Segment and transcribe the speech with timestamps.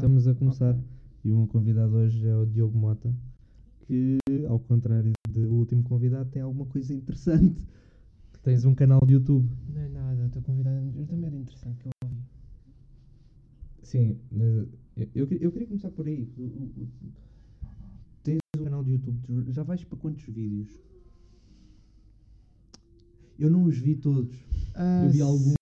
[0.00, 0.06] começar?
[0.06, 0.70] Estamos a começar.
[0.74, 0.82] Ok.
[1.24, 3.12] E o meu convidado hoje é o Diogo Mota,
[3.80, 7.66] que, ao contrário do último convidado, tem alguma coisa interessante.
[8.42, 9.48] Tens um canal de YouTube.
[9.74, 10.92] Não é nada, estou convidado.
[10.96, 12.16] Eu também era interessante que eu ouvi.
[13.82, 14.68] Sim, mas eu,
[15.14, 16.28] eu, queria- eu queria começar por aí.
[16.38, 16.88] O- o- o-
[18.22, 20.68] Tens um canal de YouTube, tu já vais para quantos vídeos?
[23.38, 24.34] Eu não os vi todos.
[25.04, 25.56] eu vi alguns.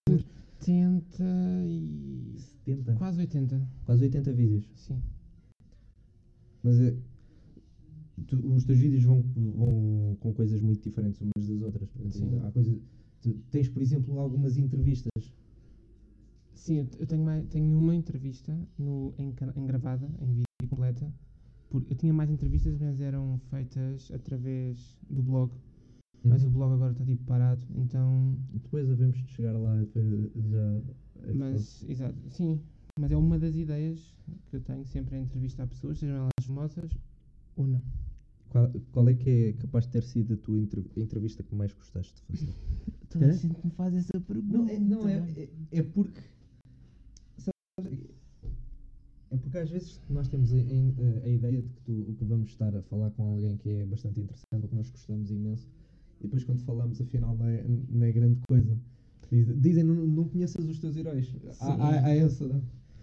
[0.60, 1.24] 70
[1.66, 2.36] e.
[2.64, 2.94] 70?
[2.94, 3.68] Quase 80.
[3.84, 4.70] Quase 80 vídeos.
[4.74, 5.02] Sim.
[6.62, 6.96] Mas é,
[8.26, 11.88] tu- os teus vídeos vão, vão com coisas muito diferentes umas das outras.
[12.10, 12.38] Sim.
[12.42, 12.78] Há coisa,
[13.20, 15.10] tu tens, por exemplo, algumas entrevistas.
[16.54, 21.12] Sim, eu, tenho, mais, tenho uma entrevista no, em, em gravada, em vídeo completa.
[21.68, 25.52] Por, eu tinha mais entrevistas, mas eram feitas através do blog.
[26.26, 28.34] Mas o blog agora está tipo parado, então.
[28.50, 29.76] Depois havemos de chegar lá.
[29.76, 30.80] depois Já,
[31.28, 32.60] é Mas, exato, sim.
[32.98, 34.14] Mas é uma das ideias
[34.48, 36.90] que eu tenho sempre a entrevistar pessoas, sejam elas famosas
[37.56, 37.82] ou não.
[38.50, 40.58] qual, qual é que é capaz de ter sido a tua
[40.96, 42.54] entrevista que mais gostaste de fazer?
[43.10, 44.58] Toda a gente me faz essa pergunta.
[44.58, 46.20] Não, é, não é, é, é porque.
[47.38, 47.98] sabes,
[49.30, 52.24] É porque às vezes nós temos a, a- a ideia de que tu, o que
[52.24, 55.68] vamos estar a falar com alguém que é bastante interessante ou que nós gostamos imenso,
[56.20, 58.78] e depois quando falamos, afinal, não é, não é grande coisa.
[59.34, 61.34] Diz- Dizem, não, não conheças os teus heróis.
[61.60, 62.62] Há, há, há essa.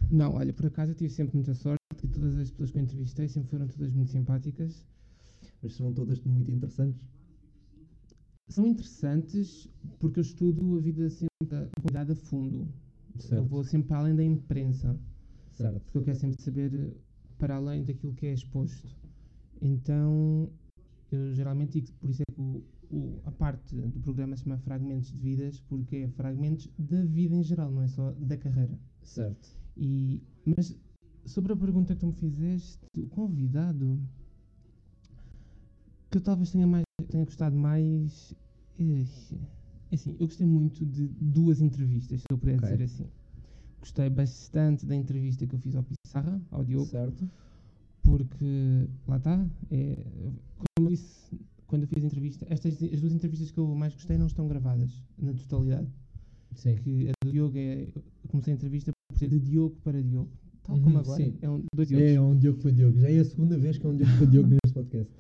[0.10, 2.84] Não, olha, por acaso eu tive sempre muita sorte e todas as pessoas que eu
[2.84, 4.86] entrevistei sempre foram todas muito simpáticas.
[5.62, 7.00] Mas são todas muito interessantes.
[8.50, 12.68] São interessantes porque eu estudo a vida sempre da comunidade a fundo.
[13.16, 13.46] Eu Certo.
[13.46, 14.98] vou sempre para além da imprensa,
[15.54, 15.80] certo.
[15.82, 16.92] porque eu quero sempre saber eh,
[17.38, 18.88] para além daquilo que é exposto.
[19.62, 20.50] Então,
[21.12, 24.58] eu geralmente digo, por isso é que o, o- a parte do programa se chama
[24.60, 28.78] Fragmentos de Vidas, porque é fragmentos da vida em geral, não é só da carreira.
[29.04, 29.50] Certo.
[29.78, 30.78] E, mas
[31.26, 34.00] sobre a pergunta que tu me fizeste, o convidado
[36.10, 38.34] que eu talvez tenha, mais, tenha gostado mais.
[38.80, 39.06] eh,
[39.92, 42.70] é assim, eu gostei muito de duas entrevistas, se eu puder Ok.
[42.70, 43.08] dizer assim.
[43.80, 47.30] Gostei bastante da entrevista que eu fiz ao Pissarra, ao Diogo, Certo.
[48.04, 49.48] porque lá está.
[49.72, 51.40] É, como eu disse
[51.72, 54.46] quando eu fiz a entrevista, estas as duas entrevistas que eu mais gostei não estão
[54.46, 55.88] gravadas na totalidade
[56.54, 56.76] Sim.
[56.76, 57.84] que a do Diogo é.
[57.96, 60.30] Eu comecei a entrevista por ser de Diogo para Diogo.
[60.64, 61.24] Tal Uhum, como agora.
[61.24, 61.34] sim.
[61.42, 62.08] É um, dois Diogos.
[62.10, 63.00] É um Diogo para Diogo.
[63.00, 65.12] Já é a segunda vez que é um Diogo para Diogo neste podcast.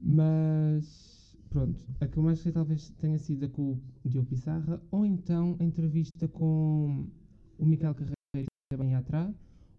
[0.00, 1.36] Mas.
[1.50, 1.78] Pronto.
[2.00, 3.72] A que eu mais gostei talvez tenha sido a com
[4.04, 4.80] o Diogo Pissarra.
[4.92, 7.06] Ou então a entrevista com
[7.58, 9.34] o Miquel Carreiro também atrás.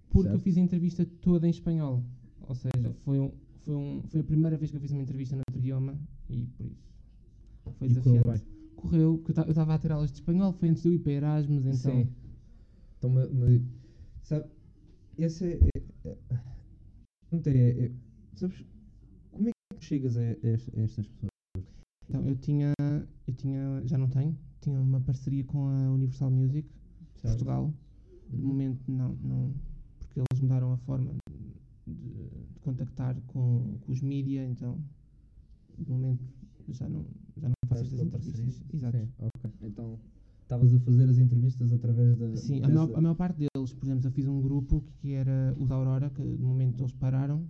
[0.09, 0.43] Porque eu Certo.
[0.43, 2.03] fiz a entrevista toda em espanhol.
[2.47, 3.31] Ou seja, foi, um,
[3.65, 5.97] foi, um, foi a primeira vez que eu fiz uma entrevista no outro idioma.
[6.29, 6.85] E por isso.
[7.77, 8.45] Foi E correu desafiante.
[8.75, 10.53] Correu, porque eu estava a ter aulas de espanhol.
[10.53, 11.65] Foi antes de eu ir para Erasmus.
[11.65, 11.75] Então.
[11.91, 12.07] Sim.
[12.97, 13.61] Então, ma- ma-
[14.23, 14.45] sabe,
[15.17, 15.59] esse é.
[16.05, 17.91] é, é, a pergunta é, é,
[18.35, 18.63] sabes,
[19.31, 21.31] como é que chegas a, es- a estas pessoas?
[22.07, 22.71] Então, eu tinha,
[23.27, 26.67] eu tinha, já não tenho, tinha uma parceria com a Universal Music
[27.15, 27.31] Certo.
[27.33, 27.73] Portugal.
[28.29, 28.47] De Uhum.
[28.47, 29.53] momento não, não,
[29.99, 31.13] porque eles mudaram a forma
[31.85, 31.93] de,
[32.53, 34.79] de contactar com, com os mídia, então
[35.77, 36.23] de momento
[36.69, 37.05] já não,
[37.37, 38.63] já não faço estas entrevistas.
[38.73, 38.97] Exato.
[38.97, 39.51] Sim, ok.
[39.61, 39.99] Então,
[40.43, 42.35] estavas a fazer as entrevistas através da.
[42.35, 45.55] Sim, a maior, a maior parte deles, por exemplo, eu fiz um grupo que era
[45.59, 47.45] os Aurora, que de momento eles pararam,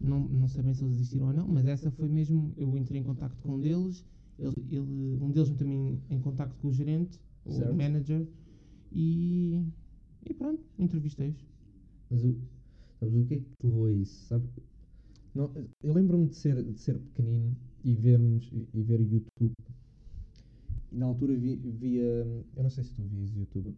[0.00, 3.04] não, não sabem se eles existiram ou não, mas essa foi mesmo, eu entrei em
[3.04, 4.04] contacto com um deles,
[4.38, 7.76] ele, ele- um deles também em contacto com o gerente, o Certo.
[7.76, 8.26] manager,
[8.92, 9.62] e,
[10.28, 11.46] e pronto, entrevistei-os.
[12.10, 12.36] Mas o,
[12.98, 14.26] sabes, o que é que te levou a isso?
[14.26, 14.44] Sabe?
[15.34, 15.50] Não,
[15.82, 17.54] eu lembro-me de ser, de ser pequenino
[17.84, 19.52] e vermos e, e ver YouTube.
[20.90, 22.02] E na altura vi- via.
[22.56, 23.74] Eu não sei se tu vias YouTube,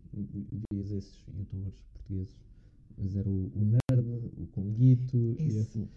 [0.73, 2.37] vias esses youtubers portugueses.
[2.97, 5.37] Mas era o, o Nerd, o Conguito.
[5.39, 5.89] e esse- assim,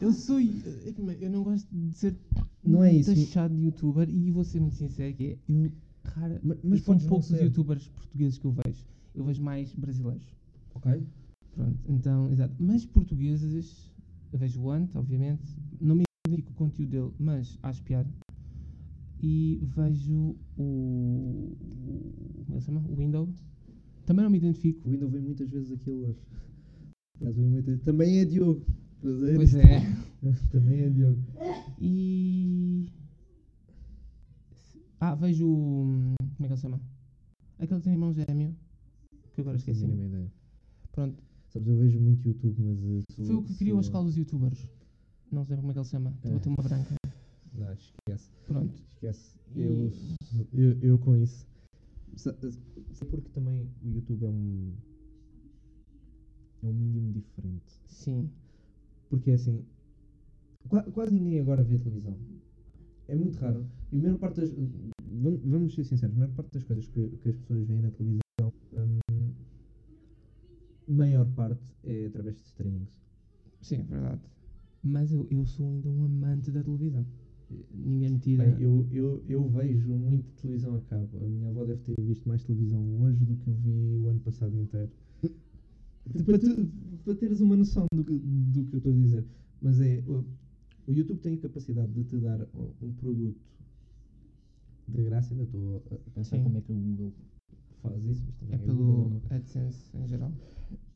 [0.00, 2.16] eu sou, eu não gosto de ser
[2.64, 3.14] Não é isso.
[3.14, 5.70] taxado de youtuber e vou ser muito sincero que é, eu,
[6.04, 8.84] rara, Ma- mas mas são poucos youtubers portugueses que eu vejo,
[9.14, 10.26] eu vejo mais brasileiros.
[10.74, 11.02] Ok?
[11.54, 12.54] Pronto, então, exato.
[12.58, 13.90] Mas portugueses,
[14.32, 15.42] vejo o Ant, obviamente,
[15.80, 18.08] não me identifico com o conteúdo dele, mas acho piada.
[19.20, 21.54] E vejo o.
[22.46, 22.80] como é que se chama?
[22.88, 23.28] O Window.
[24.06, 24.88] Também não me identifico.
[24.88, 25.70] O Windows vem muitas vezes
[27.36, 28.64] vem muitas- Também é Diogo.
[29.00, 29.36] Prazer.
[29.36, 29.62] Pois é.
[30.50, 31.22] Também é Diogo.
[31.80, 32.90] E.
[35.00, 35.46] Ah, vejo.
[35.46, 36.80] o- Como é que ele se chama?
[37.58, 38.56] Aquele que tem irmão gêmeo.
[39.34, 39.92] Que agora Não tenho esqueci.
[39.92, 40.32] ideia.
[40.92, 41.22] Pronto.
[41.52, 43.04] Sabes, eu vejo muito YouTube, mas.
[43.14, 44.66] sou- Foi o que criou a sou- escola dos youtubers.
[45.30, 46.10] Não sei como é que ele se chama.
[46.10, 46.14] É.
[46.14, 46.94] Estou a ter uma branca.
[47.54, 48.30] Não, esquece.
[48.46, 48.74] Pronto.
[48.94, 49.38] Esquece.
[49.54, 49.90] Eu,
[50.54, 51.46] eu, eu com isso.
[53.10, 54.72] Porque também o YouTube é um.
[56.62, 57.80] É um medium diferente.
[57.86, 58.30] Sim.
[59.10, 59.64] Porque é assim,
[60.68, 62.16] qua- quase ninguém agora vê televisão.
[63.08, 63.66] É muito raro.
[63.90, 64.50] E a maior parte das.
[65.44, 68.20] Vamos, ser sinceros, a maior parte das coisas que, que as pessoas veem na televisão,
[70.92, 72.90] maior parte é através de streamings.
[73.60, 74.20] Sim, é verdade.
[74.82, 77.06] Mas eu, eu sou ainda um amante da televisão.
[77.74, 78.44] Ninguém me tira.
[78.44, 81.18] Bem, eu, eu, eu vejo muito televisão a cabo.
[81.18, 83.70] A minha avó deve ter visto mais televisão hoje do que eu vi
[84.02, 84.90] o ano passado inteiro.
[86.24, 86.68] para, tu-
[87.04, 89.24] para teres uma noção do que, do que eu estou a dizer.
[89.60, 90.02] Mas é.
[90.08, 90.24] O,
[90.88, 92.40] o YouTube tem a capacidade de te dar
[92.82, 93.38] um produto
[94.88, 95.32] de graça.
[95.32, 96.42] Ainda estou a a pensar Sim.
[96.44, 97.12] como é que o Google
[97.82, 98.24] faz isso.
[98.26, 100.32] Mas também É é pelo AdSense em geral.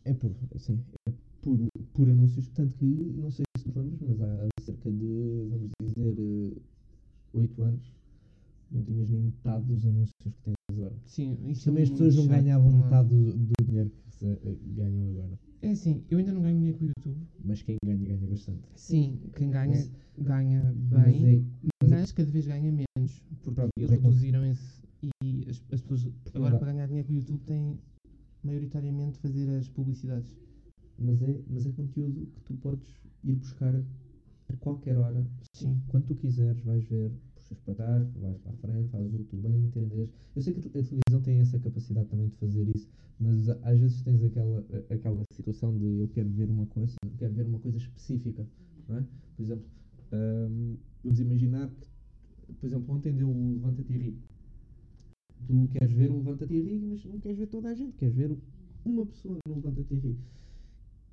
[0.05, 1.13] é por, sim, é
[1.43, 1.59] por,
[1.93, 6.63] por anúncios, tanto que, não sei se te lembras, mas há cerca de, vamos dizer,
[7.35, 7.93] 8 anos,
[8.71, 10.95] não tinhas nem metade dos anúncios que tens agora.
[11.07, 14.27] Sim, isso Também é as pessoas não ganhavam por um metade do, do dinheiro que
[14.27, 15.39] eh, ganham agora.
[15.63, 17.17] É assim, eu ainda não ganho dinheiro com o YouTube.
[17.45, 18.61] Mas quem ganha, ganha bastante.
[18.77, 21.51] Sim, quem ganha, Mas- ganha Mas bem,
[21.83, 23.23] é, mas cada vez ganha menos.
[23.43, 24.86] Porque Pronto, eles é reduziram esse.
[25.25, 26.59] E as, as pessoas agora Ora.
[26.59, 27.79] para ganhar dinheiro com o YouTube têm
[28.43, 30.33] maioritariamente fazer as publicidades.
[30.99, 32.87] mas, é, mas é conteúdo que tu podes
[33.25, 33.75] ir buscar
[34.49, 35.27] a qualquer hora.
[35.55, 35.81] Sim.
[35.89, 39.25] Quando tu quiseres, vais ver, puxas para trás, vais para a frente, fazes o que
[39.25, 40.11] tu bem entenderes.
[40.35, 42.89] Eu sei que a te- a televisão tem essa capacidade também de fazer isso,
[43.19, 47.47] mas às vezes tens aquela, aquela situação de eu quero ver uma coisa, quero ver
[47.47, 48.47] uma coisa específica,
[48.89, 49.05] não é?
[49.37, 49.65] Por exemplo,
[50.13, 54.19] hum, vamos imaginar que, por exemplo, ontem deu o Levanta-te e ri.
[55.47, 58.15] Tu queres ver o Levanta-te e ri, mas não queres ver toda a gente, queres
[58.15, 58.37] ver
[58.85, 60.17] uma pessoa no Levanta-te e ri.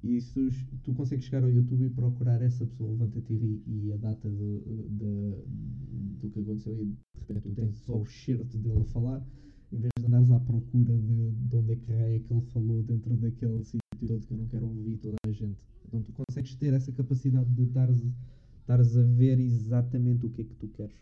[0.04, 0.50] E se
[0.84, 4.30] tu, consegues chegar ao YouTube e procurar essa pessoa, levanta-te e ri, e a data
[4.30, 4.60] do,
[4.90, 9.26] do, que aconteceu, e de repente tu tens só o certo dele a falar,
[9.72, 12.84] em vez de andares à procura de, de onde é que é que ele falou
[12.84, 15.58] dentro daquele sítio todo que eu não quero ouvir toda a gente.
[15.88, 20.56] Então tu consegues ter essa capacidade de estares a ver exatamente o que é que
[20.56, 20.96] tu queres.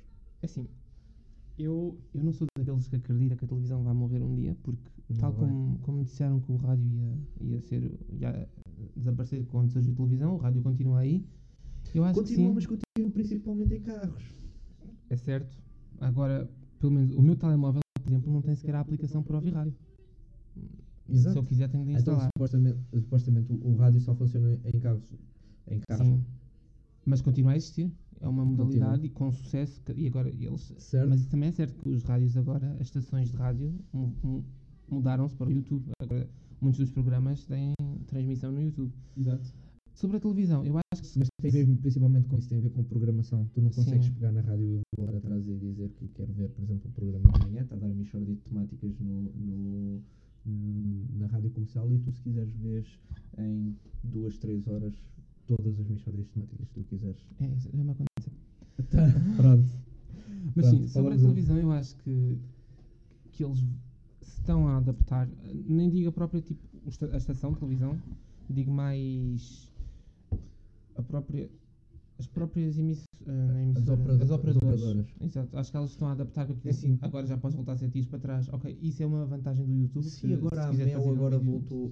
[0.43, 0.67] É Assim,
[1.57, 4.81] eu, eu não sou daqueles que acredita que a televisão vai morrer um dia, porque
[5.09, 5.49] Não tal vai.
[5.49, 7.17] como, como disseram que o rádio ia,
[7.51, 8.49] ia ser ia
[8.95, 11.23] desaparecer quando surgiu a televisão, o rádio continua aí.
[11.93, 14.23] Eu acho Continua, que mas sim, continua principalmente em carros.
[15.09, 15.57] é certo.
[15.99, 16.49] Agora,
[16.79, 19.73] pelo menos o meu telemóvel, por exemplo, não tem sequer a aplicação para ouvir rádio.
[21.13, 22.29] Se eu quiser tenho de Então, instalar.
[22.33, 25.03] supostamente, supostamente o, o rádio só funciona em carros.
[25.67, 26.07] Em carros.
[26.07, 26.23] Sim.
[27.05, 27.91] Mas continua a existir.
[28.21, 29.81] É uma modalidade e com sucesso.
[29.83, 30.73] que- E agora eles.
[30.77, 31.09] Certo?
[31.09, 34.43] Mas também é certo que os rádios agora, as estações de rádio mu- mu-
[34.89, 35.89] mudaram-se para o YouTube.
[35.99, 36.29] Agora,
[36.61, 37.73] muitos dos programas têm
[38.07, 38.91] transmissão no YouTube.
[39.17, 39.51] Exato.
[39.95, 42.61] Sobre a televisão, eu acho que Mas tem a ver principalmente com isso, tem a
[42.61, 43.45] ver com programação.
[43.53, 44.13] Tu não consegues Sim.
[44.13, 47.27] pegar na rádio e voltar atrás e dizer que quero ver, por exemplo, o programa
[47.31, 50.01] da manhã, está a dar a mixórdia de temáticas no, no,
[51.19, 52.99] na rádio comercial e tu, se quiseres, vês
[53.37, 54.93] em duas, três horas
[55.47, 57.25] todas as mixórdias temáticas que tu quiseres.
[57.39, 58.10] é, já me aconteceu.
[59.37, 59.63] Pronto.
[60.55, 62.37] Mas Pronto, sim, sobre a televisão, eu acho que,
[63.31, 63.59] que eles
[64.21, 65.27] se estão a adaptar.
[65.67, 66.61] Nem digo a própria tipo,
[67.13, 67.97] a estação de televisão,
[68.49, 69.71] digo mais
[70.95, 71.49] a própria.
[72.19, 74.81] As próprias emiss, ah, não é emissoras, operado- as as operadoras.
[74.83, 75.07] operadoras.
[75.21, 76.99] Exato, acho que elas estão a adaptar com aquilo É assim.
[77.01, 78.47] Agora já podes voltar sete dias para trás.
[78.49, 80.03] Ok, isso é uma vantagem do YouTube.
[80.03, 81.91] Sim, se- agora se a Mel um agora vídeo- voltou,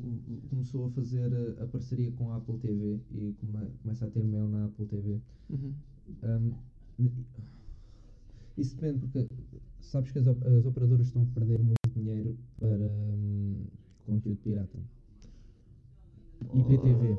[0.51, 4.23] começou a fazer a, a parceria com a Apple TV e come- começa a ter
[4.23, 5.19] Mel na Apple TV.
[5.49, 5.73] Uhum.
[6.23, 6.51] Um,
[8.57, 9.27] isso depende, porque
[9.79, 13.65] sabes que as, as operadoras estão a perder muito dinheiro para hum,
[14.05, 14.77] conteúdo pirata.
[16.53, 17.17] IPTV.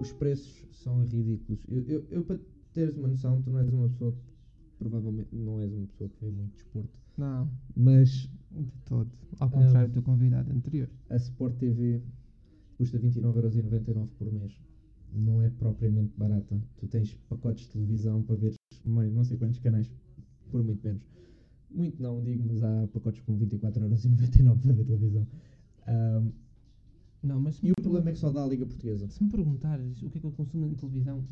[0.00, 1.60] Os preços são ridículos.
[1.68, 2.38] Eu, eu, eu, para
[2.72, 4.20] teres uma noção, tu não és uma pessoa que
[4.78, 9.10] provavelmente não és uma pessoa que vê muito desporto, Não, mas de todo.
[9.38, 10.88] Ao contrário do teu convidado anterior.
[11.08, 12.02] a Sport TV
[12.76, 14.69] custa 29,99€ por mês.
[15.12, 16.60] Não é propriamente barata.
[16.76, 19.90] Tu tens pacotes de televisão para ver meio, não sei quantos canais,
[20.50, 21.02] por muito menos.
[21.70, 25.26] Muito não digo, mas há pacotes com 24,99€ para ver televisão.
[25.86, 26.30] Ahm,
[27.22, 29.08] Não, mas e o problema é que só dá a Liga Portuguesa.
[29.08, 31.24] Se me perguntares o que é que eu consumo na televisão,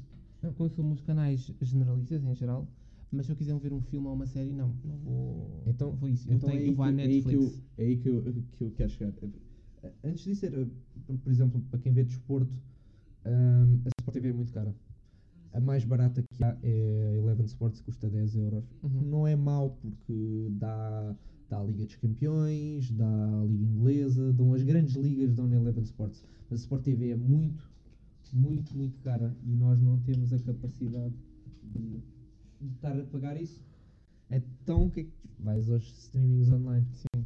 [0.43, 2.69] eu consumo os canais generalistas em geral,
[3.11, 5.63] mas se eu quiser ver um filme ou uma série, não, não vou.
[5.67, 6.29] Então, não vou isso.
[6.29, 7.63] Eu, então tenho, é, eu vou à que, é aí que eu, Netflix.
[7.79, 9.13] é aí que eu, que eu quero chegar.
[10.05, 10.69] Antes disso, era,
[11.07, 12.53] por, por exemplo, para quem vê desporto,
[13.25, 14.75] ahm, a Sport TV é muito cara.
[15.53, 18.65] A mais barata que há é a Eleven Sports, custa 10 euros.
[18.83, 19.03] Uhum.
[19.03, 21.17] Não é mau porque dá,
[21.49, 25.57] dá a Liga dos Campeões, dá a Liga Inglesa, dão as grandes ligas dão na
[25.57, 26.23] Eleven Sports.
[26.51, 27.69] Mas a Sport TV é muito,
[28.33, 31.15] muito, muito cara e nós não temos a capacidade
[31.63, 32.03] de,
[32.61, 33.63] de estar a pagar isso.
[34.31, 36.87] Então o que é que vais aos streamings online?
[36.93, 37.25] Sim.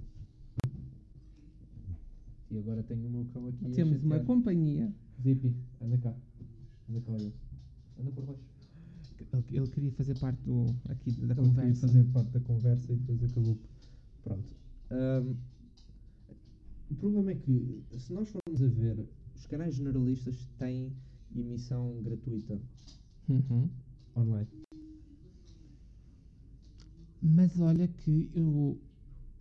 [2.52, 3.64] E agora tenho o meu cão aqui.
[3.66, 4.92] a Temos uma companhia.
[5.22, 6.14] Zippy, anda cá.
[6.90, 7.32] Anda cá, olha.
[7.98, 8.42] Anda por baixo.
[9.32, 11.86] Ele, ele queria fazer parte do, aqui da Ele queria conversa.
[11.88, 13.58] fazer parte da conversa e depois acabou.
[14.22, 14.44] Pronto.
[14.90, 15.34] Ahm,
[16.90, 20.92] o problema é que, se nós formos a ver, os canais generalistas têm
[21.34, 22.60] emissão gratuita
[23.28, 23.70] Uhum.
[24.14, 24.48] online.
[27.22, 28.78] Mas olha que eu,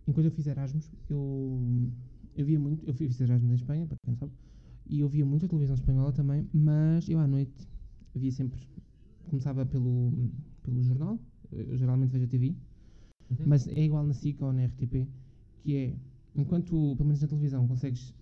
[0.08, 1.60] enquanto eu fiz Erasmus, eu,
[2.36, 4.32] eu via muito, eu fiz Erasmus em Espanha, para quem sabe,
[4.86, 7.68] e eu via muito a televisão espanhola também, mas eu à noite
[8.14, 8.60] via sempre,
[9.28, 10.12] começava pelo,
[10.62, 11.18] pelo jornal,
[11.50, 12.54] eu geralmente vejo a TV,
[13.46, 15.06] mas é igual na SIC ou na RTP,
[15.62, 15.94] que é,
[16.34, 18.14] enquanto, pelo menos na televisão, consegues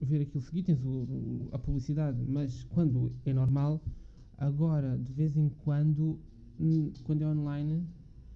[0.00, 3.80] ver aquilo seguir, tens o- o- a publicidade, mas quando é normal,
[4.36, 6.18] agora, de vez em quando,
[7.04, 7.86] quando é online,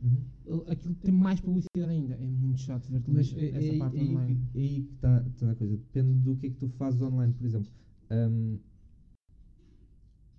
[0.02, 0.62] Uhum.
[0.68, 2.14] aquilo tem mais publicidade ainda.
[2.14, 4.40] É muito chato ver Mas televisão, é, essa é, parte é online.
[4.54, 5.16] é aí que está
[5.50, 5.76] a coisa.
[5.76, 7.70] Depende do que é que tu fazes online, por exemplo.
[8.10, 8.58] Ahm,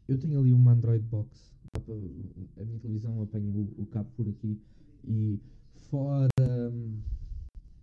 [0.08, 1.52] eu tenho ali uma Android Box.
[1.76, 4.60] A minha televisão apanha o, o cabo por aqui
[5.06, 5.40] e
[5.90, 7.00] fora ahm,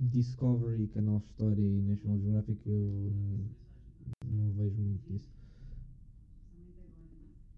[0.00, 3.12] Discovery, Canal História e National Geographic eu
[4.30, 5.32] não vejo muito disso.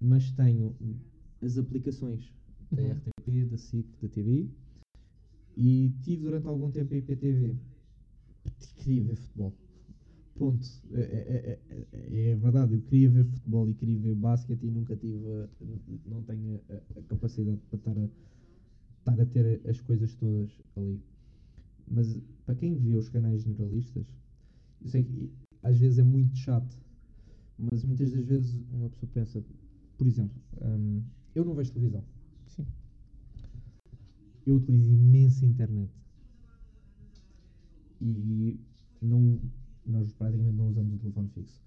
[0.01, 0.75] Mas tenho
[1.43, 2.33] as aplicações
[2.73, 2.91] da Uhum.
[2.93, 4.49] RTP, da SIC, da TV
[5.57, 7.57] e tive durante algum tempo a IPTV.
[8.83, 9.53] Queria ver futebol.
[10.39, 10.67] Ponto.
[10.93, 14.71] É, é- é- é- é verdade, eu queria ver futebol e queria ver basquete e
[14.71, 15.49] nunca tive, a-
[16.07, 18.09] não tenho a, a capacidade para estar a,
[18.99, 21.01] estar a ter as coisas todas ali.
[21.91, 24.07] Mas para quem vê os canais generalistas,
[24.83, 25.31] eu sei que
[25.63, 26.77] às vezes é muito chato,
[27.59, 29.45] mas muitas das vezes uma pessoa pensa,
[29.97, 31.03] por exemplo, hum,
[31.35, 32.05] eu não vejo televisão.
[34.47, 35.91] Eu utilizo imenso a internet
[38.01, 38.59] e
[39.03, 39.41] não,
[39.85, 41.63] nós praticamente não usamos o telefone fixo.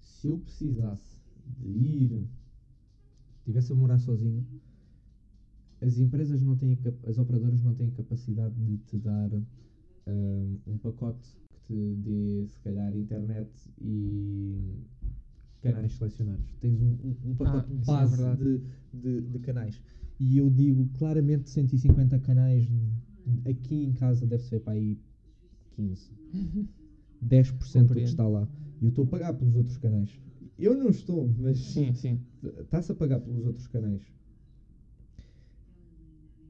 [0.00, 1.18] Se eu precisasse
[1.58, 2.28] de ir,
[3.38, 4.44] estivesse a morar sozinho,
[5.80, 9.30] as empresas não têm, as operadoras não têm capacidade de te dar
[10.06, 13.50] ahm, um pacote que te dê, se calhar, internet
[13.80, 14.82] e
[15.60, 16.54] canais selecionados.
[16.60, 18.44] Tens um, um, um pacote isso é base verdade.
[18.92, 19.82] de, de, de canais.
[20.20, 22.68] E eu digo claramente 150 canais
[23.48, 24.98] aqui em casa deve ser para aí
[25.76, 26.10] 15.
[27.24, 28.48] 10% do que está lá.
[28.80, 30.10] E eu estou a pagar pelos outros canais.
[30.58, 32.20] Eu não estou, mas Sim, sim.
[32.60, 34.02] está-se a pagar pelos outros canais.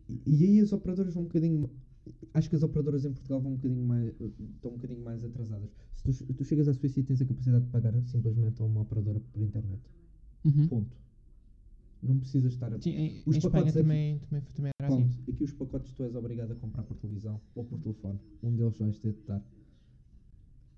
[0.08, 1.70] E, e aí as operadoras vão um bocadinho.
[2.34, 5.70] Acho que as operadoras em Portugal vão um bocadinho mais, estão um bocadinho mais atrasadas.
[5.94, 8.82] Se tu, tu chegas à Suíça e tens a capacidade de pagar simplesmente a uma
[8.82, 9.80] operadora por internet.
[10.44, 10.68] Uhum.
[10.68, 11.03] Ponto.
[12.06, 12.80] Não precisas estar a.
[12.80, 15.08] Sim, em, Os em Espanha pacotes aqui- também, também, também era assim.
[15.08, 15.30] Ponto.
[15.30, 18.18] Aqui os pacotes tu és obrigado a comprar por televisão ou por telefone.
[18.42, 19.42] Um deles vais ter de dar.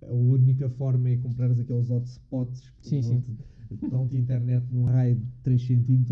[0.02, 3.24] A única forma é comprares aqueles hotspots que Sim, sim.
[3.90, 6.04] dão-te- internet num raio de 3 cm.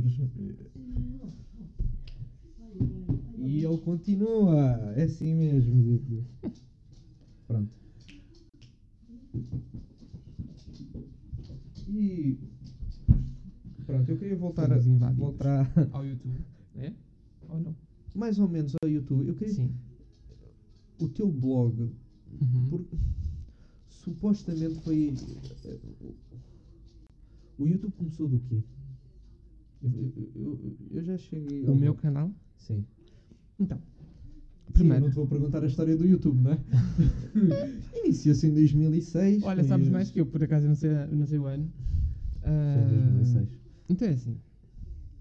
[3.39, 4.93] E ele continua.
[4.97, 5.81] É assim mesmo.
[5.83, 6.25] Zico.
[7.47, 7.71] Pronto.
[11.89, 12.39] E
[13.95, 14.79] pronto, eu queria voltar a
[15.13, 16.41] voltar Ao YouTube.
[16.77, 16.93] É?
[17.49, 17.75] Ou não?
[18.15, 19.27] mais ou menos ao YouTube.
[19.27, 19.71] Eu queria Sim.
[21.01, 21.91] o teu blog,
[22.41, 22.69] Uhum.
[22.71, 22.85] por-
[23.89, 25.15] supostamente foi
[25.65, 25.77] eh,
[27.59, 28.63] o YouTube começou do quê?
[29.83, 32.31] Eu, eu- eu- eu já cheguei O meu canal?
[32.59, 32.85] Sim.
[33.59, 33.79] Então,
[34.73, 34.97] Primeiro.
[34.99, 36.59] Sim, não te vou perguntar a história do YouTube, não é?
[38.05, 39.43] Iniciou-se em 2006.
[39.45, 41.65] Olha, sabes os- mais que eu, por acaso, não sei, não sei o ano.
[41.65, 41.71] Em
[42.43, 43.49] Ah, 2006.
[43.89, 44.41] Então é assim,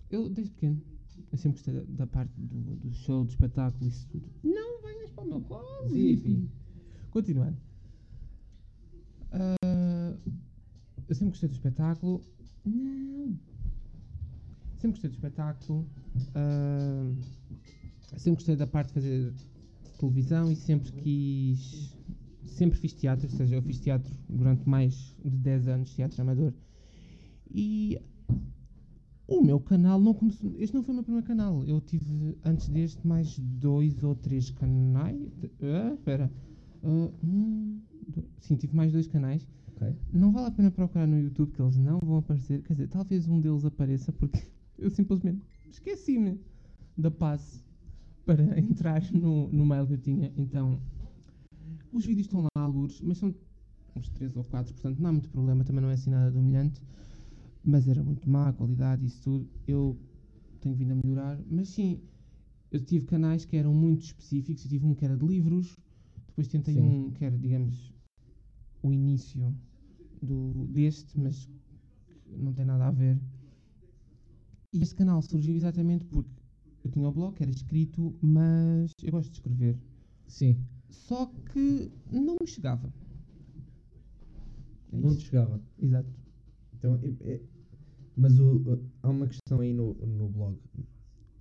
[0.09, 0.81] eu desde pequeno,
[1.31, 4.25] eu sempre gostei da, da parte do, do show, do espetáculo, isso tudo.
[4.43, 5.89] Não venhas para o meu colo.
[5.89, 6.49] Zipi.
[7.11, 7.57] Continuando.
[9.31, 10.15] Ah,
[11.07, 12.21] eu sempre gostei do espetáculo.
[12.65, 13.37] Não.
[14.77, 15.87] Sempre gostei do espetáculo.
[16.35, 17.11] ah,
[18.17, 19.33] sempre gostei da parte de fazer
[19.99, 21.93] televisão e sempre quis.
[22.45, 26.53] Sempre fiz teatro, ou seja, eu fiz teatro durante mais de 10 anos, teatro amador.
[27.49, 27.99] E
[29.27, 30.53] o meu canal não começou.
[30.59, 31.63] Este não foi o meu primeiro canal.
[31.65, 35.17] Eu tive antes deste mais dois ou três canais.
[35.61, 36.31] Ah, espera.
[36.83, 39.47] Um, do- sim, tive mais dois canais.
[39.75, 39.95] Ok.
[40.11, 42.61] Não vale a pena procurar no YouTube que eles não vão aparecer.
[42.63, 44.39] Quer dizer, talvez um deles apareça porque
[44.77, 46.39] eu simplesmente esqueci-me
[46.97, 47.63] da passe
[48.25, 50.31] para entrar no, no mail que eu tinha.
[50.37, 50.79] Então,
[51.91, 53.33] os vídeos estão lá alguns, mas são
[53.95, 56.37] uns 3 ou 4, portanto não há muito problema, também não é assim nada de
[56.37, 56.81] humilhante.
[57.63, 59.49] Mas era muito má a qualidade, isso tudo.
[59.67, 59.97] Eu
[60.59, 61.99] tenho vindo a melhorar, mas sim,
[62.71, 64.63] eu tive canais que eram muito específicos.
[64.65, 65.75] Eu tive um que era de livros,
[66.27, 66.81] depois tentei Sim.
[66.81, 67.93] um que era, digamos,
[68.81, 69.55] o início
[70.21, 71.47] do, deste, mas
[72.37, 73.17] não tem nada a ver.
[74.73, 76.29] E este canal surgiu exatamente porque
[76.83, 79.77] eu tinha o blog, era escrito, mas eu gosto de escrever.
[80.27, 80.57] Sim.
[80.89, 82.91] Só que não me chegava.
[84.91, 85.61] É Não te chegava.
[85.79, 86.09] Exato.
[86.75, 87.52] Então, é- é-
[88.15, 90.57] mas o- há uma questão aí no, no blog.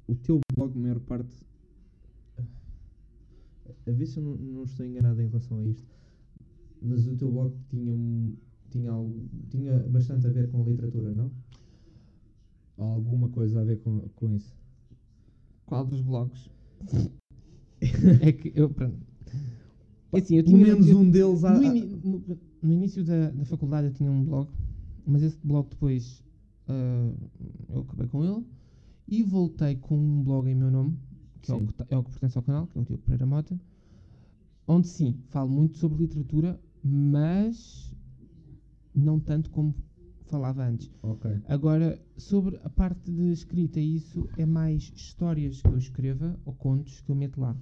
[0.08, 1.32] O teu blog, a maior parte.
[3.86, 5.86] A ver se eu não, não estou enganado em relação a isto.
[6.80, 8.34] Mas o teu blog tinha, um-
[8.70, 11.30] tinha, algo, tinha bastante a ver com a literatura, não?
[12.76, 14.54] Alguma coisa a ver com, com isso?
[15.66, 16.50] Qual dos blogs?
[18.20, 18.98] é que eu, pronto.
[20.12, 21.54] É assim, eu Pelo tinha, menos eu- um deles há.
[21.54, 24.50] no, ini- no- no início da, da faculdade eu tinha um blog,
[25.06, 26.22] mas esse blog depois
[26.68, 27.12] ah,
[27.68, 28.44] eu acabei com ele
[29.08, 30.98] e voltei com um blog em meu nome,
[31.40, 33.02] que é o que, ta- é o que pertence ao canal, que é o Diogo
[33.02, 33.58] Pereira Mota,
[34.66, 37.92] onde sim, falo muito sobre literatura, mas
[38.94, 39.74] não tanto como
[40.26, 40.90] falava antes.
[41.02, 41.30] Ok.
[41.46, 47.00] Agora, sobre a parte de escrita, isso é mais histórias que eu escreva ou contos
[47.00, 47.56] que eu meto lá.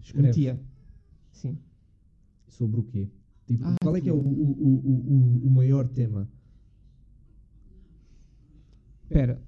[0.00, 0.28] Escreves.
[0.36, 0.60] Metia.
[1.32, 1.58] Sim.
[2.48, 3.08] Sobre o quê?
[3.46, 6.28] Tipo, Ah, qual é que é o, o, o, o maior tema?
[9.14, 9.40] Espera.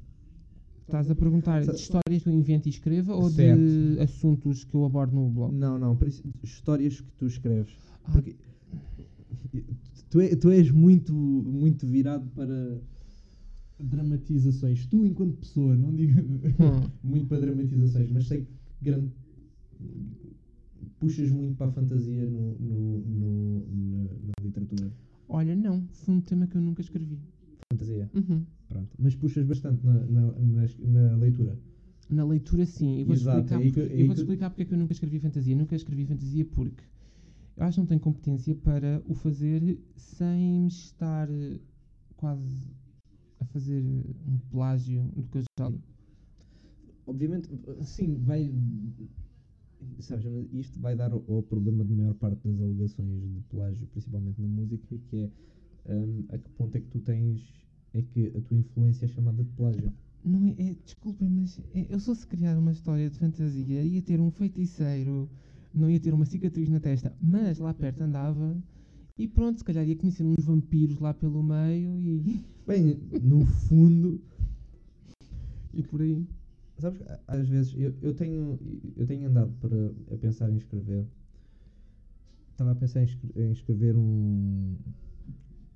[0.83, 4.01] Estás a perguntar de histórias que eu invento e escreva ou de Certo.
[4.01, 5.53] assuntos que eu abordo no blog?
[5.53, 5.99] Não, não,
[6.45, 7.77] histórias que tu escreves.
[8.05, 8.37] Ah, Porque
[10.09, 12.81] tu, é- tu és muito, muito virado para
[13.81, 14.87] dramatizações.
[14.87, 16.39] Tu, enquanto pessoa, não digo Hum.
[17.03, 18.49] muito para dramatizações, mas sei que
[18.81, 19.11] grande,
[21.01, 24.93] puxas muito para a fantasia no, no, no- na, na literatura.
[25.29, 25.83] Olha, não.
[25.91, 27.19] Foi um tema que eu nunca escrevi.
[27.73, 28.47] Fantasia, Uhum.
[28.69, 28.97] pronto.
[28.99, 31.59] Mas puxas bastante na, na, na, na leitura.
[32.09, 33.01] Na leitura, sim.
[33.01, 34.79] Eu vou-te Exato, explicar, que- porque- aí eu vou-te que- explicar porque é que eu
[34.79, 35.57] nunca escrevi fantasia.
[35.57, 36.85] Nunca escrevi fantasia porque
[37.57, 41.59] eu acho que não tenho competência para o fazer sem estar eh,
[42.17, 42.71] quase
[43.41, 45.81] a fazer um plágio do que eu já li.
[47.07, 47.49] Obviamente,
[47.83, 48.53] sim, vai.
[50.01, 54.41] Sabes, isto vai dar ao, ao problema de maior parte das alegações de plágio, principalmente
[54.41, 55.31] na música, que é
[55.89, 57.41] hum, a que ponto é que tu tens.
[57.95, 59.93] é que a tua influência é chamada de plágio.
[60.25, 64.03] Não é, é- desculpem, mas é- eu só se criar uma história de fantasia ia
[64.03, 65.31] ter um feiticeiro,
[65.73, 68.57] não ia ter uma cicatriz na testa, mas lá perto andava
[69.17, 74.21] e pronto, se calhar ia conhecer uns vampiros lá pelo meio e, Bem, no fundo,
[75.73, 76.27] e por aí.
[76.79, 78.59] sabes, às vezes eu, eu, tenho,
[78.97, 81.07] eu tenho andado para, a pensar em escrever.
[82.51, 84.75] Estava a pensar em, escre- em escrever um,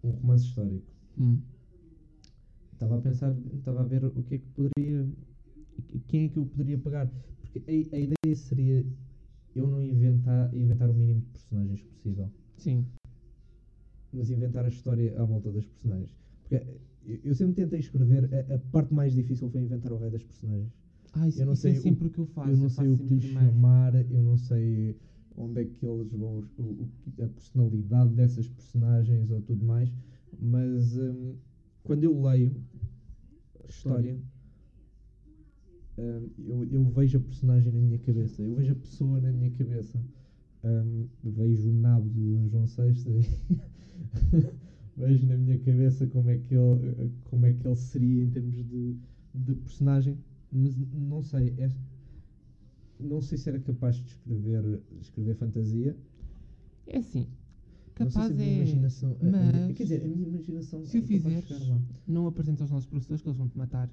[0.02, 0.86] um romance histórico.
[1.18, 1.40] Hum.
[2.72, 5.06] Estava a pensar, estava a ver o que é que poderia.
[6.08, 7.10] Quem é que eu poderia pagar?
[7.40, 8.86] Porque a, a ideia seria
[9.54, 12.86] eu não inventar, inventar o mínimo de personagens possível, Sim.
[14.12, 16.14] mas inventar a história à volta das personagens.
[16.42, 16.64] Porque
[17.24, 20.72] eu, sempre tentei escrever, a, a parte mais difícil foi inventar o rei das personagens.
[21.12, 22.50] Ah, isso, Eu não isso sei é o- sempre o que eu faço.
[22.50, 24.96] eu não eu sei o que lhe chamar, eu não sei
[25.36, 26.88] onde é que eles vão, o-
[27.22, 29.92] a personalidade dessas personagens ou tudo mais,
[30.38, 31.36] mas hum,
[31.82, 32.62] quando eu leio
[33.64, 34.18] a história,
[35.98, 39.50] hum, eu, eu vejo a personagem na minha cabeça, eu vejo a pessoa na minha
[39.50, 40.02] cabeça.
[40.64, 43.22] Hum, vejo o nabo Dom João VI
[44.96, 48.64] vejo na minha cabeça como é que ele, como é que ele seria em termos
[48.64, 48.96] de,
[49.34, 50.18] de personagem,
[50.52, 51.68] mas não sei, é-
[53.02, 55.96] não sei se era capaz de escrever, escrever fantasia.
[56.86, 57.26] É assim,
[57.98, 58.56] não sei capaz se a minha é.
[58.56, 61.48] imaginação, a- a mas quer dizer, a minha imaginação se o é de fizeres,
[62.06, 63.90] não apresentes aos nossos professores que eles vão-te matar.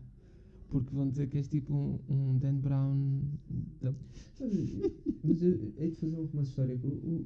[0.69, 3.21] Porque vão dizer que és tipo um, um Dan Brown.
[4.37, 4.81] Sabe,
[5.23, 6.75] mas eu hei de fazer uma história.
[6.83, 7.25] O, o,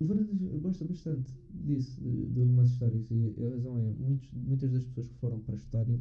[0.00, 3.10] o Varandas gosta bastante disso, de, de romances históricos.
[3.10, 5.98] E a razão é: muitos, muitas das pessoas que foram para a história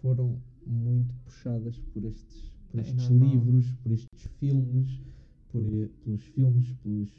[0.00, 3.30] foram muito puxadas por estes, por É estes normal.
[3.30, 5.00] livros, por estes filmes,
[5.48, 5.62] por,
[6.02, 7.10] pelos filmes, pelos,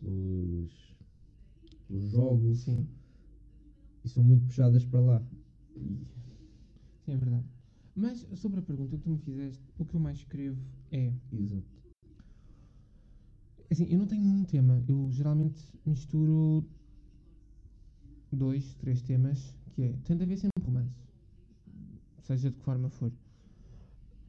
[0.00, 0.96] pelos,
[1.86, 2.60] pelos jogos.
[2.60, 2.86] Sim,
[4.02, 5.22] E são muito puxadas para lá.
[7.04, 7.44] Sim, é verdade.
[7.94, 10.58] Mas sobre a pergunta que tu me fizeste, o que eu mais escrevo
[10.90, 11.12] é.
[11.32, 11.64] Exato.
[13.70, 14.82] Assim, eu não tenho um tema.
[14.88, 16.64] Eu geralmente misturo
[18.32, 20.94] dois, três temas, que é, de haver sempre um romance.
[22.22, 23.12] Seja de que forma for.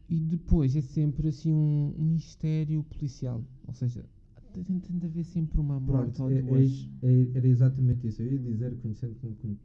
[0.10, 3.43] E depois é sempre assim um, um mistério policial.
[3.67, 4.06] Ou seja,
[4.54, 6.89] de haver sempre uma morte Pronto, ou é- duas.
[7.04, 8.22] é- é- era exatamente isso.
[8.22, 9.58] Eu ia dizer, conhecendo como conhe-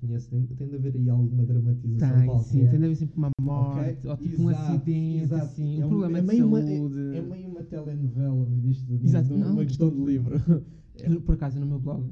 [0.00, 2.44] conhece, tem, tem de haver aí alguma dramatização Tem, qualquer.
[2.44, 5.44] sim, tem de haver sempre uma morte, ou tipo um Exato, acidente, exato.
[5.46, 6.98] assim, um É um- problema é de meio uma- saúde.
[7.16, 8.84] É meio uma telenovela, viste?
[8.84, 9.56] De, Exato, de uma não.
[9.66, 10.34] questão de livro.
[10.96, 12.08] Eu, por acaso, no meu blog,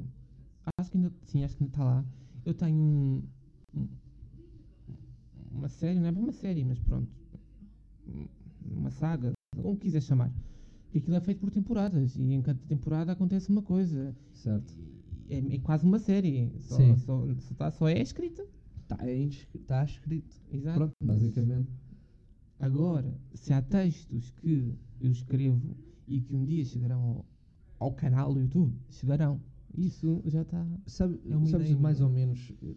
[0.77, 2.05] acho que ainda, sim, acho que ainda está lá.
[2.45, 3.23] Eu tenho um,
[3.75, 3.87] um-
[5.51, 7.07] uma série, não é bem uma série, mas pronto,
[8.65, 10.31] uma saga, como quiser chamar.
[10.91, 14.15] Que aquilo é feito por temporadas e em cada temporada acontece uma coisa.
[14.33, 14.73] Certo.
[15.29, 16.95] É, é quase uma série, só, Sim.
[16.97, 18.45] só, só, tá- só é escrita.
[18.81, 18.97] Está
[19.65, 20.35] tá escrito.
[20.51, 20.77] Exato.
[20.77, 21.69] Pronto, basicamente.
[22.59, 25.75] Agora, se há textos que eu escrevo
[26.07, 27.25] e que um dia chegarão ao,
[27.79, 29.41] ao canal do YouTube, chegarão.
[29.77, 30.65] Isso já está.
[30.85, 32.75] Sabe, É sabes ideia mais ou menos eh,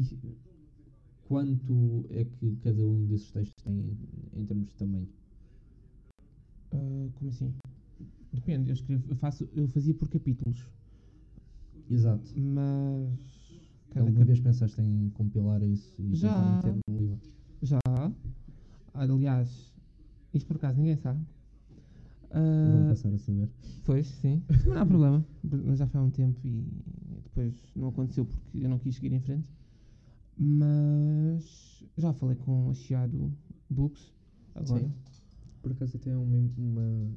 [0.00, 0.36] e-
[1.28, 3.96] quanto é que cada um desses textos tem
[4.36, 5.08] em, termos de tamanho?
[6.72, 7.52] ah, como assim?
[8.32, 10.66] Depende, eu escrevo, eu faço, eu fazia por capítulos,
[11.90, 12.24] Exato.
[12.36, 13.18] mas
[13.90, 16.38] cada Alguma cap- vez pensaste em compilar isso e Já.
[16.38, 17.18] meter no livro?
[17.62, 17.78] já.
[18.94, 19.72] Aliás,
[20.34, 21.20] isto por acaso ninguém sabe.
[22.64, 23.48] Vão Ah, passar a saber.
[23.84, 24.42] Pois, sim.
[24.48, 25.24] Mas não há problema.
[25.64, 26.64] Mas já foi há um tempo e
[27.24, 29.46] depois não aconteceu porque eu não quis seguir em frente.
[30.38, 33.32] Mas já falei com a Chiado
[33.70, 34.12] Books
[34.54, 34.82] agora.
[34.86, 34.92] Sim.
[35.62, 37.16] Por acaso até é uma, uma,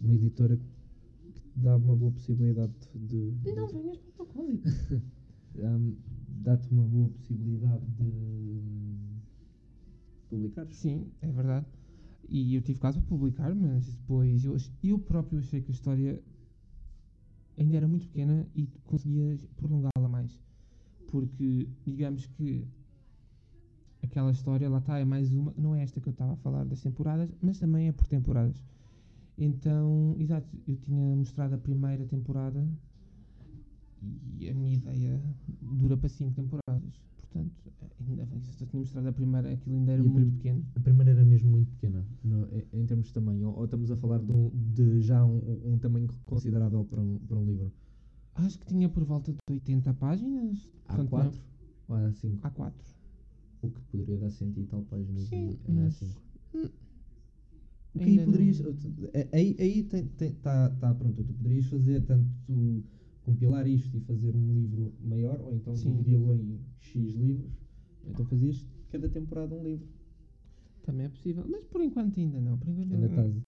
[0.00, 0.64] uma editora que
[1.32, 3.30] te dá uma boa possibilidade de.
[3.32, 4.62] de- Não venhas para o código.
[5.56, 5.96] um,
[6.42, 9.18] dá-te uma boa possibilidade de hum,
[10.28, 10.66] publicar.
[10.70, 11.66] Sim, é verdade.
[12.28, 16.22] E eu tive quase para publicar, mas depois eu, eu próprio achei que a história
[17.56, 20.38] ainda era muito pequena e conseguia prolongá-la mais.
[21.10, 22.66] Porque, digamos que
[24.02, 26.64] aquela história, lá está, é mais uma, não é esta que eu estava a falar
[26.64, 28.62] das temporadas, mas também é por temporadas.
[29.38, 32.66] Então, exato, eu tinha mostrado a primeira temporada
[34.38, 35.20] e a minha ideia
[35.60, 37.00] dura para cinco temporadas.
[37.16, 37.52] Portanto,
[38.08, 38.22] ainda
[38.60, 40.64] eu tinha mostrado a primeira, aquilo ainda era E muito pequeno.
[40.74, 43.90] A primeira era mesmo muito pequena, no- em, em termos de tamanho, ou, ou estamos
[43.90, 47.70] a falar de, um- de já um, um tamanho considerável para um, para um livro?
[48.36, 50.68] Acho que tinha por volta de 80 páginas.
[50.86, 51.40] portanto, A4
[51.88, 52.30] ou A5?
[52.42, 52.72] não- A4.
[53.62, 56.20] O que poderia dar 100 e tal páginas Sim, em, mas- A5.
[56.54, 56.68] hum,
[57.94, 58.60] O que aí poderias.
[58.60, 58.74] não-
[59.14, 61.24] eh, Aí, aí tem, tem, tá, tá pronto.
[61.24, 62.26] Tu poderias fazer tanto
[63.24, 67.50] compilar isto e fazer um livro maior, ou então dividi-lo em X livros.
[68.06, 69.88] Então fazias cada temporada um livro.
[70.82, 71.44] Também é possível.
[71.48, 72.56] Mas por enquanto ainda não.
[72.58, 73.26] Por enquanto Ainda não.
[73.26, 73.45] estás.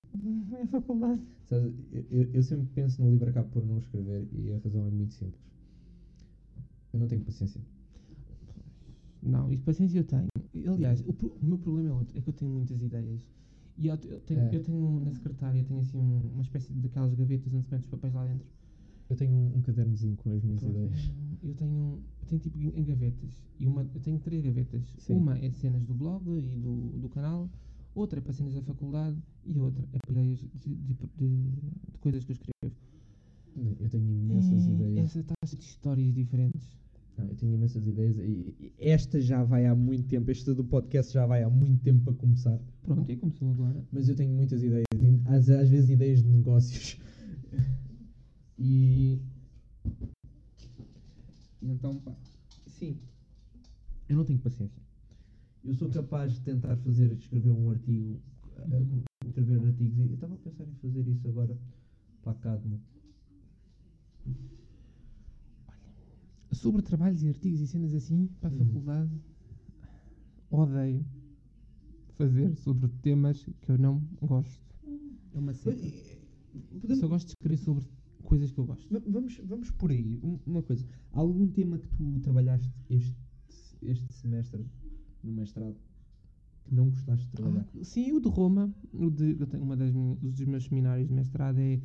[0.53, 1.23] É a faculdade.
[1.45, 1.73] Sabes,
[2.11, 5.15] eu, eu- sempre penso no livro acabo por não escrever e a razão é muito
[5.15, 5.41] simples.
[6.93, 7.61] Eu não tenho paciência.
[9.23, 10.29] Não, isso paciência eu tenho.
[10.73, 12.17] Aliás, o, o meu problema é outro.
[12.17, 13.27] É que eu tenho muitas ideias.
[13.77, 14.55] E eu, eu tenho, É.
[14.55, 17.83] eu tenho na secretária, tenho assim um- uma espécie de daquelas gavetas onde se mete
[17.85, 18.47] os papéis lá dentro.
[19.09, 21.13] Eu tenho um, um cadernozinho com as minhas Pronto, ideias.
[21.43, 23.43] Eu tenho, eu tenho tipo em em gavetas.
[23.59, 24.83] E uma, eu tenho três gavetas.
[24.99, 25.15] Sim.
[25.15, 27.49] Uma é de cenas do blog e do, do canal,
[27.95, 31.99] outra é para cenas da faculdade e outra é para ideias de, de, de- de
[32.01, 32.77] coisas que eu escrevo.
[33.81, 34.99] Eu tenho imensas E ideias.
[35.17, 36.79] Essa taxa de histórias diferentes.
[37.17, 40.31] Não, eu tenho imensas ideias e, esta já vai há muito tempo.
[40.31, 42.61] Esta do podcast já vai há muito tempo para começar.
[42.83, 43.85] Pronto, e começou agora.
[43.91, 44.85] Mas eu tenho muitas ideias.
[45.25, 46.99] Às, às vezes ideias de negócios.
[48.61, 49.21] E
[51.63, 52.13] então, pá.
[52.67, 52.99] Sim.
[54.09, 54.83] Eu não tenho paciência.
[55.69, 58.19] Eu sou capaz de tentar fazer, escrever um artigo,
[58.57, 59.03] eh, Uhum.
[59.27, 59.99] escrever artigos.
[59.99, 61.59] e Eu estava a pensar em fazer isso agora
[62.23, 62.81] para a Cadmo.
[66.53, 68.65] Sobre trabalhos e artigos e cenas assim, para a Uhum.
[68.65, 69.11] faculdade,
[70.51, 71.05] odeio
[72.17, 74.75] fazer sobre temas que eu não gosto.
[75.35, 75.87] É uma seca.
[76.83, 77.85] Eu só gosto de escrever sobre
[78.25, 78.91] coisas que eu gosto.
[78.91, 80.19] Va- Vamos, vamos por aí.
[80.23, 80.87] Um- Uma coisa.
[81.13, 83.15] Há algum tema que tu trabalhaste este,
[83.83, 84.65] este semestre
[85.23, 85.77] no mestrado
[86.65, 87.67] que não gostaste de trabalhar?
[87.75, 90.65] Ah, sim, o de Roma, o de, eu tenho uma das minhas, um dos meus
[90.65, 91.81] seminários de mestrado é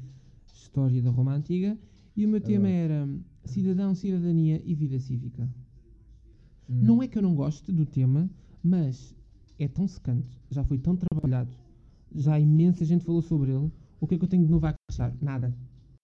[0.53, 1.77] História da Roma Antiga
[2.15, 3.07] e o meu tema era
[3.45, 5.49] Cidadão, Cidadania e Vida Cívica.
[6.69, 6.81] Hum.
[6.81, 8.29] Não é que eu não goste do tema,
[8.63, 9.15] mas
[9.57, 11.51] é tão secante, já foi tão trabalhado,
[12.13, 13.71] já imensa gente falou sobre ele.
[13.99, 15.15] O que é que eu tenho de novo a acrescentar?
[15.21, 15.55] Nada.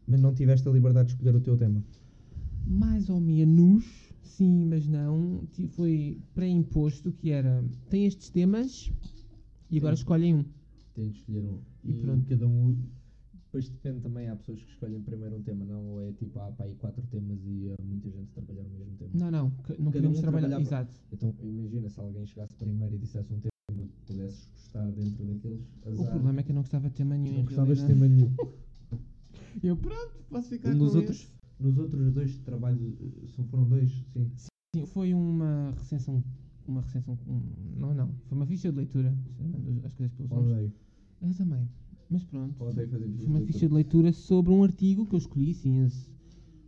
[0.07, 1.83] Mas não tiveste a liberdade de escolher o teu tema?
[2.65, 5.43] Mais ou menos, sim, mas não.
[5.71, 8.91] Foi pré-imposto que era, tem estes temas
[9.69, 10.01] e agora Sim.
[10.01, 10.45] escolhem um.
[10.93, 11.59] Tens de escolher um.
[11.83, 12.25] E E, pronto.
[12.27, 12.77] cada um.
[13.45, 15.83] Depois depende também, há pessoas que escolhem primeiro um tema, não?
[15.83, 18.95] Ou é tipo, há pá, aí quatro temas e há muita gente trabalhar o mesmo
[18.97, 19.09] tema.
[19.15, 20.47] Não, não, que- não podemos um trabalhar.
[20.49, 21.01] trabalhava- Exato.
[21.11, 23.49] Então imagina se alguém chegasse primeiro e dissesse um tema
[23.87, 25.61] que pudesses gostar dentro daqueles.
[25.83, 26.11] O Azar.
[26.11, 27.37] problema é que eu não gostava de tema nenhum.
[27.37, 28.31] não gostavas de tema nenhum.
[29.63, 31.27] Eu pronto, posso ficar nos, com outros, esse.
[31.59, 32.93] Nos outros dois trabalhos,
[33.35, 34.31] só foram dois, sim.
[34.75, 36.23] Sim, foi uma recensão.
[36.67, 37.17] Uma recensão.
[37.75, 38.13] não, não.
[38.27, 39.15] Foi uma ficha de leitura.
[39.83, 40.51] As coisas pelos nomes.
[40.51, 40.73] Odeio.
[41.21, 41.67] Eu também.
[42.09, 42.63] Mas pronto.
[42.63, 45.83] Odeio fazer Foi fichas uma ficha de leitura sobre um artigo que eu escolhi, sim,
[45.83, 46.07] esse,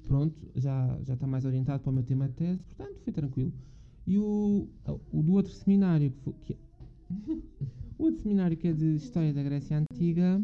[0.08, 3.54] pronto, já, já está mais orientado para o meu tema de tese, portanto foi tranquilo.
[4.06, 4.67] E o,
[5.12, 6.58] o do outro seminário, que, foi, que é-
[7.97, 10.43] o outro seminário que é de História da Grécia Antiga,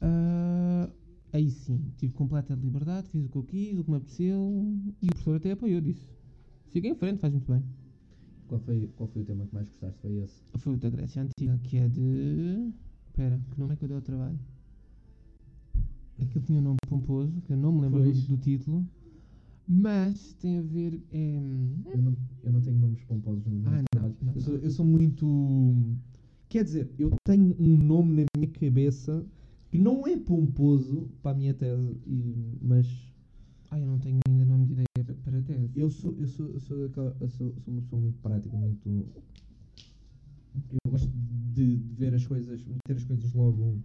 [0.00, 0.88] ah,
[1.32, 4.66] aí sim, tive completa liberdade, fiz o que eu quis, o que me apeteceu,
[5.00, 6.06] e o professor até apoiou disso.
[6.68, 7.62] Siga em frente, faz muito bem.
[8.48, 9.98] Qual foi, qual foi o tema que mais gostaste?
[10.00, 10.42] Foi esse?
[10.58, 12.72] Foi o da Grécia Antiga, que é de.
[13.06, 14.38] Espera, que nome é que eu dei ao trabalho?
[16.20, 18.86] Aquilo tinha um nome pomposo, que eu não me lembro do, do título,
[19.66, 21.00] mas tem a ver.
[21.10, 21.36] É...
[21.94, 24.32] Eu não, eu não tenho nomes pomposos nos meus Ah, não, não.
[24.34, 25.74] Eu, sou, eu sou muito.
[26.48, 29.24] Quer dizer, eu tenho um nome na minha cabeça
[29.72, 32.86] que não é pomposo para a minha tese, e- mas
[33.70, 35.70] Ah, eu não tenho ainda nome de ideia pa- para a tese.
[35.74, 38.86] eu sou, eu sou, eu sou, daquela- eu sou, sou uma pessoa muito prática, muito.
[40.84, 41.08] Eu gosto
[41.54, 43.78] de, de ver as coisas, meter as coisas logo.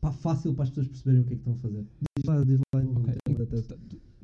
[0.00, 1.86] Pá, fácil para as pessoas perceberem o que é que estão a fazer.
[2.18, 3.14] Diz lá, diz lá o Ok.
[3.24, 3.68] tema da tese.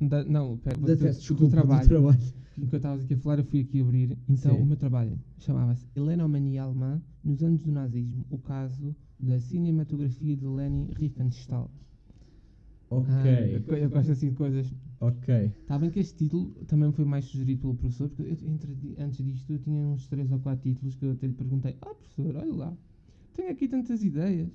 [0.01, 1.87] Da- não, pera, Da tese, do desculpa, do trabalho.
[1.87, 2.19] trabalho.
[2.57, 4.17] Enquanto estavas aqui a falar, eu fui aqui abrir.
[4.27, 4.61] Então, Sim.
[4.61, 8.25] o meu trabalho chamava-se Helenomania Alemã nos anos do nazismo.
[8.29, 11.71] O caso da cinematografia de Leni Riefenstahl.
[12.89, 14.71] Ok, Ah, eu, eu gosto assim de coisas.
[14.99, 15.51] ok.
[15.61, 19.23] Está bem que este título também foi mais sugerido pelo professor, porque eu, entre, antes
[19.25, 22.35] disto eu tinha uns 3 ou 4 títulos que eu até lhe perguntei: Ah, professor,
[22.35, 22.77] olha lá,
[23.33, 24.49] tenho aqui tantas ideias.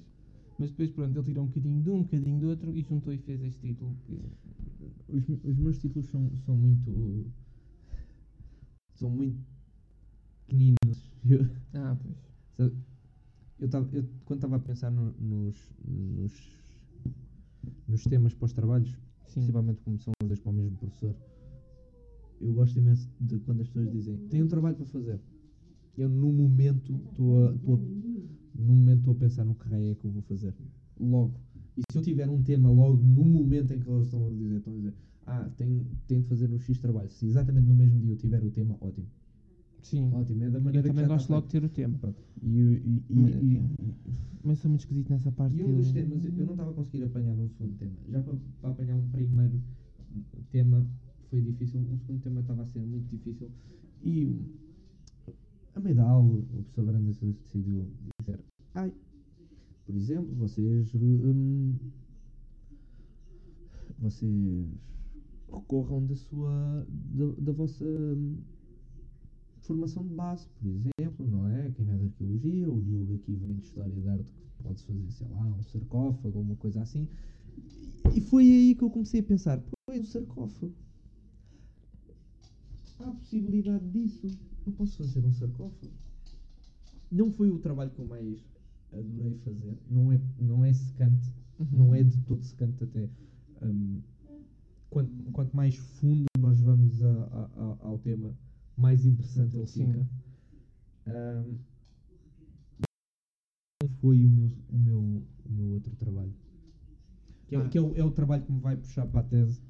[0.59, 3.13] Mas depois, pronto, ele tirou um bocadinho de um, um bocadinho do outro e juntou
[3.13, 3.97] e fez este título.
[4.07, 4.21] Que...
[5.09, 7.27] Os, os meus títulos são, são muito.
[8.95, 9.39] são muito
[10.47, 11.11] pequeninos.
[11.75, 11.97] Ah,
[12.57, 12.73] pois.
[13.61, 16.33] Eu, tava, eu quando estava a pensar no- nos, nos,
[17.87, 18.91] nos temas para os trabalhos,
[19.27, 19.41] Sim.
[19.41, 21.15] principalmente como são os dois para o mesmo professor,
[22.41, 25.21] eu gosto imenso de quando as pessoas dizem tenho um trabalho para fazer.
[25.97, 27.55] Eu no momento estou a, a-
[28.61, 30.55] no momento estou a pensar no que raio é que eu vou fazer.
[31.01, 31.35] Logo.
[31.77, 34.57] E se eu tiver um tema logo no momento em que eles estão a dizer,
[34.59, 34.95] estão a dizer,
[35.27, 37.09] ah, tenho, tenho de fazer um X trabalho.
[37.11, 39.07] Se exatamente no mesmo dia eu tiver o tema, ótimo.
[39.83, 40.13] Sim.
[40.13, 41.99] Ótimo, é da eu maneira que também já gosto logo de ter o tema.
[42.43, 43.63] E, e, e, Mas- e-
[44.45, 45.55] Mas sou muito esquisito nessa parte.
[45.55, 47.93] e que um dos eu- temas, eu não estava a conseguir apanhar um segundo tema.
[48.09, 49.61] Já para, para apanhar um primeiro
[50.51, 50.87] tema
[51.31, 53.51] foi difícil, um segundo tema estava a ser muito difícil.
[54.03, 54.41] E
[55.75, 57.87] a meio da aula, o professor Brandas decidiu
[58.21, 58.41] dizer:
[58.75, 58.93] Ai,
[59.87, 60.95] por exemplo, vocês.
[60.95, 61.75] hum,
[63.99, 64.67] vocês
[65.53, 66.87] recorram da sua.
[66.89, 67.85] da, da vossa.
[67.85, 68.37] hum,
[69.69, 70.67] formação de base, por
[70.99, 71.71] exemplo, não é?
[71.77, 75.11] Quem é de arqueologia, o Diogo aqui vem de história de arte, que pode fazer,
[75.13, 77.07] sei lá, um sarcófago uma coisa assim.
[78.15, 80.73] E foi aí que eu comecei a pensar, pois, um sarcófago.
[83.01, 84.27] Há possibilidade disso.
[84.67, 85.93] Eu posso fazer um sarcófago.
[87.13, 88.39] Não foi o trabalho que eu mais
[88.93, 89.79] adorei fazer.
[89.91, 91.31] Não é, não é secante.
[91.61, 91.67] Uhum.
[91.73, 93.09] Não é de todo secante até.
[93.63, 94.01] hum,
[94.91, 98.33] quanto, quanto mais fundo nós vamos a- a- a- ao tema,
[98.79, 100.09] mais interessante ele fica.
[103.83, 105.01] Não foi o meu, o meu,
[105.47, 106.35] o meu outro trabalho.
[107.47, 107.69] Que, é, Ah.
[107.69, 109.61] que é, o, é o trabalho que me vai puxar para a tese.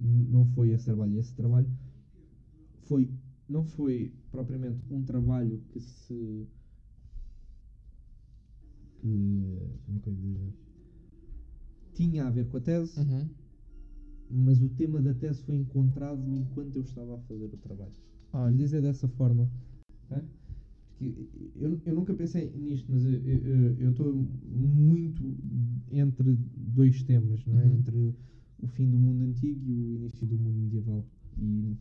[0.00, 1.18] Não foi esse trabalho.
[1.18, 1.70] Esse trabalho
[2.84, 3.10] foi,
[3.48, 6.48] não foi propriamente um trabalho que se.
[9.00, 9.58] que.
[9.84, 10.52] como é que eu dizer?
[11.94, 13.28] Tinha a ver com a tese, Uhum.
[14.30, 17.92] mas o tema da tese foi encontrado enquanto eu estava a fazer o trabalho.
[18.32, 19.48] Olha, dizer dessa forma.
[20.08, 25.36] Porque eu, eu nunca pensei nisto, mas eu- estou muito
[25.90, 27.64] entre dois temas, não é?
[27.64, 27.74] Uhum.
[27.74, 28.14] Entre
[28.62, 31.04] o fim do mundo antigo e o início do mundo medieval.
[31.38, 31.76] E,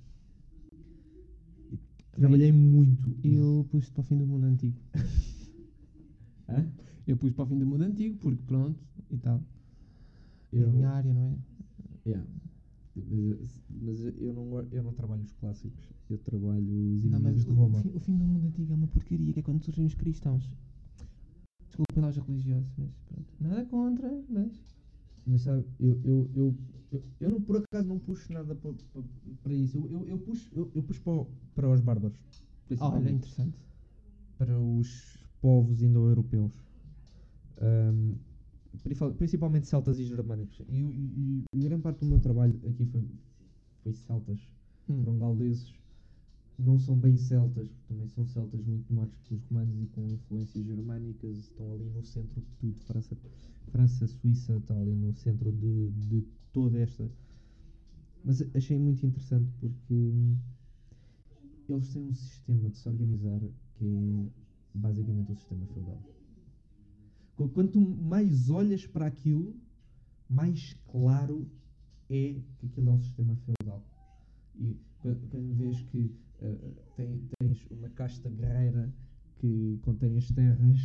[2.14, 3.16] trabalhei muito.
[3.24, 4.78] eu pus para o fim do mundo antigo.
[6.50, 6.68] Hã?
[7.08, 9.42] Eu pus para o fim do mundo antigo, porque pronto, e tal.
[10.54, 11.36] É a Eu- minha área, não é?
[12.10, 12.28] Yeah.
[12.96, 17.54] Mas, mas eu não, eu não trabalho os clássicos, eu trabalho os inimigos de o,
[17.54, 17.82] Roma.
[17.82, 20.52] fim, o fim do mundo antigo é uma porcaria, que é quando surgem os cristãos.
[21.68, 23.34] Desculpem lá os religiosos, mas pronto.
[23.40, 24.52] Nada contra, mas.
[25.26, 26.56] Mas sabe, eu, eu, eu,
[26.92, 29.02] eu, eu não, por acaso não puxo nada para, para,
[29.42, 29.78] para isso.
[29.78, 32.18] Eu, eu, eu puxo, eu, eu puxo para, o- para os bárbaros.
[32.18, 33.16] Olha, principalmente.
[33.16, 33.58] interessante.
[34.38, 36.52] para os povos indo-europeus.
[37.56, 38.31] Principal-
[39.18, 40.60] principalmente celtas e germânicos.
[40.70, 43.04] E, e- e grande parte do meu trabalho aqui foi,
[43.84, 44.40] foi celtas.
[44.90, 45.04] Hum.
[45.04, 45.74] Foram gauleses.
[46.60, 51.38] Não são bem celtas, também são celtas muito tomados pelos romanos e com influências germânicas.
[51.38, 52.80] Estão ali no centro de tudo.
[52.82, 53.18] França,
[53.72, 57.10] França Suíça está ali no centro de, de toda esta.
[58.24, 60.38] Mas achei muito interessante porque hum,
[61.68, 63.40] eles têm um sistema de se organizar
[63.76, 66.02] que é basicamente o sistema feudal.
[67.42, 69.56] Qu- Quanto mais olhas para aquilo,
[70.30, 71.48] mais claro
[72.10, 73.84] é que aquilo é um sistema feudal.
[74.60, 76.58] E qu- quando vês que eh,
[76.96, 78.92] tem- tens uma casta guerreira
[79.40, 80.78] que contém as terras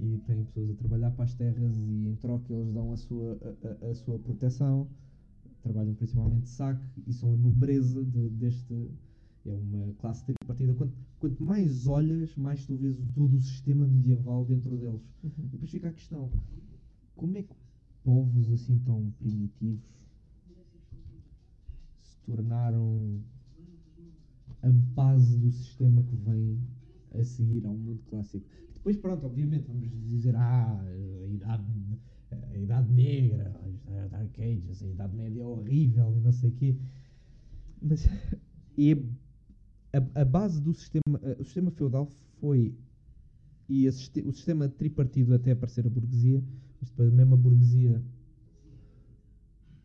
[0.00, 3.38] e tem pessoas a trabalhar para as terras e em troca eles dão a sua,
[3.80, 4.88] a- a sua proteção,
[5.62, 8.90] trabalham principalmente de saque e são a nobreza de- deste.
[9.46, 10.74] É uma classe tripartida.
[10.74, 15.02] Quanto, quanto mais olhas, mais tu vês todo o sistema medieval dentro deles.
[15.22, 16.30] E depois fica a questão:
[17.14, 17.54] como é que
[18.02, 19.84] povos assim tão primitivos
[22.02, 23.20] se tornaram
[24.62, 26.58] a base do sistema que vem
[27.12, 28.46] a seguir ao mundo clássico?
[28.72, 34.86] Depois, pronto, obviamente, vamos dizer: ah, a idade, a idade negra, a Dark Ages, a
[34.86, 36.78] Idade Média é horrível e não sei o quê.
[37.82, 38.06] Mas
[38.78, 39.23] é
[39.96, 42.06] a, a base do sistema, eh, o sistema feudal
[42.40, 42.74] foi
[43.68, 43.92] e o
[44.32, 46.42] sistema tripartido até aparecer a burguesia,
[46.80, 48.02] mas depois mesmo a burguesia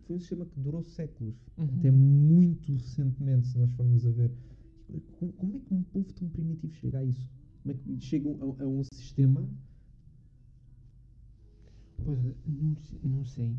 [0.06, 1.66] foi um sistema que durou séculos, Uhum.
[1.78, 4.32] até muito recentemente, se nós formos a ver.
[5.20, 7.30] Como, como é que um povo tão primitivo chega a isso?
[7.62, 9.48] Como é que chegam a, a um sistema?
[12.04, 13.56] Pois, não, não sei.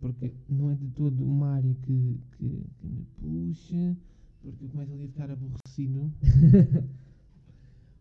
[0.00, 3.96] Porque não é de todo uma área que, que, que me puxa.
[4.42, 5.67] Porque eu começo ali a ficar aborrecido.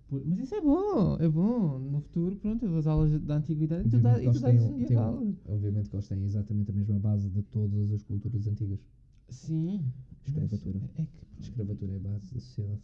[0.07, 1.79] Por- mas isso é bom, é bom.
[1.79, 4.77] No futuro, pronto, eu dou as aulas da antiguidade e tu, eles dás têm um-
[4.77, 5.17] medieval.
[5.19, 8.79] têm obviamente que eles têm exatamente a mesma base de todas as culturas antigas.
[9.29, 9.83] Sim.
[10.25, 10.79] Escravatura.
[10.97, 12.81] É que, A escravatura é a base da sociedade.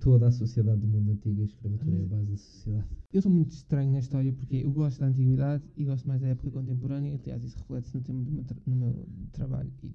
[0.00, 2.86] Toda a sociedade do mundo antigo, a escravatura é a base da sociedade.
[3.12, 6.28] eu sou muito estranho na história porque eu gosto da antiguidade e gosto mais da
[6.28, 7.18] época contemporânea.
[7.22, 9.90] Aliás, isso reflete-se no tema do meu, tra- no meu trabalho e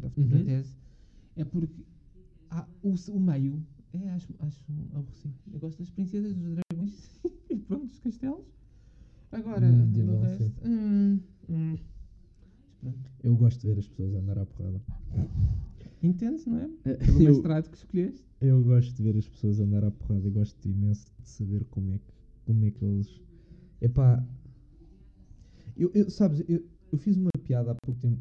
[0.00, 0.44] da futura Uhum.
[0.44, 0.74] tese.
[1.36, 1.82] É porque
[2.50, 4.60] há o, o meio, é, acho, acho
[4.92, 5.34] aborrecido.
[5.52, 8.46] Eu gosto das princesas, dos dragões e pronto, dos castelos.
[9.32, 10.52] Agora, Hum, do resto.
[10.68, 11.76] hum, hum.
[13.22, 14.80] Eu gosto de ver as pessoas andar à porrada.
[16.02, 16.68] Entendes, não é?
[17.04, 18.24] Pelo Eu, mestrado que escolheste.
[18.40, 21.92] eu gosto de ver as pessoas andar à porrada e gosto imenso de saber como
[21.92, 22.12] é que,
[22.46, 23.20] como é que eles.
[23.82, 24.26] Epá.
[25.76, 28.20] Eu, eu, sabes, eu, eu fiz uma piada há pouco tempo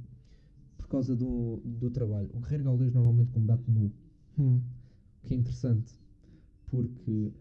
[0.77, 2.29] por causa do, do trabalho.
[2.33, 3.91] O guerreiro gaulês normalmente combate nu.
[4.39, 4.61] Hum.
[5.23, 5.93] O que é interessante,
[6.67, 7.31] porque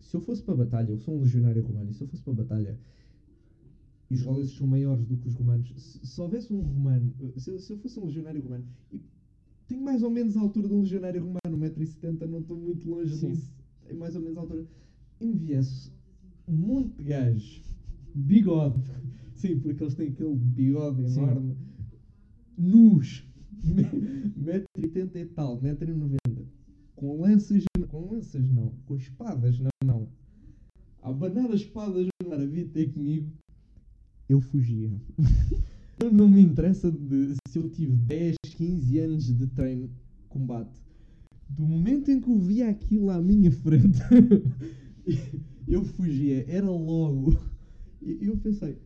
[0.00, 2.22] se eu fosse para a batalha, eu sou um legionário romano, e se eu fosse
[2.22, 2.78] para a batalha
[4.10, 7.50] e os gauleses são maiores do que os romanos, se, se houvesse um romano, se,
[7.50, 9.00] eu- se eu fosse um legionário romano, e
[9.66, 13.14] tenho mais ou menos a altura de um legionário romano, 1,70m, não estou muito longe
[13.16, 13.30] Sim.
[13.32, 13.52] disso,
[13.84, 14.64] tenho mais ou menos a altura,
[15.20, 15.92] e me viesse
[16.48, 17.62] um monte de gajos,
[18.14, 18.80] bigode,
[19.34, 21.20] sim, porque eles têm aquele bigode Sim.
[21.22, 21.56] enorme,
[22.56, 23.26] nus,
[23.66, 26.16] 1,80m e tal, 1,90m,
[27.06, 30.08] com lanças, com lanças não, com espadas na mão,
[31.00, 33.30] a abanar as espadas no ar a vir ter comigo,
[34.28, 34.90] eu fugia.
[36.12, 39.88] Não me interessa de, se eu tive 10, 15 anos de treino
[40.28, 40.78] combate.
[41.48, 43.98] Do momento em que eu via aquilo à minha frente,
[45.66, 47.38] eu fugia, era logo.
[48.02, 48.76] E eu pensei,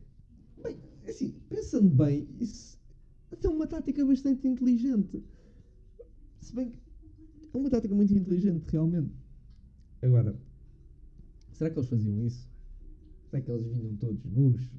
[0.63, 0.77] bem,
[1.09, 2.79] assim, pensando bem, isso
[3.33, 5.25] até é uma tática bastante inteligente.
[6.41, 6.90] Se bem que
[7.53, 9.13] é uma tática muito inteligente, realmente.
[10.03, 10.37] Agora,
[11.53, 12.49] será que eles faziam isso?
[13.31, 14.71] Será que eles vinham todos nus?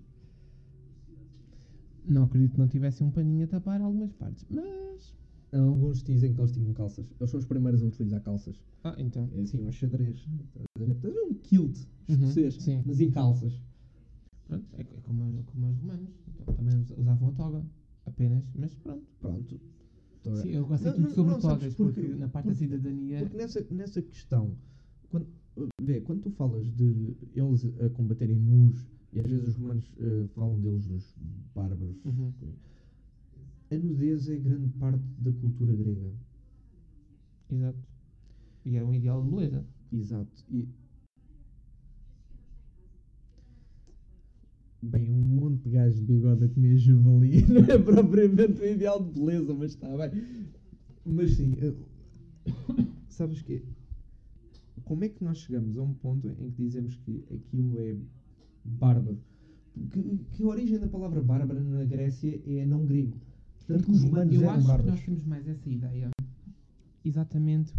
[2.06, 5.16] Não acredito que não tivesse um paninho a tapar algumas partes, mas.
[5.54, 7.06] Alguns dizem que eles tinham calças.
[7.20, 8.64] Eles são os primeiros a utilizar calças.
[8.84, 9.30] Ah, então.
[9.36, 10.26] É assim, aos xadrez.
[10.80, 11.78] Estás um kilt
[12.10, 12.82] Uhum, escocês, sim.
[12.86, 13.62] mas em calças.
[14.48, 16.10] Pronto, é, é como, como os romanos.
[16.30, 17.66] Então, também us- usavam a toga.
[18.06, 19.06] Apenas, mas pronto.
[19.20, 19.60] Pronto.
[20.24, 23.20] Sim, eu gosto Não, tudo sobre não, togas, porque- porque, na parte porque- da cidadania.
[23.22, 24.56] Porque nessa, nessa questão,
[25.10, 25.28] quando,
[25.82, 30.28] vê, quando tu falas de eles a combaterem nus, e às vezes os romanos eh,
[30.36, 31.16] falam deles nos
[31.56, 32.32] bárbaros, Uhum.
[33.72, 36.12] a nudez é grande parte da cultura grega.
[37.52, 37.80] Exato.
[38.66, 39.66] E era um ideal de beleza.
[39.92, 40.46] Exato.
[40.50, 40.68] E...
[44.84, 49.04] Bem, um monte de gajos de bigode a comer javali não é propriamente o ideal
[49.04, 50.24] de beleza, mas está bem.
[51.06, 51.78] Mas sim, eu-
[53.10, 53.64] sabes que
[54.84, 57.96] como é que nós chegamos a um ponto em que dizemos que aquilo é
[58.66, 59.18] bárbaro?
[59.92, 63.18] Que, que a origem da palavra bárbara na Grécia é não grego.
[63.68, 66.10] Tanto que os romanos eu acho que nós temos mais essa ideia.
[67.06, 67.74] Exatamente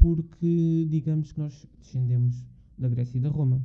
[0.00, 2.46] porque, digamos que nós descendemos
[2.78, 3.60] da Grécia e da Roma.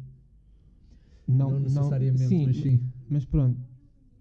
[1.29, 2.79] Não, necessariamente, mas sim.
[3.09, 3.59] Mas pronto,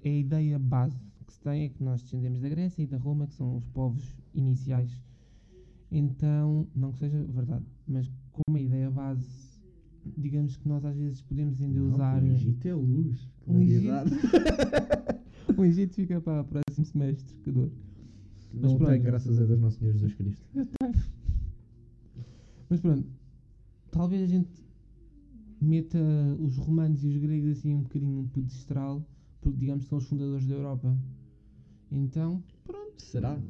[0.04, 3.26] a ideia base que se tem é que nós descendemos da Grécia e da Roma,
[3.26, 5.02] que são os povos iniciais.
[5.90, 9.48] Então, não que seja verdade, mas como a ideia base
[10.16, 12.22] digamos que nós às vezes podemos ainda Não, usar.
[12.22, 13.28] O Egito é luz.
[13.46, 13.92] O Egito-
[15.58, 17.70] o Egito fica para o próximo semestre, que dor.
[18.54, 18.90] Mas Não pronto.
[18.90, 20.42] tem, graças a Deus, Nosso Senhor Jesus Cristo.
[22.70, 23.06] Mas pronto,
[23.90, 24.48] talvez a gente
[25.60, 25.98] meta
[26.40, 29.04] os romanos e os gregos assim um bocadinho no pedestral,
[29.40, 30.96] porque digamos que são os fundadores da Europa.
[31.90, 33.00] Então, pronto.
[33.02, 33.40] Será?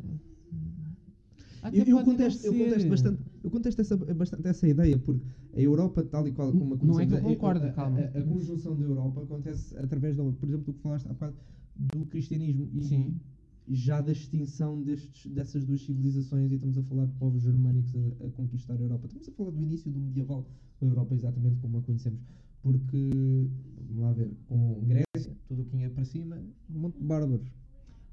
[1.61, 5.21] Até Eu, eu, contesto, eu contesto bastante, eu contesto essa, bastante essa ideia, porque
[5.55, 7.73] a Europa, tal e qual como a Não é que eu a- concordo, a, a-
[7.73, 7.99] calma.
[7.99, 11.37] A, a conjunção da Europa acontece através, da, por exemplo, do que falaste há bocado,
[11.77, 13.15] do cristianismo e Sim.
[13.71, 18.27] Já da extinção destes, dessas duas civilizações, e estamos a falar de povos germânicos a,
[18.27, 19.07] a conquistar a Europa.
[19.07, 20.47] Estamos a falar do início do medieval,
[20.81, 22.21] a Europa exatamente como a conhecemos.
[22.63, 23.11] Porque,
[23.77, 26.37] vamos lá ver, com Grécia, tudo o que ia para cima,
[26.71, 27.53] um monte de bárbaros.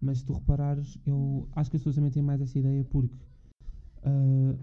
[0.02, 3.26] Mas se tu reparares, eu acho que as pessoas também têm mais essa ideia porque
[4.04, 4.56] ah,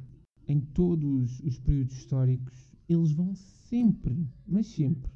[0.47, 5.11] em todos os períodos históricos eles vão sempre, mas sempre,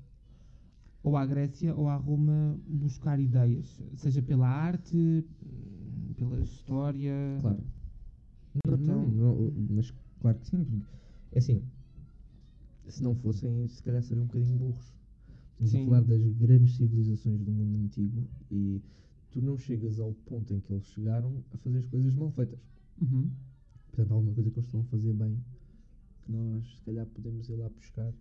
[1.02, 5.24] ou à Grécia ou à Roma buscar ideias, seja pela arte,
[6.16, 7.12] pela história.
[7.40, 7.62] Claro.
[8.66, 10.64] Não, Então- não, não, mas claro que sim.
[10.64, 10.96] porque,
[11.32, 11.62] É assim,
[12.88, 14.94] se não fossem, se calhar seriam um bocadinho burros.
[15.52, 15.82] Estamos Sim.
[15.82, 18.80] a falar das grandes civilizações do mundo antigo e
[19.30, 22.58] tu não chegas ao ponto em que eles chegaram a fazer as coisas mal feitas.
[23.00, 23.30] Uhum.
[23.88, 25.38] Portanto, há alguma coisa que eles estão a fazer bem
[26.24, 28.12] que nós, se calhar, podemos ir lá buscar.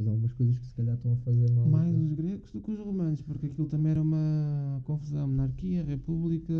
[0.00, 1.68] Mas há algumas coisas que, se calhar, estão a fazer mal.
[1.68, 6.54] Mais os gregos do que os romanos, porque aquilo também era uma confusão, monarquia, república,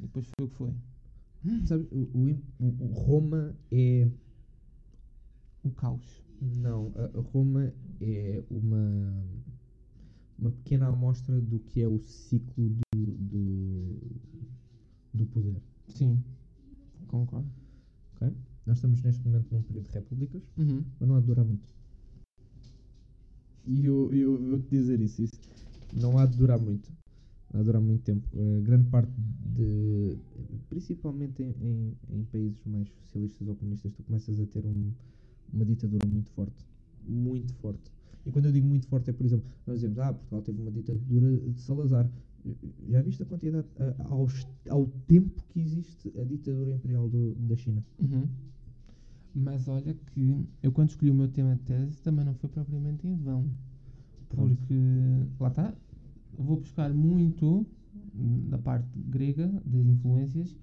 [0.00, 0.72] e depois foi o que foi.
[1.66, 4.08] Sabe, o, o, o- Roma é.
[5.62, 6.24] O caos.
[6.40, 7.70] Não, a a Roma
[8.00, 9.12] é uma,
[10.38, 13.96] uma pequena amostra do que é o ciclo do, do,
[15.12, 15.60] do poder.
[15.88, 16.22] Sim,
[17.08, 17.48] concordo.
[18.14, 18.32] ok?
[18.66, 20.82] Nós estamos neste momento num período de repúblicas, Uhum.
[20.98, 21.68] mas não há de durar muito.
[23.68, 25.40] E eu, eu vou-te dizer isso, isso.
[25.92, 26.90] Não há de durar muito.
[27.52, 28.26] Há de durar muito tempo.
[28.34, 29.12] Eh, grande parte
[29.56, 30.16] de.
[30.68, 34.92] Principalmente em, em, em países mais socialistas ou comunistas, tu começas a ter um-
[35.52, 36.64] uma ditadura muito forte.
[37.06, 37.90] Muito forte.
[38.26, 40.70] E quando eu digo muito forte é, por exemplo, nós dizemos, ah, Portugal teve uma
[40.70, 42.10] ditadura de Salazar.
[42.88, 47.56] Já viste a quantidade, a- aos- ao tempo que existe a ditadura imperial do- da
[47.56, 47.84] China?
[48.00, 48.28] Uhum.
[49.38, 53.06] Mas olha que eu quando escolhi o meu tema de tese também não foi propriamente
[53.06, 53.44] em vão.
[54.28, 54.74] Porque
[55.40, 55.74] lá está,
[56.36, 57.66] vou buscar muito
[58.50, 60.56] da parte grega, das influências,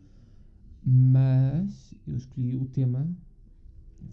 [0.84, 3.08] mas eu escolhi o tema,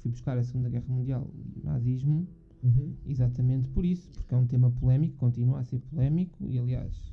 [0.00, 2.26] fui buscar a Segunda Guerra Mundial e o nazismo
[2.62, 2.94] Uhum.
[3.06, 7.12] exatamente por isso, porque é um tema polémico, continua a ser polémico e aliás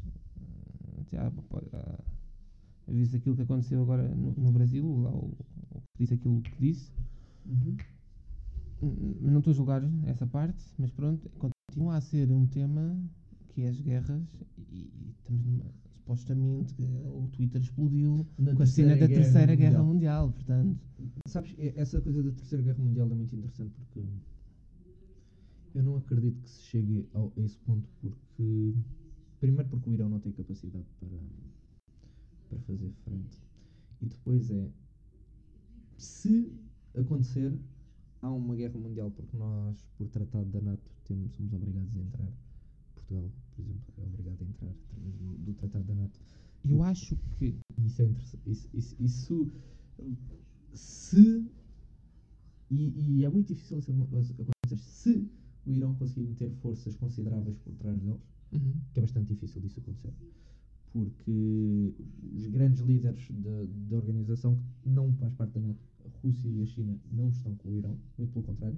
[1.12, 1.32] já
[1.72, 2.00] já
[2.88, 5.36] visto aquilo que aconteceu agora no, no Brasil, lá o,
[5.72, 6.92] o que disse aquilo que disse.
[7.50, 7.78] Uhum.
[8.82, 12.98] Hum, Não estou a julgar essa parte, mas pronto, continua a ser um tema
[13.50, 14.24] que é as guerras
[14.58, 15.66] e, e estamos numa,
[15.98, 16.76] supostamente
[17.14, 20.30] o Twitter explodiu Na com a cena da Terceira Terceira Guerra Mundial.
[20.30, 20.80] Mundial, portanto.
[21.28, 24.00] Sabes, essa coisa da Terceira Guerra Mundial é muito interessante porque
[25.76, 28.74] eu não acredito que se chegue ao- a esse ponto porque
[29.40, 31.10] primeiro porque o Irão não tem capacidade para,
[32.50, 33.38] para fazer frente
[34.02, 34.70] e depois é
[35.98, 36.52] se
[36.96, 37.58] acontecer
[38.22, 42.32] há uma guerra mundial porque nós por tratado da NATO temos, somos obrigados a entrar
[42.96, 46.20] Portugal, por exemplo, é obrigado a entrar através do, do tratado da NATO
[46.68, 48.50] Eu acho que isso é interessante.
[48.50, 49.52] Isso, isso, isso,
[50.74, 51.46] se.
[52.70, 54.78] E, e é muito difícil acontecer.
[54.78, 55.28] Se
[55.66, 58.22] o Irão conseguir meter forças consideráveis por trás deles,
[58.52, 58.74] Uhum.
[58.94, 60.12] que é bastante difícil disso acontecer.
[60.92, 61.94] Porque
[62.36, 66.66] os grandes líderes da organização, que não faz parte da NATO, a Rússia e a
[66.66, 68.78] China, não estão com o Irão, muito pelo contrário.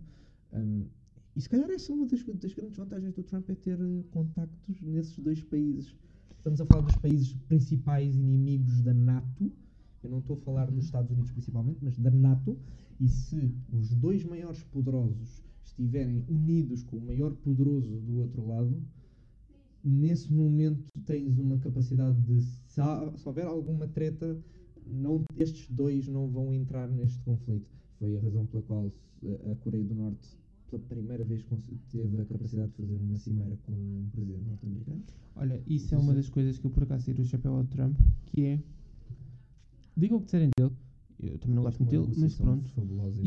[0.53, 0.86] Um,
[1.36, 4.03] e se calhar essa é uma das, das grandes vantagens do Trump é ter eh,
[4.11, 5.95] contactos nesses dois países.
[6.38, 9.49] Estamos a falar dos países principais inimigos da NATO.
[10.03, 12.57] Eu não estou a falar dos Estados Unidos principalmente, mas da NATO.
[12.99, 18.82] E se os dois maiores poderosos estiverem unidos com o maior poderoso do outro lado,
[19.84, 24.38] nesse momento tens uma capacidade de, se, há- se houver alguma treta,
[24.88, 27.69] não, estes dois não vão entrar neste conflito.
[27.99, 30.27] Foi a razão pela qual se- a Coreia do Norte,
[30.69, 31.43] pela primeira vez,
[31.91, 35.01] teve a capacidade de fazer uma cimeira com um presidente norte-americano.
[35.36, 37.97] Olha, isso é uma das coisas que eu por acaso tiro o chapéu ao Trump,
[38.25, 38.59] que é
[39.95, 40.71] digam o que disserem dele,
[41.19, 42.69] eu também não gosto muito dele, mas pronto.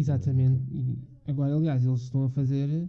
[0.00, 0.62] Exatamente.
[0.72, 0.98] E
[1.30, 2.88] agora, aliás, eles estão a fazer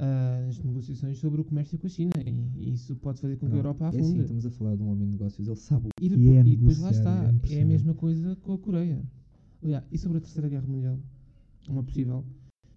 [0.00, 3.46] ah, as negociações sobre o comércio com a China e, isso pode fazer com que
[3.46, 4.20] a Não, Europa é assim, afunde.
[4.22, 6.40] estamos a falar de um homem de negócios, ele sabe o e, que depois, é
[6.40, 7.66] e depois lá negociar, está, é a impressionante.
[7.68, 9.02] mesma coisa com a Coreia.
[9.62, 10.98] Aliás, e sobre a Terceira Guerra Mundial?
[11.68, 12.24] Uma possível.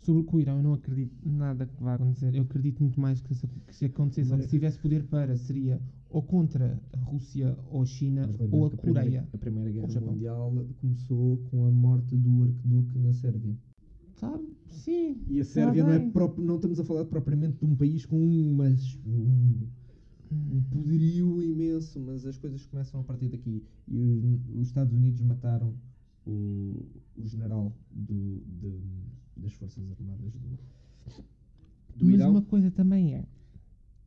[0.02, 2.36] Sobre o Irão, eu não acredito nada que vá acontecer.
[2.36, 5.04] Eu acredito muito mais que se, que se acontecesse, ou que Mas- se tivesse poder
[5.06, 9.04] para, seria ou contra a Rússia ou a China Mas ou lembrando a que Primeira,
[9.06, 9.28] Coreia.
[9.34, 10.02] a Primeira Guerra.
[10.02, 13.56] Mundial começou com a morte do arqueduque na Sérvia.
[14.16, 14.44] Sabe?
[14.70, 15.18] Sim.
[15.30, 18.18] E a Sérvia não, é prop- não estamos a falar propriamente de um país com
[18.18, 19.68] um, mas um,
[20.32, 23.64] um poderio imenso, mas as coisas começam a partir daqui.
[23.88, 24.24] E os,
[24.62, 25.74] os Estados Unidos mataram
[26.26, 26.86] o,
[27.18, 28.80] o general do, de-
[29.38, 30.40] das Forças Armadas do,
[31.98, 32.32] do Mas Irão.
[32.32, 33.26] uma coisa também é,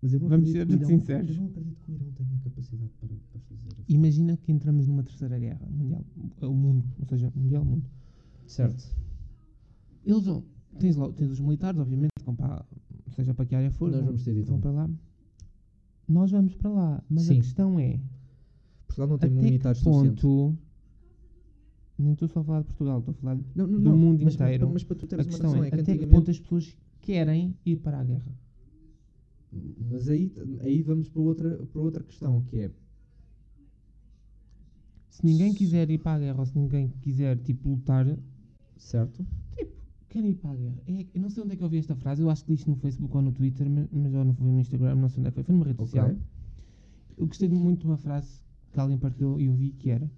[0.03, 1.29] vamos ser Irão- sinceros.
[1.31, 3.85] Eu não acredito que o Irão tenha capacidade para, para fazer.
[3.89, 6.05] imagina que entramos numa terceira guerra mundial.
[6.43, 7.85] O mundo, ou seja, mundial, mundo.
[8.47, 8.95] Certo.
[10.07, 10.45] Eles vão,
[10.79, 12.65] tens, lá, tens os militares, obviamente, que vão para,
[13.11, 14.91] seja para que área for, Nós vão, vamos ter ido vão para lá.
[16.09, 17.33] Nós vamos para lá, mas Sim.
[17.33, 18.01] a questão é,
[18.87, 20.57] Portugal não tem até militares que ponto,
[21.99, 24.25] nem estou só a falar de Portugal, estou a falar Não, não, do não, mundo
[24.25, 24.71] mas, inteiro.
[24.73, 26.39] Mas, para tu A teres uma questão noção, é, é que até que ponto as
[26.39, 28.39] pessoas querem ir para a guerra.
[29.91, 32.71] Mas aí, aí vamos para outra, para outra questão, que é
[35.09, 38.07] Se ninguém quiser ir para a guerra ou se ninguém quiser tipo lutar,
[38.77, 39.27] certo?
[39.57, 39.73] tipo,
[40.11, 40.83] a guerra.
[40.87, 42.55] É, eu não sei onde é que eu vi esta frase, eu acho que li
[42.57, 45.21] isto no Facebook ou no Twitter, mas, mas ou não foi no Instagram, não sei
[45.21, 46.09] onde é que foi, foi numa rede social.
[47.19, 48.41] Eu gostei muito de uma frase
[48.73, 50.11] que alguém partilhou e eu vi que era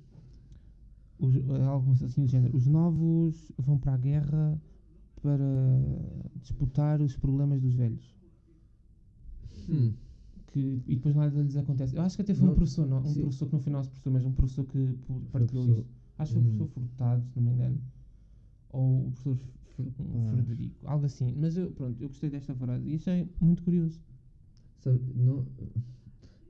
[1.19, 1.35] os,
[1.67, 2.57] algo assim do género.
[2.57, 4.61] Os novos vão para a guerra
[5.23, 5.45] para
[6.41, 8.17] disputar os problemas dos velhos.
[9.69, 9.93] Hum.
[10.47, 11.95] Que, e depois nada lhes acontece.
[11.97, 13.21] Eu acho que até foi um Não, professor, não, um sim.
[13.21, 14.99] professor que no final se professor, mas um professor que
[15.31, 15.87] partilhou isto.
[16.19, 16.57] Acho que foi o Hum.
[16.59, 17.81] professor Furtado, se não me engano.
[18.71, 19.39] Ou o professor.
[20.31, 21.33] Frederico, algo assim.
[21.37, 24.01] Mas eu, pronto, eu gostei desta frase e achei muito curioso.
[24.81, 25.47] Sabe, não,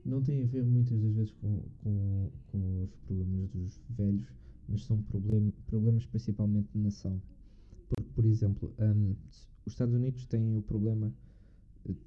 [0.05, 4.27] não tem a ver muitas das vezes com, com, com os problemas dos velhos,
[4.67, 7.21] mas são problem, problemas principalmente de nação.
[7.89, 8.73] Porque, por exemplo,
[9.29, 11.11] s- os Estados Unidos têm o problema,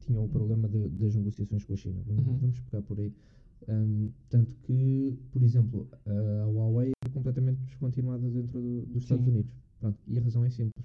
[0.01, 2.01] tinham o problema de- das negociações com a China.
[2.07, 2.37] Vamos, Uhum.
[2.39, 3.13] vamos pegar por aí.
[3.69, 9.31] Hum, tanto que, por exemplo, a Huawei é completamente descontinuada dentro do- dos Estados Sim.
[9.33, 9.53] Unidos.
[9.81, 10.85] Pronto, e a razão é simples.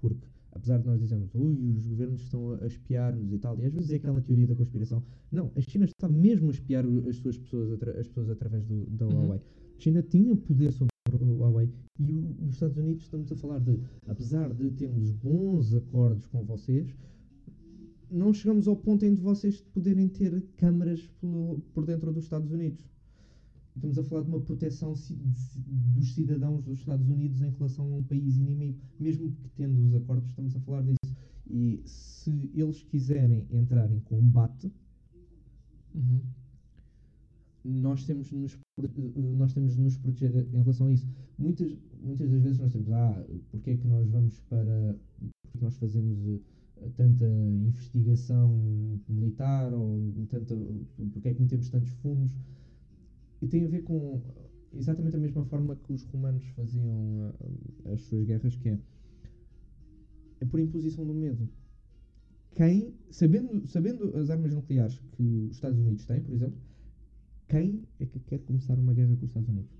[0.00, 3.72] Porque, apesar de nós dizermos, ui, os governos estão a espiar-nos e tal, e às
[3.72, 5.02] vezes é aquela teoria da conspiração.
[5.30, 9.06] Não, a China está mesmo a espiar as suas pessoas, as pessoas através do, da
[9.06, 9.12] Uhum.
[9.26, 9.38] Huawei.
[9.76, 10.90] A China tinha poder sobre
[11.24, 15.74] o Huawei e o- os Estados Unidos estamos a falar de, apesar de termos bons
[15.74, 16.94] acordos com vocês,
[18.10, 22.50] não chegamos ao ponto em de vocês poderem ter câmaras pelo- por dentro dos Estados
[22.50, 22.84] Unidos.
[23.74, 28.02] Estamos a falar de uma proteção dos cidadãos dos Estados Unidos em relação a um
[28.02, 28.78] país inimigo.
[28.98, 31.16] Mesmo que tendo os acordos, estamos a falar disso.
[31.48, 34.70] E se eles quiserem entrar em combate,
[35.94, 36.20] Uhum.
[37.64, 38.88] nós temos de nos, eh,
[39.36, 41.06] nós temos de nos proteger em relação a isso.
[41.36, 44.96] Muitas, muitas das vezes nós temos, ah, porque é que nós vamos para.
[45.50, 50.54] Porque nós fazemos eh, tanta investigação militar ou tanta.
[51.12, 52.32] Porque é que metemos tantos fundos?
[53.42, 54.20] E tem a ver com
[54.74, 57.34] exatamente a mesma forma que os romanos faziam
[57.84, 58.78] ah, as suas guerras, que é,
[60.40, 61.48] é por imposição do medo.
[62.54, 66.58] Quem, sabendo, sabendo as armas nucleares que os Estados Unidos têm, por exemplo,
[67.48, 69.70] quem é que quer começar uma guerra com os Estados Unidos?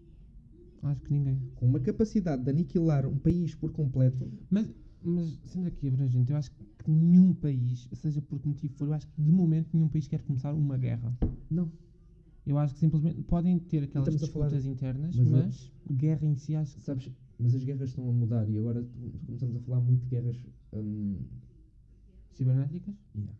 [0.82, 1.38] Acho que ninguém.
[1.56, 4.68] Com uma capacidade de aniquilar um país por completo, Mas,
[5.02, 8.94] mas sendo aqui abrangente, eu acho que nenhum país, seja por que motivo for, eu
[8.94, 11.16] acho que de momento nenhum país quer começar uma guerra.
[11.50, 11.70] não.
[12.50, 15.94] Eu acho que simplesmente podem ter aquelas Estamos a falar- disputas internas, mas mas, eu-
[15.96, 18.84] guerra em si acho que Sabes, mas as guerras estão a mudar e agora
[19.26, 20.36] começamos a falar muito de guerras.
[20.72, 21.16] hum,
[22.32, 22.94] cibernéticas.
[23.14, 23.32] yeah.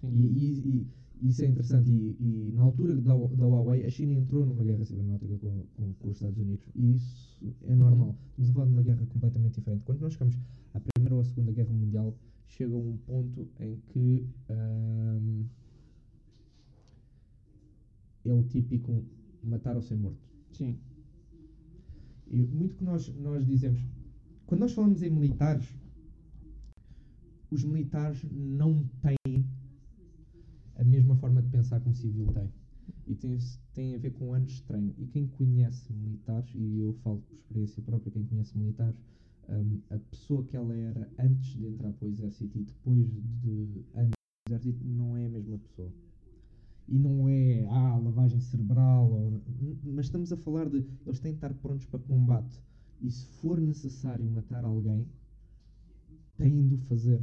[0.00, 0.08] Sim.
[0.12, 0.86] E, e-
[1.22, 1.90] e- isso é interessante.
[1.90, 5.92] E, e na altura da, da Huawei, a China entrou numa guerra cibernética com, com,
[5.94, 6.68] com os Estados Unidos.
[6.74, 8.14] E isso é normal.
[8.30, 9.82] Estamos a falar de uma guerra completamente diferente.
[9.84, 10.36] Quando nós chegamos
[10.74, 12.14] à Primeira ou à Segunda Guerra Mundial,
[12.46, 15.44] chega um ponto em que hum,
[18.28, 19.04] é o típico
[19.42, 20.18] matar ou ser morto.
[20.52, 20.78] Sim.
[22.28, 23.80] E muito que nós, nós dizemos,
[24.46, 25.66] quando nós falamos em militares,
[27.50, 29.46] os militares não têm
[30.76, 32.52] a mesma forma de pensar que um civil tem.
[33.06, 33.38] E tem,
[33.72, 34.92] tem a ver com anos de treino.
[34.98, 38.98] E quem conhece militares, e eu falo por experiência própria, quem conhece militares,
[39.48, 43.08] hum, a pessoa que ela era antes de entrar para o exército e depois
[43.42, 44.10] de anos
[44.48, 45.92] do exército não é a mesma pessoa.
[46.88, 49.42] E não é ah, lavagem cerebral, ou,
[49.84, 52.60] mas estamos a falar de eles têm de estar prontos para combate.
[53.00, 55.06] E se for necessário matar alguém,
[56.36, 57.20] têm de o fazer.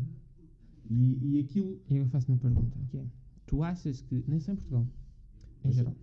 [0.89, 1.80] E, e aquilo.
[1.89, 3.05] E eu faço uma pergunta, que é,
[3.45, 4.86] tu achas que, nem só em Portugal,
[5.64, 5.95] em Mas- geral,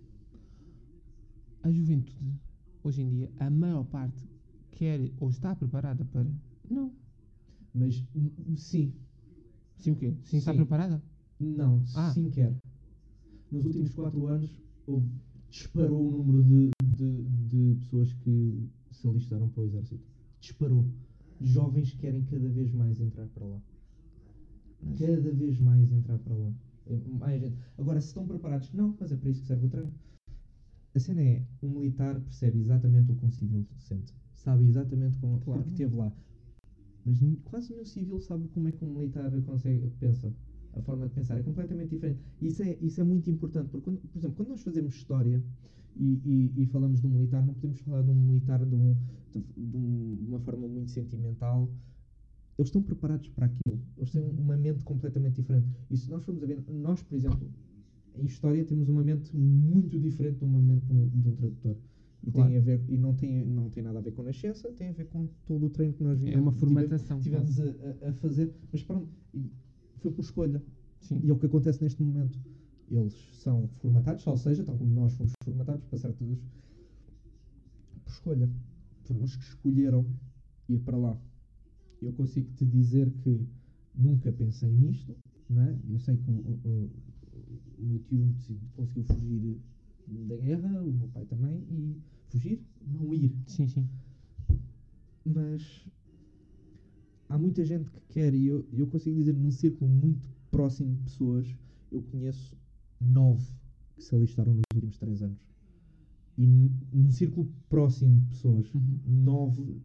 [1.63, 2.39] a juventude,
[2.83, 4.27] hoje em dia, a maior parte
[4.71, 6.29] quer ou está preparada para...
[6.69, 6.91] Não.
[7.73, 8.93] Mas hum, sim,
[9.77, 10.15] Sim o quê?
[10.23, 10.57] Sim, está Sim.
[10.57, 11.01] preparada?
[11.39, 12.11] não, Ah.
[12.13, 12.60] sim quer.
[13.51, 15.09] Nos últimos 4 anos houve-
[15.49, 20.01] disparou o número de, de, de pessoas que se alistaram para o exército.
[20.39, 20.85] Disparou.
[21.41, 23.61] Jovens querem cada vez mais entrar para lá.
[24.97, 26.53] Cada vez mais entrar para lá.
[26.87, 27.57] É, Mais gente.
[27.77, 29.93] Agora, se estão preparados, não, mas é para isso que serve o treino.
[30.93, 34.13] A cena é, um militar percebe exatamente o que um civil sente.
[34.33, 35.61] Sabe exatamente como, Claro.
[35.61, 36.11] porque esteve lá.
[37.05, 40.33] Mas quase nenhum civil sabe como é que um militar consegue, pensa.
[40.73, 42.19] A forma de pensar é completamente diferente.
[42.41, 45.43] E Isso é, isso é muito importante, porque, quando, por exemplo, quando nós fazemos história
[45.97, 46.21] e,
[46.55, 48.95] e, e falamos de um militar, não podemos falar de um militar de, um,
[49.33, 51.69] de, um- de uma forma muito sentimental.
[52.57, 53.81] Eles estão preparados para aquilo.
[53.97, 55.67] Eles têm uma mente completamente diferente.
[55.89, 57.49] E se nós formos a ver, nós, por exemplo,
[58.15, 61.75] em história temos uma mente muito diferente de uma mente de um, de um tradutor.
[62.23, 62.49] E, Claro.
[62.49, 64.91] tem a ver, e não, tem, não tem nada a ver com nascença, tem a
[64.93, 67.19] ver com todo o treino que nós É vivemos- uma formatação.
[67.19, 68.53] tivemos a, a- a fazer.
[68.71, 69.07] Mas pronto,
[70.01, 70.61] foi por escolha.
[71.01, 71.19] Sim.
[71.23, 72.39] E é o que acontece neste momento.
[72.89, 76.27] Eles são formatados, ou seja, tal como nós fomos formatados para certas.
[78.03, 78.49] por escolha.
[79.05, 80.05] Foram os que escolheram
[80.69, 81.17] ir para lá.
[82.01, 83.39] Eu consigo te dizer que
[83.95, 85.15] nunca pensei nisto,
[85.49, 85.77] não é?
[85.89, 86.89] Eu sei que o, o- o-
[87.79, 88.33] meu tio
[88.75, 89.59] conseguiu fugir
[90.07, 91.97] da guerra, o meu pai também, e
[92.29, 93.33] fugir, não ir.
[93.47, 93.87] Sim, sim.
[95.25, 95.85] Mas
[97.33, 101.01] há muita gente que quer, e eu, eu consigo dizer num círculo muito próximo de
[101.03, 101.55] pessoas,
[101.91, 102.57] eu conheço
[102.99, 103.45] nove
[103.95, 105.39] que se alistaram nos últimos três anos.
[106.37, 106.45] E
[106.93, 108.99] num círculo próximo de pessoas, Uhum.
[109.05, 109.81] nove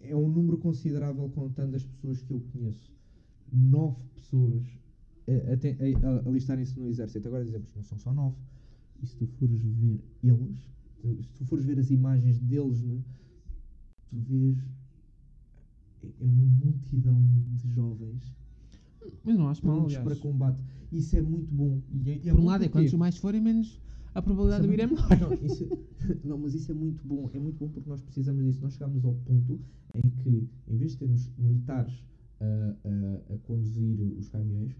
[0.00, 2.92] é um número considerável contando as pessoas que eu conheço.
[3.52, 4.64] Nove pessoas
[5.28, 7.26] a, a, a- alistarem-se no exército.
[7.28, 8.36] Agora dizemos, não são só nove.
[9.02, 10.58] E se tu fores ver eles,
[11.26, 13.02] se tu fores ver as imagens deles, né,
[14.08, 14.58] tu vês
[16.02, 17.20] é é uma multidão
[17.56, 18.34] de jovens
[19.24, 20.58] Mas não acho mal, para combate.
[20.92, 21.80] Isso é muito bom.
[21.92, 23.80] E é, e é Por um lado é quantos mais forem, menos
[24.14, 25.30] a probabilidade de Isso eu ir é muito- menor.
[25.40, 27.30] Não, isso é- não, mas isso é muito bom.
[27.32, 28.60] É muito bom porque nós precisamos disso.
[28.62, 29.60] Nós chegamos ao ponto
[29.94, 32.02] em que, em vez de termos militares
[32.40, 32.44] a,
[32.88, 34.74] a- a conduzir os caminhões,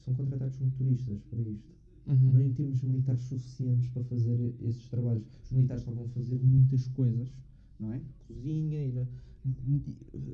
[0.00, 1.74] são contratados motoristas para isto.
[2.08, 2.32] Uhum.
[2.32, 5.24] Não temos militares suficientes para fazer esses trabalhos.
[5.44, 7.28] Os militares só vão fazer muitas coisas,
[7.80, 8.00] não é?
[8.26, 8.88] Cozinha e.
[8.90, 9.06] e-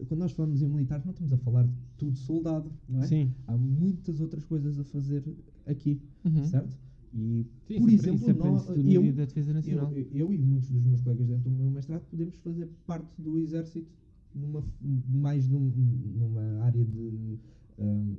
[0.09, 3.07] Quando nós falamos em militares, não estamos a falar de tudo soldado, não é?
[3.07, 3.33] Sim.
[3.47, 5.23] Há muitas outras coisas a fazer
[5.67, 6.45] aqui, Uhum.
[6.45, 6.77] certo?
[7.15, 9.93] E, Sim, por apre- exemplo, aprende-se nós, eu, Nacional.
[9.93, 13.39] eu, eu e muitos dos meus colegas dentro do meu mestrado podemos fazer parte do
[13.39, 13.87] exército
[14.35, 15.71] numa, mais num-
[16.19, 17.39] numa área de
[17.79, 18.15] ahm,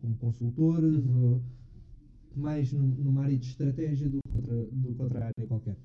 [0.00, 1.32] como consultores Uhum.
[1.34, 1.42] ou
[2.36, 5.76] mais num- numa área de estratégia do outra, do que outra área qualquer.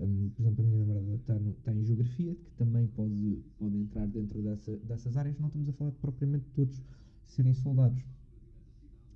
[0.00, 3.76] Ahm, por exemplo, a minha namorada está, no- está em geografia, que também pode, pode
[3.76, 5.38] entrar dentro dessa, dessas áreas.
[5.38, 6.82] Não estamos a falar de propriamente todos
[7.26, 8.02] serem soldados,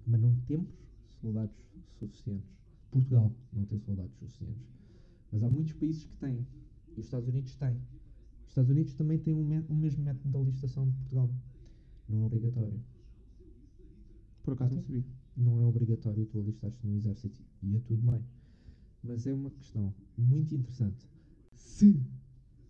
[0.07, 0.69] mas não temos
[1.21, 1.57] soldados
[1.99, 2.51] suficientes.
[2.91, 4.63] Portugal não tem soldados suficientes.
[5.33, 6.47] Mas há muitos países que têm.
[6.97, 7.77] E os Estados Unidos têm.
[8.45, 11.31] Os Estados Unidos também têm o, me- o mesmo método de alistação de Portugal.
[12.09, 12.81] Não é obrigatório.
[14.45, 15.05] Por acaso não sabia.
[15.37, 17.43] Não é obrigatório tu alistares-te no exército.
[17.63, 18.23] E é tudo bem.
[19.05, 21.07] Mas é uma questão muito interessante.
[21.53, 22.01] Se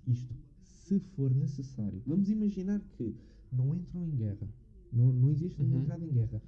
[0.06, 3.14] isto, se for necessário, vamos imaginar que
[3.52, 4.48] não entram em guerra.
[4.92, 5.82] Não, não existe uma Uhum.
[5.82, 6.42] entrada em guerra.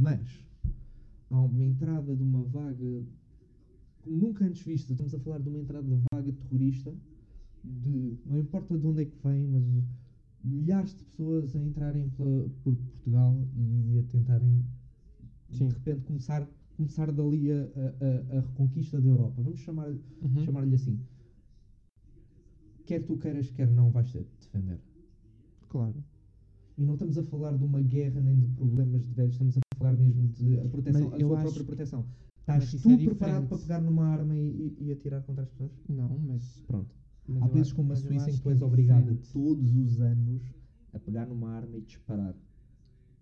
[0.00, 0.44] Mas
[1.30, 3.04] há uma entrada de uma vaga
[4.06, 4.92] nunca antes vista.
[4.92, 6.94] Estamos a falar de uma entrada de vaga terrorista.
[7.62, 9.64] De, não importa de onde é que vem, mas
[10.44, 14.64] milhares de pessoas a entrarem pela- por Portugal e a tentarem
[15.50, 15.66] Sim.
[15.68, 19.42] de repente começar, começar dali a, a- a- reconquista da Europa.
[19.42, 20.44] Vamos chamar, Uhum.
[20.44, 20.98] chamar-lhe assim.
[22.86, 24.78] Quer tu queiras, quer não, vais ter de defender.
[25.68, 25.94] Claro.
[26.78, 29.60] E não estamos a falar de uma guerra nem de problemas de velhos, estamos a
[29.78, 32.06] falar mesmo de a proteção, Mas a sua própria proteção.
[32.40, 35.72] Estás isso tu é preparado para pegar numa arma e, e- atirar contra as pessoas?
[35.88, 36.62] Não, mas.
[36.66, 36.94] Pronto.
[37.26, 40.00] mas Há países acho- como a Suíça em que tu és é obrigado todos os
[40.00, 40.42] anos
[40.92, 42.36] a pegar numa arma e disparar.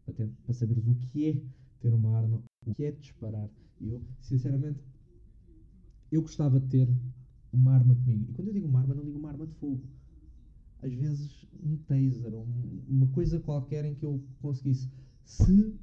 [0.05, 1.41] Para, ter- para saberes o que é
[1.81, 2.43] ter uma arma,
[2.73, 3.49] que é disparar.
[3.81, 4.81] Eu, sinceramente,
[6.11, 6.89] eu gostava de ter
[7.53, 8.27] uma arma comigo.
[8.31, 9.83] E quando eu digo uma arma, não digo uma arma de fogo.
[10.83, 14.91] Às vezes um taser, um- uma coisa qualquer em que eu conseguisse.
[15.25, 15.75] Se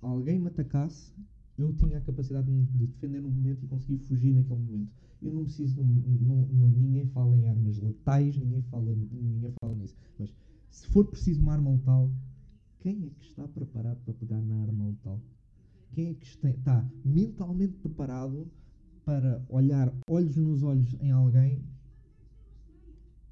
[0.00, 1.12] alguém me atacasse,
[1.56, 4.90] eu tinha a capacidade de me de defender no momento e conseguir fugir naquele momento.
[5.20, 9.96] Eu não preciso, não, não- ninguém fala em armas letais, ninguém fala, ninguém fala nisso.
[10.18, 10.32] Mas
[10.70, 12.10] se for preciso uma arma letal,
[12.78, 15.20] quem é que está preparado para pegar na arma letal?
[15.92, 18.46] Quem é que está, mentalmente preparado
[19.04, 21.64] para olhar olhos nos olhos em alguém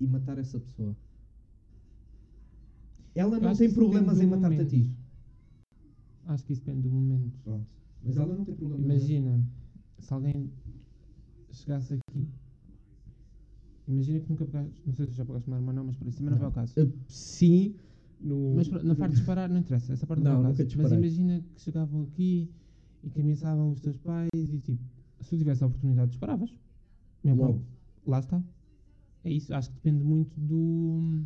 [0.01, 0.97] e matar essa pessoa?
[3.15, 4.91] Ela não tem problemas em matar-te a ti.
[6.27, 7.39] Acho que isso depende do momento.
[7.45, 7.67] Pronto.
[8.03, 8.85] Mas ela não tem problemas.
[8.85, 9.43] Imagina,
[9.99, 10.51] se alguém
[11.51, 12.29] chegasse aqui.
[13.89, 14.83] Imagina que nunca pegaste.
[14.85, 16.47] Não sei se já pegaste uma arma ou não, mas por isso também não, vai
[16.47, 16.75] ao caso.
[16.79, 17.75] Uh, sim,
[18.21, 18.55] no.
[18.55, 19.93] Mas na parte de disparar, não interessa.
[19.93, 20.65] Essa parte não, Não, ao nunca.
[20.77, 22.51] Mas imagina que chegavam aqui
[23.03, 24.83] e que ameaçavam os teus pais e tipo,
[25.21, 26.55] se tu tivesse a oportunidade, disparavas.
[27.23, 27.63] Mesmo Logo.
[28.07, 28.43] Lá está.
[29.25, 29.53] É isso.
[29.55, 31.25] Acho que depende muito do.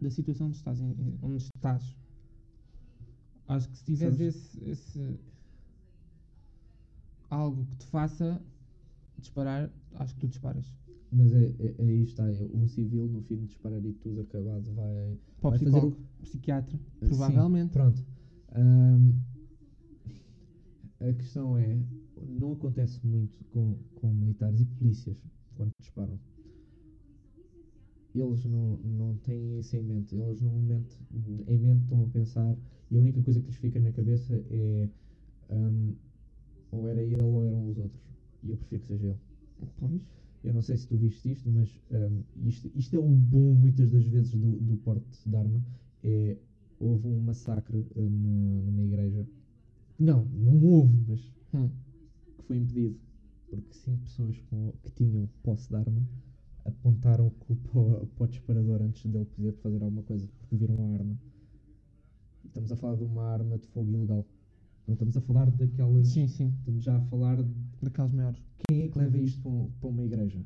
[0.00, 0.80] da situação onde estás.
[1.22, 1.96] Onde estás.
[3.46, 5.18] Acho que se tiveres esse, esse.
[7.28, 8.40] algo que te faça
[9.18, 10.66] disparar, acho que tu disparas.
[11.14, 12.28] Mas é, é, aí está.
[12.28, 15.16] É, um civil, no fim de disparar e tudo acabado, vai.
[15.40, 17.72] Para vai fazer psicólogo, o- psiquiatra, Sim, provavelmente.
[17.72, 18.04] pronto.
[18.52, 19.12] Ahm,
[21.00, 21.78] a questão é,
[22.40, 25.16] não acontece muito com, com militares e polícias
[25.56, 26.18] quando disparam.
[28.14, 30.14] Eles não, não têm isso em mente.
[30.14, 30.96] Eles no momento,
[31.48, 32.56] em mente estão a pensar
[32.90, 34.88] e a única coisa que lhes fica na cabeça é
[35.50, 35.92] ahm,
[36.70, 38.02] ou era ele ou eram os outros.
[38.42, 39.18] E eu prefiro que seja ele.
[39.78, 40.00] Pois.
[40.44, 43.90] Eu não sei se tu viste isto, mas ahm, isto, isto é o bom muitas
[43.90, 45.62] das vezes do, do porte de arma.
[46.02, 46.38] É,
[46.78, 49.26] houve um massacre na- numa igreja.
[49.98, 51.70] Não, não houve, mas Hum.
[52.38, 52.96] que foi impedido.
[53.50, 56.02] Porque cinco pessoas com- que tinham posse de arma
[56.64, 60.76] apontaram com- para o, para o disparador antes dele poder fazer alguma coisa, porque viram
[60.86, 61.16] a arma.
[62.44, 64.24] Estamos a falar de uma arma de fogo ilegal.
[64.86, 66.08] Não estamos a falar daquelas.
[66.08, 66.52] Sim, sim.
[66.58, 67.50] Estamos já a falar de
[67.82, 68.42] Daquelas maiores.
[68.68, 70.40] quem é que leva isto para, um- para uma igreja?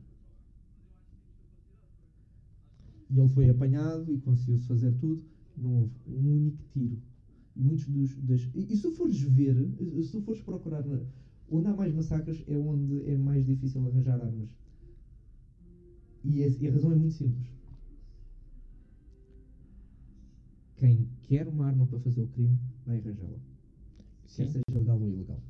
[3.11, 5.23] E ele foi apanhado e conseguiu-se fazer tudo.
[5.57, 6.99] Não houve um único tiro.
[7.57, 8.15] E muitos dos.
[8.17, 9.55] Das, e, e se tu fores ver,
[10.05, 11.01] se tu fores procurar na-
[11.51, 14.49] onde há mais massacres é onde é mais difícil arranjar armas.
[16.25, 17.49] E, é- e a razão é muito simples.
[20.77, 23.39] Quem quer uma arma para fazer o crime vai arranjá-la
[24.37, 24.53] quer Sim.
[24.53, 25.41] seja legal ou ilegal.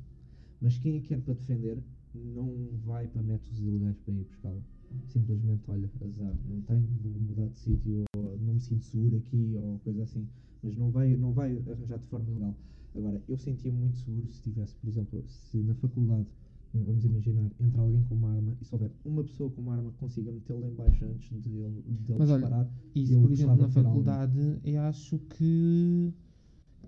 [0.61, 1.77] Mas quem a quer para defender
[2.13, 2.51] não
[2.85, 4.61] vai para métodos ilegais para ir buscá-la.
[5.07, 9.53] Simplesmente, olha, azar, não tenho, vou mudar de sítio, ou não me sinto seguro aqui,
[9.55, 10.27] ou coisa assim.
[10.63, 12.55] Mas não vai, não vai arranjar de forma ilegal.
[12.95, 16.27] Agora, eu sentia muito seguro se tivesse, por exemplo, se na faculdade,
[16.73, 19.91] vamos imaginar, entra alguém com uma arma e se houver uma pessoa com uma arma
[19.91, 22.73] que consiga metê-la em baixo antes de ele, de ele Mas olha, disparar.
[22.95, 26.13] Isso, eu por exemplo, na faculdade, eu acho que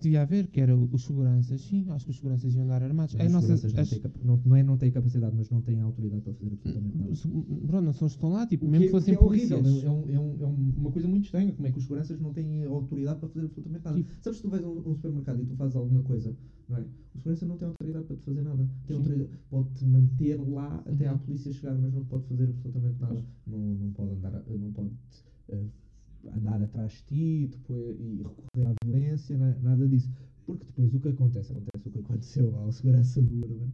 [0.02, 1.62] devia haver, que era os seguranças.
[1.62, 3.16] Sim, acho que os seguranças iam andar armados.
[3.16, 5.62] É, os nossa, seguranças não, as- têm não, não é não têm capacidade, mas não
[5.62, 7.12] têm autoridade para fazer absolutamente nada.
[7.68, 9.24] pronto, não são os que estão lá, tipo, O mesmo que, que fossem que é
[9.24, 9.84] horrível, polícias.
[9.84, 12.20] é, um- é um- é um- uma coisa muito estranha, como é que os seguranças
[12.20, 13.97] não têm autoridade para fazer absolutamente nada.
[13.97, 16.36] Tipo- Sabes se tu vais a um, um supermercado e tu fazes alguma coisa,
[16.68, 16.86] não é?
[17.14, 18.70] O segurança não tem autoridade para te fazer nada.
[18.88, 19.04] Tem Sim.
[19.04, 21.20] autoridade, pode-te manter lá até à Uhum.
[21.20, 23.24] polícia chegar, mas não pode fazer absolutamente nada.
[23.45, 24.89] Não, não pode andar, não pode
[25.49, 25.66] eh,
[26.30, 30.09] andar atrás de ti depois, e recorrer à violência, na- nada disso.
[30.45, 31.51] Porque depois o que acontece?
[31.51, 33.69] Acontece o que aconteceu ao segurança do Urban.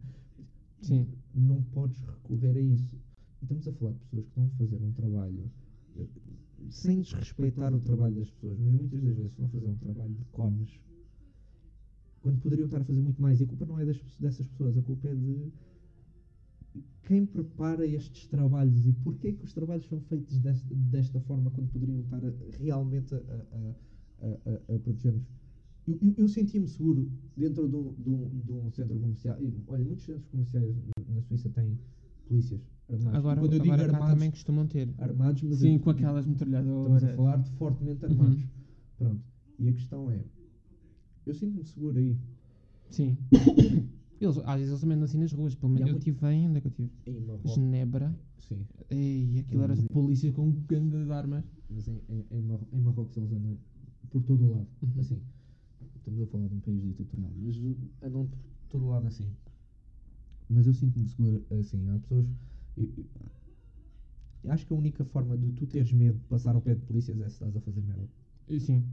[0.82, 1.06] Sim.
[1.34, 2.96] Não podes recorrer a isso.
[3.42, 5.50] Estamos a falar de pessoas que estão a fazer um trabalho
[5.98, 6.06] eh,
[6.70, 10.14] sem desrespeitar o trabalho das pessoas, mas muitas das vezes estão a fazer um trabalho
[10.14, 10.80] de cones
[12.20, 13.40] quando poderiam estar a fazer muito mais.
[13.40, 15.52] E a culpa não é das, dessas pessoas, a culpa é de
[17.02, 21.68] quem prepara estes trabalhos e porquê que os trabalhos são feitos desta, desta forma quando
[21.72, 24.28] poderiam estar a- realmente a, a, a,
[24.72, 25.24] a, a proteger-nos.
[25.86, 29.40] Eu, eu, eu sentia-me seguro dentro de um, de, um, de um centro comercial.
[29.42, 30.76] E, olha, muitos centros comerciais
[31.08, 31.78] na- Suíça têm
[32.26, 32.60] polícias
[32.90, 33.18] armados.
[33.18, 34.88] Agora, e quando eu digo agora armados, também costumam ter.
[34.98, 37.16] armados, mas Sim, eu- com aquelas Estamos a metralhadoras.
[37.16, 38.10] falar de fortemente Uhum.
[38.12, 38.46] armados.
[38.98, 39.24] Pronto.
[39.58, 40.22] E a questão é,
[41.26, 42.18] eu sinto-me seguro aí.
[42.90, 43.16] Sim.
[44.20, 45.54] Eles, às vezes eles também andam assim nas ruas.
[45.54, 46.48] Pelo E menos eu tive em.
[46.48, 46.90] Onde é que eu tive?
[47.06, 47.54] Em Marrocos.
[47.54, 48.18] Genebra.
[48.38, 48.66] Sim.
[48.90, 51.44] Ei, aquilo era polícia com grandes armas.
[51.70, 53.56] Mas em, em, em, Mar- em Marrocos eles andam
[54.10, 54.66] por todo o lado.
[54.82, 55.00] Uhum.
[55.00, 55.20] Assim.
[55.96, 57.30] Estamos a falar de um país ditatorial.
[57.36, 58.38] Mas uh, andam por
[58.70, 59.26] todo o lado assim.
[60.48, 61.88] Mas eu sinto-me seguro assim.
[61.90, 62.26] Há pessoas.
[62.76, 62.84] eu-
[64.44, 66.80] eu- acho que a única forma de tu teres medo de passar ao pé de
[66.82, 68.08] polícias é se estás a fazer merda.
[68.48, 68.84] E Sim.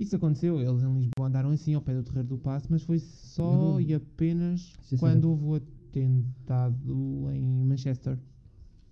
[0.00, 2.98] Isso aconteceu, eles em Lisboa andaram assim ao pé do Terreiro do Passo, mas foi
[2.98, 4.98] só não- e apenas Sinceramente.
[4.98, 8.18] quando houve o atentado em Manchester.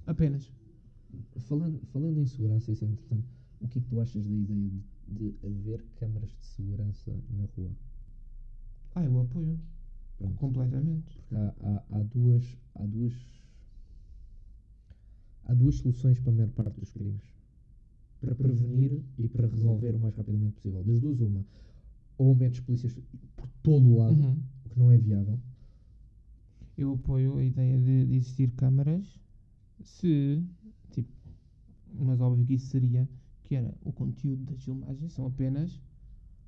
[0.07, 0.53] Apenas.
[1.39, 3.27] Falando, falando em segurança, isso é interessante.
[3.61, 4.71] O que é que tu achas da ideia
[5.09, 7.71] de, de haver câmaras de segurança na rua?
[8.95, 9.59] Ah, eu apoio.
[10.19, 10.35] Pronto.
[10.37, 11.19] Completamente.
[11.21, 12.45] Porque há, há, há duas.
[12.75, 13.15] Há duas.
[15.45, 17.23] Há duas soluções para a maior parte dos crimes.
[18.21, 20.83] Para prevenir e para resolver o mais rapidamente possível.
[20.83, 21.45] Das duas, uma.
[22.17, 22.99] Ou metes polícias
[23.37, 24.43] por todo o lado, Uhum.
[24.65, 25.39] o que não é viável.
[26.77, 29.19] Eu apoio a ideia de, de existir câmaras
[29.83, 30.43] se,
[30.91, 31.09] tipo,
[31.95, 33.09] mas óbvio que isso seria
[33.45, 35.81] que era o conteúdo das filmagens são apenas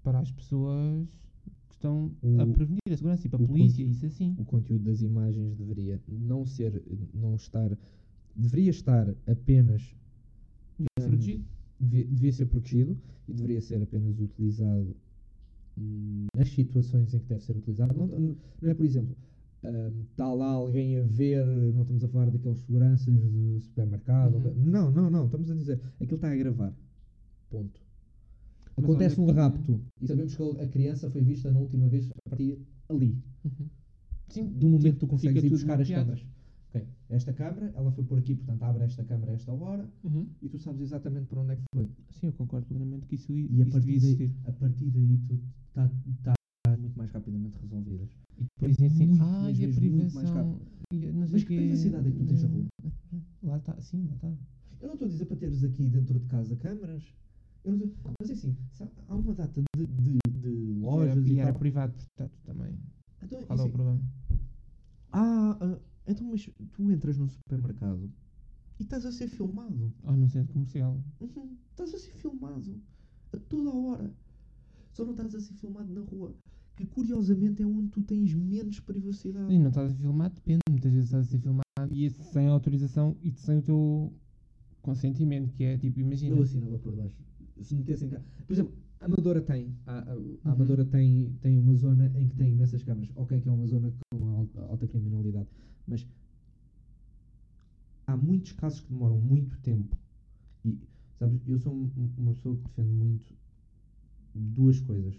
[0.03, 1.09] para as pessoas
[1.68, 4.35] que estão a O- prevenir a segurança para a polícia, isso assim.
[4.39, 6.83] o conteúdo das imagens deveria não ser,
[7.14, 7.77] não estar,
[8.37, 9.95] deveria estar apenas,
[10.95, 11.45] protegido.
[11.81, 12.97] Devia, devia ser protegido
[13.28, 14.95] e deveria ser apenas utilizado
[15.78, 17.95] hum, nas situações em que deve ser utilizado.
[17.99, 19.16] Não, não é, por exemplo,
[20.11, 24.35] está lá alguém a ver, não estamos a falar daqueles seguranças de supermercado.
[24.37, 24.55] Uhum.
[24.64, 26.74] Não, não, não, estamos a dizer, aquilo está a gravar.
[27.51, 27.81] Ponto.
[28.76, 32.11] Mas Acontece um que- rapto e sabemos que a criança foi vista na última vez
[32.11, 32.59] a partir
[32.89, 33.18] ali.
[33.45, 33.66] Uhum.
[34.28, 36.24] Sim, do momento que tu consegues ir buscar as câmaras.
[36.73, 40.29] Ok, esta câmara, ela foi por aqui, portanto abre esta câmara a esta hora Uhum.
[40.41, 41.89] e tu sabes exatamente para onde é que foi.
[42.11, 44.31] Sim, eu concordo plenamente que isso, E a isso devia partir, daí, existir.
[44.47, 45.91] a partir daí tu está
[46.23, 48.09] tá muito mais rapidamente resolvidas.
[48.39, 50.61] E depois dizem assim, ah, e a privação.
[50.93, 52.66] e a Mas que quê." privacidade é que tu tens na rua?
[53.43, 54.29] Lá está, sim, lá está.
[54.81, 57.03] Eu não estou a dizer para teres aqui dentro de casa câmaras.
[57.64, 60.49] Eu não estou- mas é assim, sabe, há uma data de, de, de
[60.81, 61.59] lojas e e, era, tal.
[61.59, 62.79] privado, portanto, também.
[63.23, 64.01] Então, Qual é o assim, problema?
[65.12, 68.11] ah, ah, então mas tu entras num supermercado
[68.79, 69.93] e estás a ser filmado.
[70.05, 70.99] Ou num centro comercial.
[71.21, 72.81] Uhum, Estás a ser filmado
[73.33, 74.11] a toda a hora.
[74.93, 76.35] Só não estás a ser filmado na rua.
[76.77, 79.53] Que curiosamente é onde tu tens menos privacidade.
[79.53, 80.61] E não estás a filmar, depende.
[80.71, 84.13] Muitas vezes estás a ser filmado e esse sem autorização e sem o teu
[84.83, 86.37] consentimento, que é tipo, imagina.
[86.37, 87.17] Eu assinava por baixo.
[87.61, 88.21] Se metessem cá.
[88.47, 89.75] Por exemplo, a Amadora tem.
[89.87, 90.39] A, a, a Uhum.
[90.45, 93.11] Amadora tem, tem uma zona em que tem imensas câmaras.
[93.15, 95.49] Ok, que é uma zona com alta, alta criminalidade.
[95.91, 96.07] Mas
[98.07, 99.97] há muitos casos que demoram muito tempo.
[100.64, 100.78] E,
[101.18, 103.34] sabes, eu sou um- um- uma pessoa que defende muito
[104.34, 105.14] duas coisas.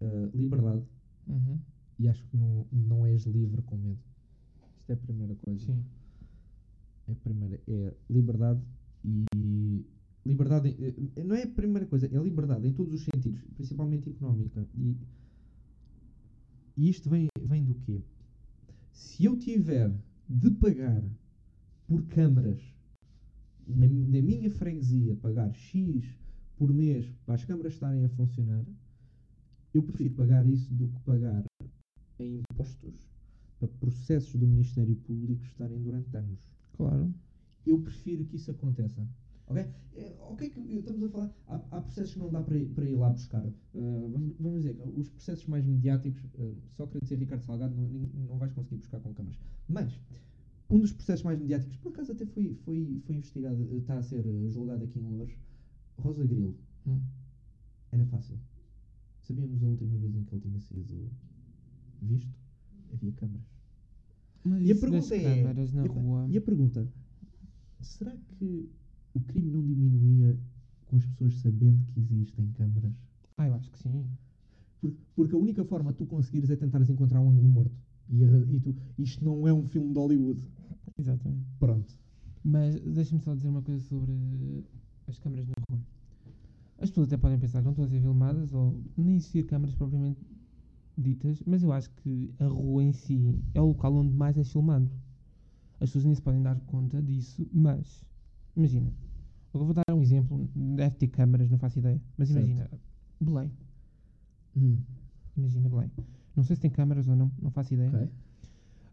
[0.00, 0.82] Uh, liberdade.
[1.26, 1.58] Uhum.
[1.98, 3.98] E acho que não, não és livre com medo.
[4.80, 5.66] Isto é a primeira coisa.
[5.66, 5.84] Sim.
[7.08, 7.60] É a primeira.
[7.68, 8.60] É liberdade
[9.04, 9.84] e.
[10.24, 10.76] Liberdade.
[11.16, 14.66] eh, Não é a primeira coisa, é liberdade em todos os sentidos, principalmente económica.
[14.76, 14.96] E,
[16.76, 18.02] e isto vem, vem do quê?
[18.98, 19.94] Se eu tiver
[20.28, 21.04] de pagar
[21.86, 22.60] por câmaras
[23.64, 26.18] na, na minha freguesia, pagar X
[26.56, 28.64] por mês para as câmaras estarem a funcionar,
[29.72, 31.44] eu prefiro pagar isso do que pagar
[32.18, 33.08] em impostos
[33.60, 36.40] para processos do Ministério Público estarem durante anos.
[36.76, 37.14] Claro.
[37.64, 39.06] Eu prefiro que isso aconteça.
[39.48, 39.66] Ok?
[39.96, 41.34] É, ok que estamos a falar.
[41.46, 43.44] Há, há processos que não dá para ir, para ir lá buscar.
[43.44, 47.88] Uh, vamos, vamos dizer, os processos mais mediáticos, uh, Sócrates e Ricardo Salgado, não,
[48.28, 49.38] não vais conseguir buscar com câmaras.
[49.68, 49.98] Mas,
[50.70, 54.02] um dos processos mais mediáticos, por acaso até foi, foi, foi investigado, uh, está a
[54.02, 55.34] ser julgado aqui em Louros,
[55.96, 56.56] Rosa Grilo.
[56.86, 57.00] Hum.
[57.90, 58.38] Era fácil.
[59.22, 61.10] Sabíamos a última vez em que ele tinha sido
[62.02, 62.34] visto?
[62.92, 63.46] Havia câmaras.
[64.44, 65.42] Mas E a pergunta é.
[65.42, 66.26] câmaras na e rua.
[66.28, 66.88] E a pergunta:
[67.80, 68.70] será que
[69.18, 70.38] o crime não diminuía
[70.86, 72.92] com as pessoas sabendo que existem câmaras?
[73.36, 74.06] Ah, eu acho que sim.
[74.80, 77.76] Por- Porque a única forma de tu conseguires é tentares encontrar um ângulo morto.
[78.08, 80.40] E, e tu, isto não é um filme de Hollywood.
[80.98, 81.44] Exatamente.
[81.58, 81.98] Pronto.
[82.44, 84.12] Mas deixa-me só dizer uma coisa sobre
[85.06, 85.80] as câmaras na rua.
[86.78, 89.74] As pessoas até podem pensar que não estão a ser filmadas ou nem existir câmaras
[89.74, 90.20] propriamente
[90.96, 94.44] ditas, mas eu acho que a rua em si é o local onde mais é
[94.44, 94.90] filmado.
[95.80, 98.04] As pessoas nem se podem dar conta disso, mas
[98.56, 98.92] imagina,
[99.54, 102.46] eu vou dar um exemplo, deve ter câmaras, não faço ideia, mas Certo.
[102.46, 102.70] imagina,
[103.20, 103.50] Belém,
[104.56, 104.78] Hum.
[105.36, 105.90] imagina Belém.
[106.36, 107.90] Não sei se tem câmaras ou não, não faço ideia.
[107.90, 108.08] Ok.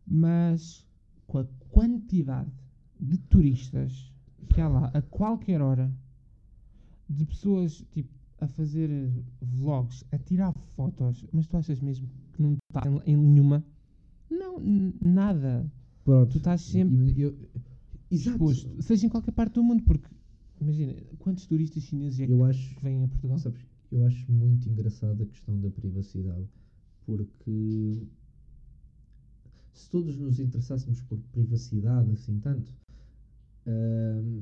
[0.08, 0.86] mas
[1.26, 2.52] com a quantidade
[3.00, 4.14] de turistas
[4.50, 5.92] que há lá a qualquer hora,
[7.10, 12.56] de pessoas tipo a fazer vlogs, a tirar fotos, mas tu achas mesmo que não
[12.70, 13.66] está em, em nenhuma?
[14.30, 14.60] Não,
[15.02, 15.72] nada.
[16.04, 16.32] Pronto.
[16.32, 17.36] Tu estás sempre eu-
[18.12, 18.32] Exato.
[18.32, 20.08] exposto, seja em qualquer parte do mundo, porque
[20.62, 22.80] imagina quantos turistas chineses é que Eu acho.
[22.82, 23.38] vêm a Portugal?
[23.40, 26.48] Sabes, eu acho muito engraçada a questão da privacidade,
[27.06, 28.02] porque
[29.74, 32.72] se todos nos interessássemos por privacidade assim tanto,
[33.68, 34.42] ahm,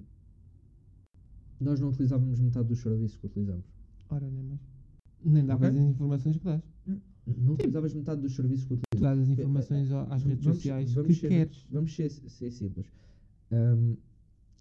[1.60, 3.66] nós não utilizávamos metade dos serviços que utilizamos.
[4.10, 4.60] Ora, nem mais.
[5.26, 5.80] Nem davas Ok.
[5.82, 6.62] as informações que dás.
[7.38, 9.18] Não utilizavas metade dos serviços que Tu utilizamos.
[9.18, 11.68] dás as informações às redes Vamos- sociais vamos que ser- queres.
[11.72, 12.86] Vamos ser, ser simples.
[13.52, 13.96] Ahm,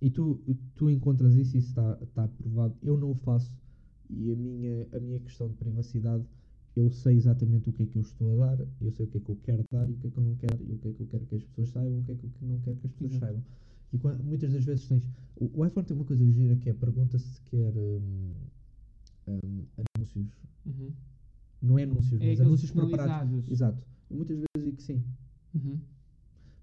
[0.03, 0.41] e tu,
[0.75, 2.75] tu encontras isso e isso está está aprovado.
[2.83, 3.57] Eu não o faço.
[4.11, 6.25] E a minha, a minha questão de privacidade,
[6.77, 9.19] eu sei exatamente o que é que eu estou a dar, eu sei o que
[9.19, 10.79] é que eu quero dar e o que é que eu não quero, e o
[10.79, 12.61] que é que eu quero que as pessoas saibam, o que é que eu não
[12.61, 13.25] quero que as pessoas Exato.
[13.27, 13.45] saibam.
[13.93, 15.03] E quan- muitas das vezes tens.
[15.37, 18.33] O, o iPhone tem uma coisa gira que é pergunta se quer hum,
[19.29, 19.65] hum,
[19.97, 20.29] anúncios.
[20.67, 20.93] Uhum.
[21.63, 23.49] Não é anúncios, É mas anúncios preparados.
[23.49, 23.79] Exato.
[24.11, 25.03] Eu muitas vezes digo que sim.
[25.55, 25.79] Uhum.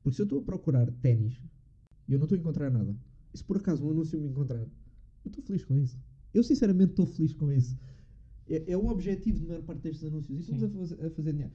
[0.04, 1.40] Porque se eu estou a procurar ténis
[2.08, 2.96] e eu não estou a encontrar nada,
[3.40, 4.60] se por acaso um anúncio me encontrar,
[5.26, 5.98] Eu estou feliz com isso.
[6.34, 7.78] Eu sinceramente estou feliz com isso.
[8.48, 10.38] É, é o objetivo de maior parte destes anúncios.
[10.38, 11.54] E estamos a fazer, a fazer dinheiro.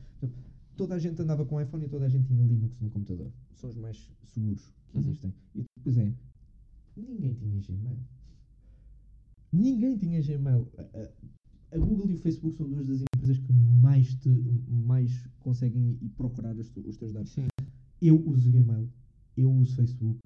[0.77, 3.31] Toda a gente andava com iPhone e toda a gente tinha Linux no computador.
[3.55, 5.05] São os mais seguros que Uhum.
[5.05, 5.35] existem.
[5.55, 6.13] E depois é,
[6.97, 7.99] ninguém tinha Gmail.
[9.53, 10.69] Ninguém tinha Gmail.
[10.79, 14.29] A, a- Google e o Facebook são duas das empresas que mais te
[14.87, 17.33] mais conseguem procurar os, os teus dados.
[17.33, 17.47] Sim.
[18.01, 18.89] Eu uso Gmail,
[19.37, 20.19] eu uso Facebook.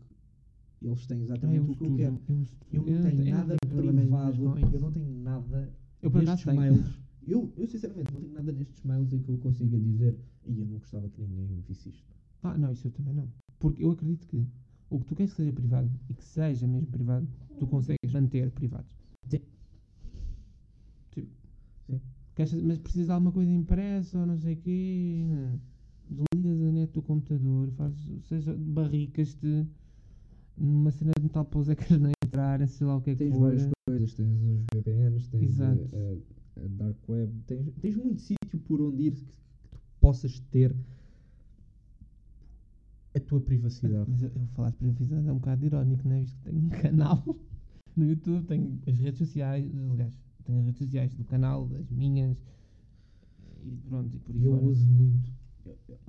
[0.80, 2.16] Eles têm Ah, exatamente eu o que eu quero.
[2.18, 4.36] tudo, eu não tenho nada privado,
[4.72, 5.72] eu não tenho nada
[6.02, 6.56] Eu nestes tenho.
[6.56, 7.00] mails.
[7.26, 10.16] Eu, eu sinceramente não tenho nada nestes mails em que eu consiga dizer
[10.46, 12.04] e eu não gostava que ninguém visse isto.
[12.42, 13.28] Ah, não, isso eu também não.
[13.58, 14.46] Porque eu acredito que
[14.88, 18.50] o que tu queres que seja privado e que seja mesmo privado, tu consegues manter
[18.52, 18.86] privado.
[19.28, 19.40] Sim.
[21.14, 21.28] Sim.
[22.34, 25.24] queres- mas precisas de alguma coisa impressa ou não sei o quê.
[26.08, 29.66] Desligas a net do computador, fazes, seja, barricas-te
[30.60, 33.18] numa cena de metal para os ecrãs não entrarem, sei lá o que é que
[33.24, 33.40] Tens for.
[33.40, 35.90] várias coisas, tens os VPNs, tens Exato.
[35.94, 39.78] a, a- a Dark Web, tens, tens muito sítio por onde ir que, que tu
[40.00, 40.74] possas ter
[43.14, 44.10] a tua privacidade.
[44.10, 46.20] Mas eu, eu falar de privacidade é um bocado irónico, não é?
[46.20, 47.24] Visto que tenho um canal
[47.96, 52.42] no YouTube, tenho as redes sociais, aliás, tenho as redes sociais do canal, as minhas,
[53.64, 54.64] e pronto, e por aí E eu fora.
[54.66, 55.32] uso muito.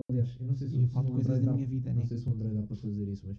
[0.09, 2.05] aliás, eu não sei se, eu falo o coisas da minha vida, Não né?
[2.05, 3.37] sei se o Android dá para fazer isso, mas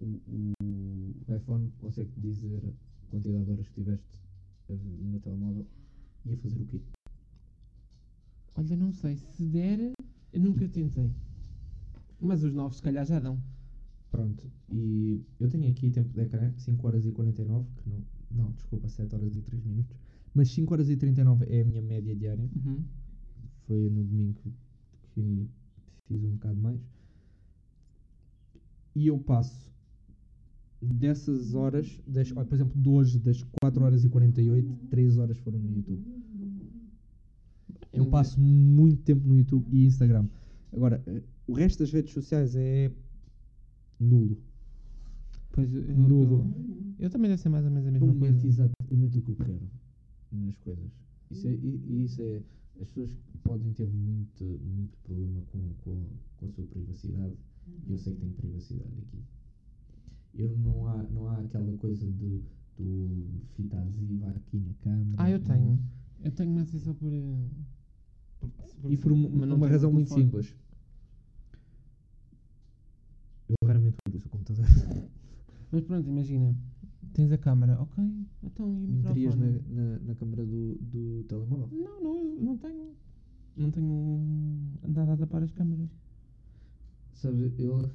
[0.00, 4.20] o, o, iPhone consegue dizer a quantidade de horas que tiveste
[4.68, 5.66] no telemóvel
[6.24, 6.80] e a fazer o quê?
[8.56, 9.92] Olha, não sei, se der,
[10.32, 11.12] eu nunca tentei.
[12.20, 13.40] Mas os novos se calhar já dão.
[14.10, 18.52] Pronto, e eu tenho aqui tempo de ecrã 5 horas e 49, que não, não,
[18.52, 19.96] desculpa, 7 horas e 3 minutos,
[20.34, 22.48] mas 5 horas e 39 é a minha média diária.
[22.56, 22.84] Uhum.
[23.66, 24.40] Foi no domingo
[25.14, 25.48] que
[26.06, 26.80] fiz um bocado mais.
[28.94, 29.70] E eu passo
[30.80, 35.58] dessas horas, das, por exemplo, de hoje, das 4 horas e 48, 3 horas foram
[35.58, 36.04] no YouTube.
[37.92, 40.28] Eu Hum, passo muito tempo no YouTube e Instagram.
[40.72, 42.92] Agora, eh, o resto das redes sociais é
[43.98, 44.38] nulo.
[45.52, 46.44] Pois eu, Nulo.
[46.98, 48.46] eu, eu também deve ser mais ou menos a Eu mesma meto, coisa.
[48.46, 49.60] exato, eu meto o que eu quero
[50.32, 50.90] nas coisas.
[51.30, 52.42] Isso é, isso é.
[52.80, 56.04] As pessoas podem ter muito, muito problema com, com,
[56.36, 57.34] com a sua privacidade.
[57.88, 59.18] E eu sei que tenho privacidade aqui.
[60.34, 62.42] Eu não há, não há aquela coisa de
[62.76, 65.14] do fita adesiva aqui na câmera.
[65.16, 65.46] Ah, eu não.
[65.46, 65.78] tenho.
[66.22, 67.12] Eu tenho, mas é só por.
[67.12, 67.48] eh,
[68.80, 70.54] por- E por uma, razão muito simples.
[73.48, 74.64] Eu raramente uso o computador.
[75.72, 76.54] Mas pronto, imagina.
[77.12, 78.04] Tens a câmara, ok.
[78.42, 79.74] Então e o Meterias na, microfone?
[79.74, 81.68] na, na câmera do, do telemóvel.
[81.72, 82.94] Não, não, não tenho.
[83.56, 84.20] Não tenho
[84.84, 85.88] andado a tapar as câmaras.
[87.14, 87.90] Sabe, eu,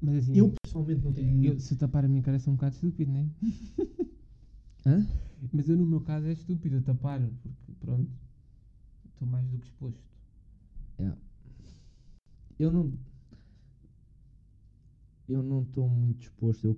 [0.00, 1.62] Mas assim, eu pessoalmente não tenho eu, muito.
[1.62, 3.26] se tapar a minha cara sou um bocado estúpido, não é?
[4.86, 5.06] Hã?
[5.52, 8.10] Mas eu no meu caso é estúpido a tapar, porque pronto,
[9.08, 10.00] estou mais do que exposto.
[12.58, 12.92] Eu não.
[15.28, 16.66] Eu não estou muito disposto.
[16.66, 16.76] Eu,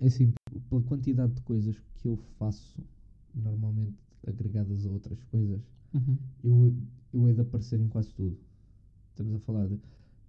[0.00, 0.32] é assim,
[0.68, 2.78] pela quantidade de coisas que eu faço,
[3.34, 3.96] normalmente
[4.26, 5.60] agregadas a outras coisas,
[5.94, 6.16] Uhum.
[6.44, 6.76] eu,
[7.12, 8.36] eu hei de aparecer em quase tudo.
[9.10, 9.78] Estamos a falar de.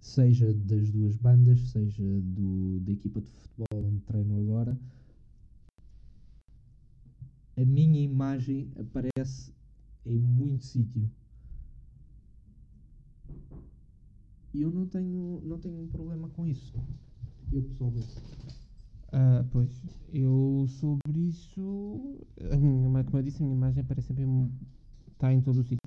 [0.02, 4.78] Seja das duas bandas, seja do, da equipa de futebol onde treino agora,
[7.56, 9.54] a minha imagem aparece
[10.04, 11.10] em muito sítio.
[14.54, 16.74] E eu não tenho, não tenho um problema com isso.
[17.52, 18.18] Eu pessoalmente.
[19.12, 22.18] Ah, pois, eu sobre isso,
[22.50, 24.50] a minha, como eu disse, a minha imagem aparece sempre em,
[25.12, 25.78] está em todo o sítio.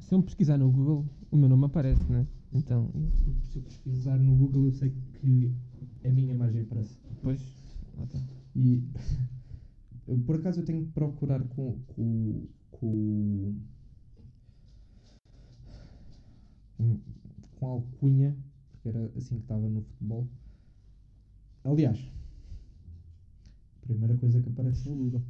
[0.00, 2.26] Se eu pesquisar no Google, o meu nome aparece, né?
[2.54, 5.52] Então, e- Se eu pesquisar no Google, eu sei que
[6.04, 6.96] a minha imagem aparece.
[7.22, 7.40] pois,
[7.96, 8.18] lá está.
[8.54, 8.82] E
[10.26, 13.54] por acaso eu tenho que procurar com, com, com,
[16.76, 17.00] com,
[17.58, 18.36] com alcunha,
[18.70, 20.26] porque era assim que estava no futebol.
[21.64, 21.98] Aliás,
[23.82, 25.22] primeira coisa que aparece no Google.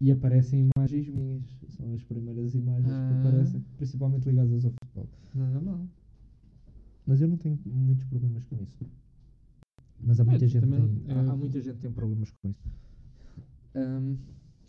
[0.00, 1.44] E aparecem imagens minhas.
[1.76, 3.08] São as primeiras imagens Ah.
[3.12, 5.08] que aparecem, principalmente ligadas ao futebol.
[5.34, 5.86] Nada mal.
[7.06, 8.86] Mas eu não tenho muitos problemas com isso.
[10.02, 12.68] Mas há muita gente tem, há, há muita gente que tem problemas com isso.
[13.74, 14.16] Ahm,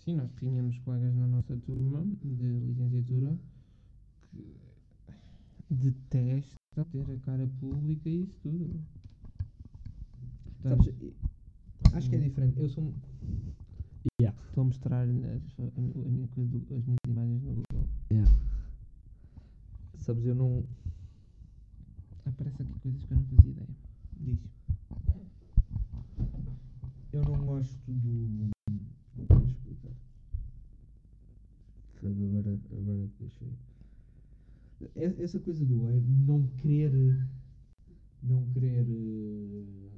[0.04, 3.38] Sim, nós tínhamos colegas na nossa turma de licenciatura
[4.24, 4.56] que
[5.70, 8.82] detestam ter a cara pública e isso tudo.
[10.62, 11.14] Portanto, sabes,
[11.94, 12.60] acho que é diferente.
[12.60, 12.94] Eu sou.
[14.22, 14.38] Yeah.
[14.48, 17.88] Estou a mostrar as, a, minha- coisa do- as minhas imagens no Google.
[19.98, 20.64] Sabes, eu não.
[22.26, 23.68] Aparece aqui coisas que eu não fazia ideia.
[24.20, 24.40] Diz.
[27.46, 28.50] gosto do.
[28.66, 29.92] Como é que eu explicar?
[32.02, 33.54] Sabe, agora, agora deixei.
[34.96, 37.28] E- Essa coisa do er, não querer.
[38.24, 38.86] Não querer.
[38.90, 39.90] eh,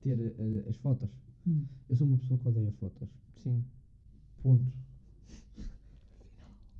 [0.00, 1.08] ter eh, as fotos.
[1.46, 1.64] Hum.
[1.88, 3.08] Eu sou uma pessoa que odeia fotos.
[3.42, 3.64] Sim.
[4.42, 4.64] Ponto.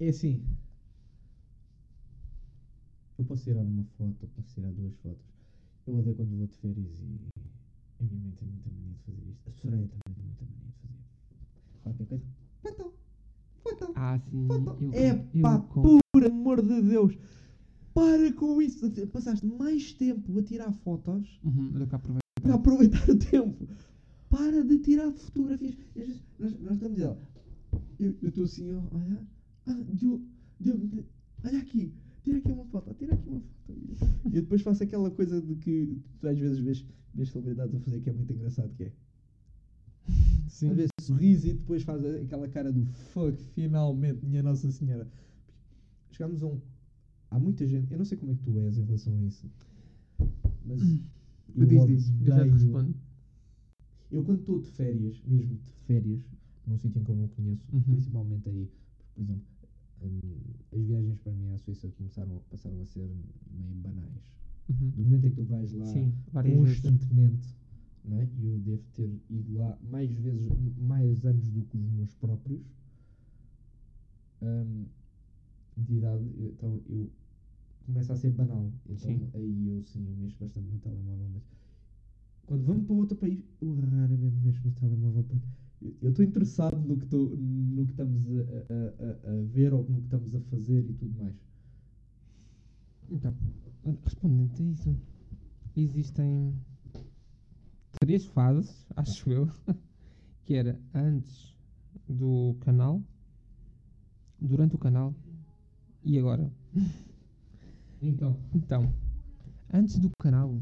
[0.01, 0.43] É assim.
[3.19, 5.25] Eu posso tirar uma foto, eu posso tirar duas fotos.
[5.87, 7.05] Eu odeio quando vou de férias e
[8.01, 9.49] a minha mãe tem muita mania de fazer isto.
[9.49, 10.95] A Soraya também tem muita mania de fazer.
[11.83, 12.25] Qualquer coisa.
[12.63, 12.95] Foto!
[13.63, 13.93] Foto!
[13.95, 14.49] Ah, sim.
[14.49, 14.83] Foto!
[14.83, 17.17] Eu, É pá, por amor de Deus!
[17.93, 18.91] Para com isso!
[19.09, 22.21] Passaste mais tempo a tirar fotos Uhum, do que aproveitar.
[22.43, 23.69] para aproveitar o tempo.
[24.37, 25.77] Para de tirar fotografias.
[25.95, 27.17] Vezes nós, nós estamos a
[28.01, 29.21] eu estou assim, ó, olha,
[29.67, 30.25] ah, Diogo,
[30.61, 31.05] Diogo,
[31.45, 33.55] olha aqui, tira aqui uma foto, tira aqui uma foto.
[34.33, 37.81] E eu depois faço aquela coisa de que tu às vezes vês, vês celebridades a
[37.81, 38.93] fazer que é muito engraçado, que é.
[40.49, 40.71] Sim.
[40.71, 45.09] Às vezes sorriso e depois faz aquela cara do fuck, finalmente, minha Nossa Senhora.
[46.11, 46.61] Chegámos a um.
[47.31, 49.51] Há muita gente, eu não sei como é que tu és em relação a isso,
[50.65, 50.83] mas.
[51.57, 52.13] eu Diz, diz.
[52.21, 52.95] Eu já te respondo.
[54.11, 56.31] Eu quando estou de férias, mesmo de férias,
[56.67, 57.85] num sítio em que eu não conheço, Uhum.
[57.89, 58.71] principalmente aí,
[59.15, 59.47] por exemplo,
[60.03, 60.21] hum,
[60.73, 63.09] as viagens para mim à Suíça começaram, passaram a ser
[63.51, 64.37] meio banais.
[64.69, 64.91] Uhum.
[64.97, 67.49] Do momento em que tu vais lá Sim, constantemente,
[68.05, 68.29] não é?
[68.39, 72.75] E eu devo ter ido lá mais vezes, mais anos do que os meus próprios,
[74.41, 74.87] hum,
[75.77, 77.11] de idade, então eu
[77.87, 78.73] começa a ser banal.
[78.89, 79.31] Então Sim.
[79.35, 81.45] aí eu sim, eu mexo bastante no telemóvel, mas
[82.47, 85.47] quando vamos para outro país, eu raramente mexo no telemóvel porque
[86.03, 89.81] eu- estou interessado no que, tô, no que estamos a, a- a- a ver ou
[89.89, 91.35] no que estamos a fazer e tudo mais.
[93.11, 93.35] Então,
[94.05, 94.97] respondendo a isso,
[95.77, 96.55] existem
[98.01, 99.49] três fases, acho eu,
[100.45, 101.55] que era antes
[102.09, 103.03] do canal,
[104.41, 105.15] durante o canal
[106.05, 106.51] e agora.
[108.03, 108.93] Então, Então,
[109.73, 110.61] antes do canal,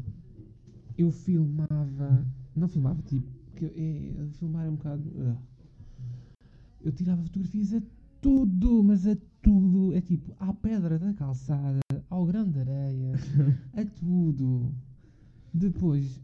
[0.97, 2.25] eu filmava.
[2.55, 3.27] Não filmava, tipo.
[3.55, 5.03] Que, é, filmar é um bocado.
[5.19, 5.37] ah.
[6.81, 7.81] Eu tirava fotografias a
[8.21, 9.93] tudo, mas a tudo.
[9.93, 11.79] É tipo, à pedra da calçada,
[12.09, 13.13] ao grão de areia,
[13.73, 14.71] a tudo.
[15.53, 16.19] Depois,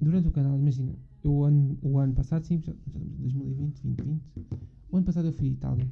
[0.00, 3.22] durante o canal, imagina, eu o ano, o ano passado, sim, já, já estamos em
[3.22, 4.22] 2020, 2020.
[4.90, 5.88] O ano passado eu fui à Itália.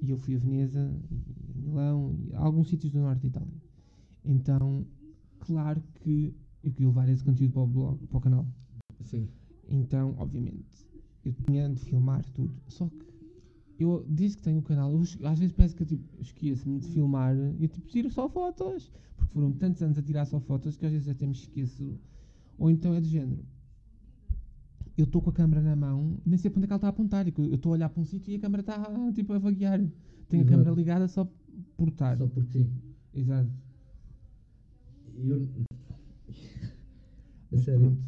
[0.00, 3.28] E eu fui a Veneza, e a Milão, e a alguns sítios do norte da
[3.28, 3.54] Itália.
[4.24, 4.86] Então,
[5.40, 8.46] claro que eu queria levar esse conteúdo para o blog, para o canal.
[9.02, 9.28] sim.
[9.68, 10.86] Então, obviamente,
[11.24, 12.54] eu tinha de filmar tudo.
[12.68, 13.12] Só que
[13.78, 16.88] eu, desde que tenho o canal, eu às vezes parece que eu tipo, esqueço-me de
[16.88, 18.90] filmar e eu tipo, tiro só fotos.
[19.16, 21.98] Porque foram tantos anos a tirar só fotos que às vezes até me esqueço.
[22.58, 23.44] Ou então é do género.
[24.96, 26.88] Eu estou com a câmera na mão, nem sei para onde é que ela está
[26.88, 27.26] a apontar.
[27.26, 29.78] Eu estou a olhar para um sítio e a câmera está tipo a vaguear.
[30.28, 30.50] Tenho a Exato.
[30.50, 31.26] câmera ligada só
[31.76, 32.18] por estar.
[32.18, 32.70] Só porque sim.
[33.14, 33.50] Exato.
[35.16, 35.48] Eu.
[37.52, 38.02] A Mas sério, pronto.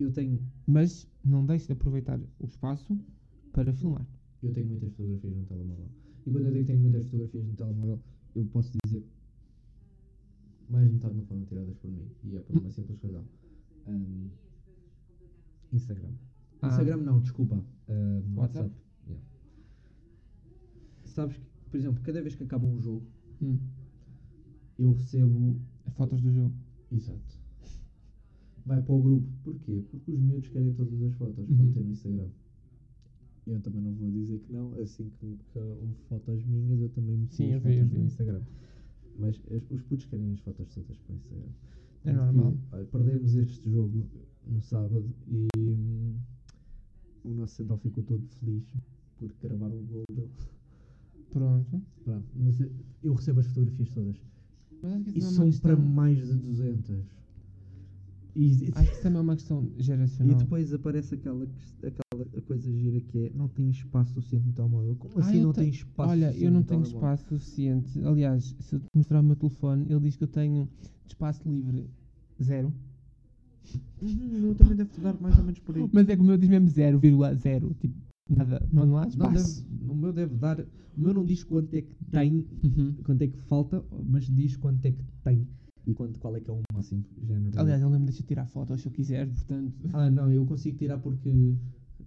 [0.00, 2.98] eu tenho, Mas não deixe de aproveitar o espaço
[3.52, 4.06] para filmar.
[4.42, 5.88] eu tenho muitas fotografias no telemóvel.
[6.26, 8.00] E quando eu digo que tenho muitas fotografias no telemóvel,
[8.34, 9.04] eu posso dizer
[10.68, 12.08] mais de metade não foram tiradas por mim.
[12.24, 13.24] E é por uma simples razão.
[13.86, 14.28] Ahm,
[15.72, 16.10] Instagram.
[16.62, 16.68] Ah.
[16.68, 17.56] Instagram não, desculpa.
[17.56, 18.34] WhatsApp?
[18.36, 18.74] WhatsApp.
[19.06, 19.24] yeah.
[21.04, 23.06] Sabes que, por exemplo, cada vez que acaba um jogo,
[23.42, 23.58] Hum.
[24.78, 25.60] eu recebo
[25.92, 26.54] Fotos do jogo.
[26.90, 27.38] Exato.
[28.66, 29.26] Vai para o grupo.
[29.44, 29.82] Porquê?
[29.90, 31.64] Porque os miúdos querem todas as fotos para Uhum.
[31.64, 32.28] meter no Instagram.
[33.46, 34.72] Eu também não vou dizer que não.
[34.80, 37.98] Assim que, que houve fotos minhas, eu também meti Sim, as vi, fotos vi.
[37.98, 38.40] no Instagram.
[39.18, 41.46] Mas as- os putos querem as fotos todas para o Instagram.
[42.06, 42.56] É Tanto que, normal.
[42.72, 44.06] olha, perdemos este jogo
[44.46, 46.16] no sábado e hum,
[47.24, 48.64] o nosso central ficou todo feliz
[49.18, 50.30] por gravar o gol dele.
[51.30, 51.82] Pronto.
[52.04, 52.60] Pronto, mas
[53.02, 54.16] eu- recebo as fotografias todas.
[54.82, 57.04] Mas acho que E são é uma para mais de 200.
[58.36, 60.36] E, e- acho que isso também é uma questão E geracional.
[60.36, 61.46] depois aparece aquela,
[61.78, 64.96] aquela coisa gira que é não tem espaço suficiente no telemóvel.
[64.96, 66.98] Como Ah, assim não te- tem espaço Olha, suficiente eu não tenho telemóvel?
[66.98, 68.04] espaço suficiente.
[68.04, 70.68] Aliás, se eu te mostrar o meu telefone, ele diz que eu tenho
[71.06, 71.88] espaço livre
[72.42, 72.72] zero.
[74.02, 75.88] Uhum, eu também deve dar mais ou menos por aí.
[75.92, 77.74] Mas é que o meu diz mesmo 0,0.
[77.80, 77.94] Tipo,
[78.28, 78.66] nada.
[78.72, 79.64] Não, não há Não espaço.
[79.64, 80.60] deve, o meu deve dar.
[80.60, 82.94] O meu não diz quanto é que tem, Uhum.
[83.04, 85.46] quanto é que falta, mas diz quanto é que tem
[85.86, 87.04] e quanto, qual é que é o máximo.
[87.22, 89.74] género Aliás, ele não me deixa tirar fotos se eu quiser, portanto.
[89.92, 91.28] Ah, não, eu consigo tirar porque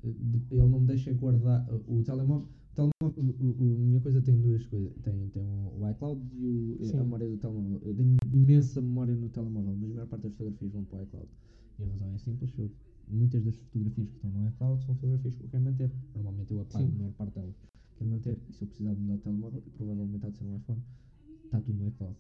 [0.04, 0.08] eh,
[0.52, 2.48] ele não me deixa guardar uh, o telemóvel.
[2.78, 4.94] o o- o- o- a minha coisa tem duas coisas.
[5.04, 6.98] Tem, tem o iCloud e o, Sim.
[6.98, 7.82] a memória do telemóvel.
[7.84, 11.04] Eu tenho imensa memória no telemóvel, mas a maior parte das fotografias vão para o
[11.04, 11.28] iCloud.
[11.80, 12.72] E a razão é simples, eu
[13.10, 15.92] muitas das fotografias que estão no iCloud são fotografias que eu quero manter.
[16.16, 16.94] Normalmente eu apago Sim.
[16.94, 17.56] a maior parte delas.
[17.98, 18.38] Quero manter.
[18.50, 20.82] E se eu precisar de mudar de telemóvel, provavelmente há de ser um iPhone,
[21.46, 22.16] está tudo no iCloud.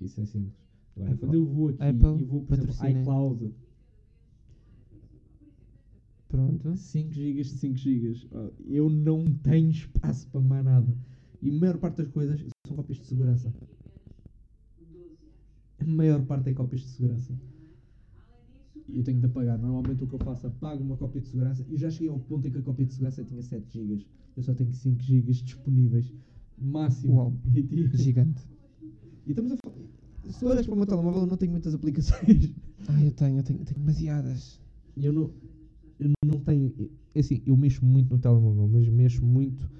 [0.00, 0.54] Isso é simples.
[0.96, 3.00] Agora, Apple- quando eu vou aqui Apple e vou, por exemplo, patrocina.
[3.00, 3.54] iCloud,
[6.28, 6.76] Pronto.
[6.76, 8.28] 5 GB de 5 GB,
[8.66, 10.96] eu não tenho espaço para mais nada.
[11.42, 13.52] E a maior parte das coisas são cópias de segurança.
[15.78, 17.34] A maior parte é cópias de segurança.
[18.88, 19.58] E eu tenho de apagar.
[19.58, 22.48] Normalmente o que eu faço, apago uma cópia de segurança e já cheguei ao ponto
[22.48, 24.06] em que a cópia de segurança tinha 7 GB.
[24.36, 26.14] Eu só tenho 5 GB disponíveis.
[26.56, 27.14] Máximo.
[27.14, 27.36] Uau.
[27.94, 28.42] Gigante.
[29.26, 29.81] e estamos a falar.
[30.30, 32.52] Se tu olhas para o meu telemóvel, eu não tenho muitas aplicações.
[32.88, 34.60] Ah, eu tenho, eu tenho, tenho demasiadas.
[34.96, 35.30] Eu não,
[35.98, 36.72] eu não tenho.
[37.14, 39.70] é Assim, eu mexo muito no telemóvel, mas mexo muito.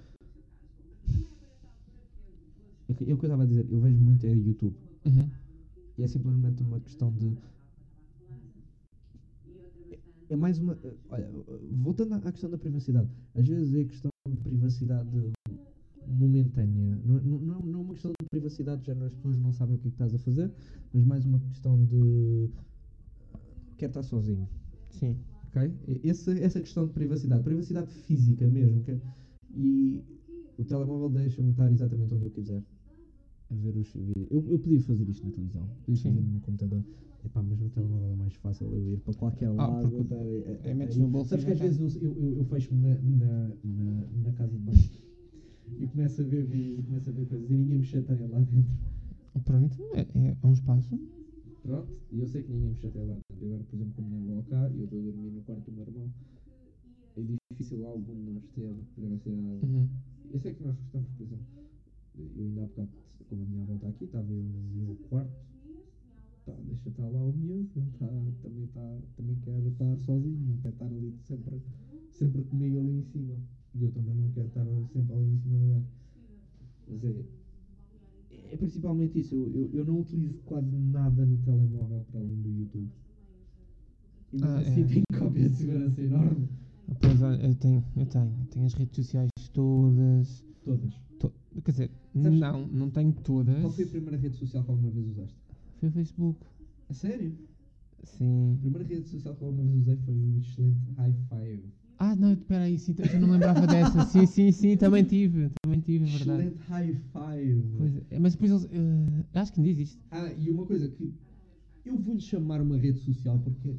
[2.88, 4.76] É o que é o que eu estava a dizer, eu vejo muito é YouTube.
[5.04, 5.28] Uhum.
[5.98, 7.36] E é simplesmente uma questão de.
[10.28, 10.78] É mais uma.
[11.10, 11.30] Olha,
[11.72, 13.08] voltando à à questão da privacidade.
[13.34, 15.10] Às vezes é questão de privacidade
[16.12, 16.98] momentânea.
[17.04, 19.78] Não, não, não é uma questão de privacidade, de género, as pessoas não sabem o
[19.78, 20.50] que é que estás a fazer,
[20.92, 22.50] mas mais uma questão de.
[23.78, 24.48] Quer estar sozinho.
[24.90, 25.16] Sim.
[25.48, 25.72] Ok?
[26.04, 28.82] Essa, essa questão de privacidade, privacidade física mesmo.
[28.84, 28.98] que-
[29.54, 30.02] e
[30.58, 32.62] o telemóvel deixa-me estar exatamente onde eu quiser
[33.50, 34.26] a ver os vídeos.
[34.30, 36.08] Eu, eu podia fazer isto na televisão, podia Sim.
[36.14, 36.84] fazer no computador.
[37.24, 39.82] Epá, mas no telemóvel é mais fácil eu ir para qualquer Ah, lado.
[39.90, 42.36] porque estar aí- é, aí- metes no bolso Sabes que às já vezes eu, eu,
[42.38, 44.78] eu fecho-me na, na, na, na casa de banho
[45.78, 48.38] e começo a ver vídeos e começo a ver coisas e ninguém me chateia lá
[48.40, 48.72] dentro.
[49.44, 50.98] Pronto, é, é um espaço.
[51.62, 53.46] Pronto, e eu sei que ninguém me chateia lá dentro.
[53.46, 55.70] Agora, por exemplo, com a minha avó cá e eu estou a dormir no quarto
[55.70, 56.12] do meu irmão,
[57.16, 57.22] é
[57.52, 59.66] difícil algum de nós ter privacidade.
[59.66, 59.88] Uhum.
[60.32, 61.46] Eu sei que nós gostamos, por exemplo,
[62.18, 62.88] eu ainda há bocado,
[63.28, 65.32] como a minha avó está aqui, estava eu no meu quarto,
[66.46, 68.06] tá, deixa estar lá o miúdo, ele tá,
[68.42, 71.62] também, tá, também quer estar sozinho, não quer estar ali sempre,
[72.10, 73.36] sempre comigo ali em cima.
[73.74, 75.86] E eu também não quero estar sempre ali em cima do gajo.
[76.88, 77.24] Mas é,
[78.52, 82.50] é principalmente isso, eu, eu, eu não utilizo quase nada no telemóvel para além do
[82.50, 82.90] YouTube.
[84.32, 84.84] E mesmo Ah, assim é.
[84.88, 86.48] tem cópia de segurança enorme.
[87.00, 88.32] Pois olha, eu tenho, eu tenho.
[88.50, 90.44] Tenho as redes sociais todas.
[90.64, 90.94] Todas.
[91.18, 91.32] to-
[91.64, 93.60] quer dizer, Sabes- não, não tenho todas.
[93.60, 95.36] Qual foi a primeira rede social que alguma vez usaste?
[95.78, 96.46] Foi o Facebook.
[96.88, 97.32] A sério?
[98.04, 98.54] Sim.
[98.56, 101.62] A primeira rede social que alguma vez usei foi o excelente High Five.
[102.04, 104.02] Ah, não, espera aí, sim, eu não me lembrava dessa.
[104.10, 105.50] Sim, sim, sim, também tive.
[105.62, 106.42] Também tive, é verdade.
[106.48, 107.62] Excelente High Five.
[107.78, 108.64] Pois é, mas depois eles.
[108.72, 110.00] eh, acho que ainda existe.
[110.10, 111.14] Ah, e uma coisa que
[111.84, 113.76] eu vou-lhe chamar uma rede social porque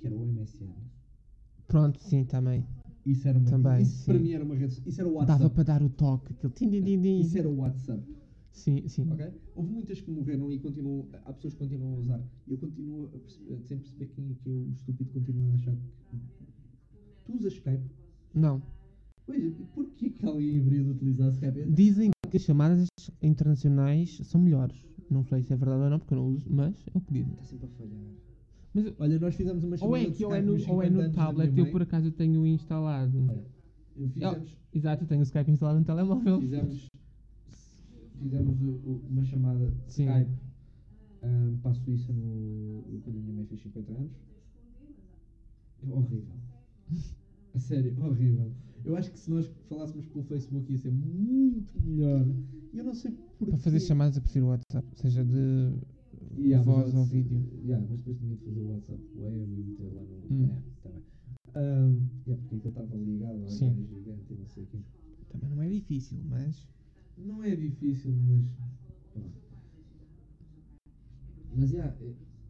[0.00, 0.74] que era o MSN.
[1.68, 2.66] Pronto, sim, também.
[3.06, 4.20] Isso era uma Também, Isso para sim.
[4.24, 5.54] mim era uma rede Isso era o Dava WhatsApp.
[5.54, 6.32] para dar o toque.
[6.32, 7.20] Aquele tim, tim, tim.
[7.20, 8.02] Isso era o WhatsApp.
[8.50, 9.08] Sim, sim.
[9.12, 9.30] Ok?
[9.54, 11.08] Houve muitas que morreram e continuam.
[11.24, 12.20] Há pessoas que continuam a usar.
[12.48, 15.76] Eu continuo a perceber, sem perceber quem é que eu, o estúpido, continua a achar
[15.76, 16.14] que.
[17.24, 17.84] Tu usas Skype?
[18.34, 18.62] Não.
[19.26, 21.64] Pois, e porquê que alguém haveria de utilizar Skype?
[21.72, 22.86] Dizem que as chamadas
[23.22, 24.76] internacionais são melhores.
[25.10, 27.12] Não sei se é verdade ou não, porque eu não uso, mas é o que
[27.12, 27.32] dizem.
[27.32, 28.00] Está sempre a falhar.
[28.74, 30.90] Mas Olha, nós fizemos uma chamada ou é aqui ou é no, ou é 50
[31.08, 33.24] no tablet, eu por acaso tenho instalado.
[33.28, 33.44] Olha,
[33.96, 36.40] eu fizemos, Exato, eu tenho o Skype instalado no telemóvel.
[36.40, 36.88] fizemos,
[38.18, 40.08] fizemos o- o- uma chamada de Sim.
[40.08, 40.30] Skype
[41.22, 44.10] ahm, para a Suíça no, quando a minha mãe fez 50 anos.
[45.86, 46.34] É horrível.
[47.54, 48.52] A sério, horrível.
[48.84, 52.26] Eu acho que se nós falássemos pelo Facebook ia ser muito melhor.
[52.72, 53.52] E eu não sei porquê.
[53.52, 55.72] Para fazer chamadas eu prefiro o WhatsApp, seja de
[56.36, 57.40] Yeah, voz ou vídeo.
[57.64, 60.16] Yeah, mas depois tinha de fazer o WhatsApp web e meter lá no.
[60.30, 60.44] Hum.
[60.50, 61.02] É, tá bem.
[61.54, 63.66] Ahm, yeah, porque aquilo estava ligado ao Sim.
[63.70, 64.78] ecrã gigante e não sei o quê.
[65.28, 66.68] Também não é difícil, mas.
[67.16, 68.44] Não é difícil, mas.
[71.56, 71.94] Mas, yeah,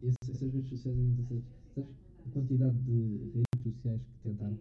[0.01, 1.51] essas redes sociais são interessantes.
[1.75, 1.91] Sabes
[2.25, 4.57] a quantidade de redes sociais que tentaram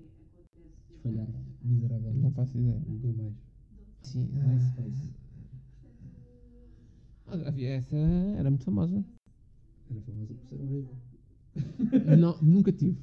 [0.90, 2.22] e falharam miseravelmente?
[2.22, 2.80] Não faço ideia.
[2.86, 3.34] Google mais.
[4.02, 4.28] Sim.
[4.32, 5.10] MySpace.
[7.26, 9.04] Ah, havia essa era muito famosa.
[9.90, 10.94] Era famosa por ser horrível.
[12.18, 12.98] não, nunca tive.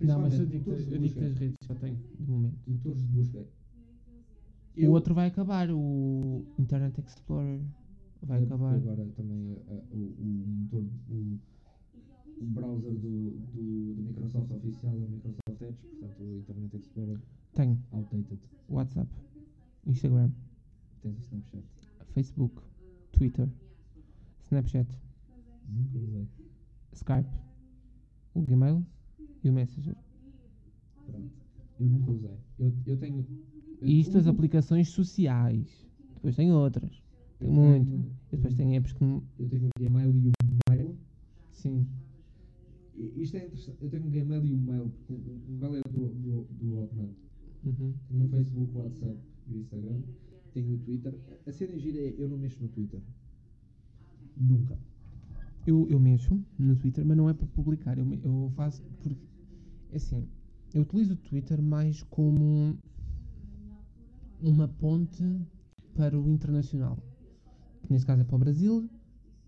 [0.00, 2.58] Não, mas eu digo, eu digo que as redes só tenho, de momento.
[2.66, 3.46] Motores de busca.
[4.78, 7.60] O outro vai acabar, o Internet Explorer
[8.22, 8.74] vai acabar.
[8.74, 11.38] Agora também eh, o, o motor, o,
[12.38, 17.18] o browser do, do, do Microsoft oficial é o Microsoft Edge, portanto o Internet Explorer
[17.54, 18.38] Tenho outdated.
[18.68, 19.08] WhatsApp,
[19.86, 20.30] Instagram,
[21.02, 21.64] Tens o Snapchat.
[22.14, 22.62] Facebook,
[23.12, 23.48] Twitter,
[24.44, 24.88] Snapchat,
[25.68, 26.28] Nunca usei.
[26.92, 27.28] Skype,
[28.34, 28.84] o Gmail
[29.42, 29.96] e o Messenger.
[31.06, 31.30] Pronto.
[31.80, 32.36] Eu nunca usei.
[32.58, 33.26] Eu, eu tenho.
[33.80, 35.86] eu- E isto as aplicações sociais.
[36.14, 37.02] Depois tem outras.
[37.38, 37.90] Tem eu muito.
[37.90, 39.04] tenho- E depois tem apps que.
[39.04, 40.32] Eu tenho o Gmail e o
[40.70, 40.96] Mail.
[41.52, 41.86] Sim.
[43.16, 43.82] Isto é interessante.
[43.82, 44.90] Eu tenho um Gmail e um mail.
[44.90, 47.14] porque O mail é do, do, do Hotmail.
[47.64, 47.94] Uhum.
[48.08, 49.18] Tenho o Facebook, o WhatsApp
[49.48, 50.02] e o Instagram.
[50.54, 51.14] Tenho o Twitter.
[51.46, 53.00] A cena gira é eu não mexo no Twitter.
[54.36, 54.78] Nunca.
[55.66, 57.98] Eu, eu mexo no Twitter, mas não é para publicar.
[57.98, 59.16] Eu, eu faço porque,
[59.90, 60.26] é assim,
[60.72, 62.78] eu utilizo o Twitter mais como
[64.40, 65.24] uma ponte
[65.94, 66.98] para o internacional.
[67.82, 68.88] Que nesse caso é para o Brasil,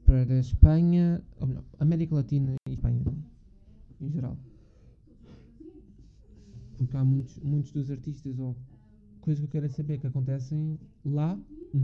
[0.04, 3.04] para a Espanha, ou melhor, América Latina e Espanha,
[4.00, 4.36] em geral.
[6.88, 8.56] Porque há muitos, muitos dos artistas ou
[9.20, 11.38] coisas que eu quero saber que acontecem lá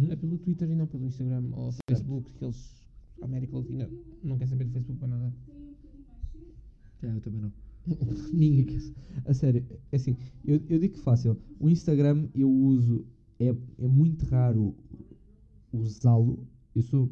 [0.08, 2.82] é pelo Twitter e não pelo Instagram ou Facebook, que eles,
[3.20, 3.90] a América Latina,
[4.22, 5.34] não quer saber do Facebook para nada.
[7.02, 7.52] É, eu também não.
[8.32, 8.80] Ninguém quer.
[9.26, 9.62] A sério,
[9.92, 11.36] é assim, eu, eu digo que fácil.
[11.60, 13.04] O Instagram eu uso,
[13.38, 14.74] é, é muito raro
[15.70, 16.48] usá-lo.
[16.74, 17.10] Eu sou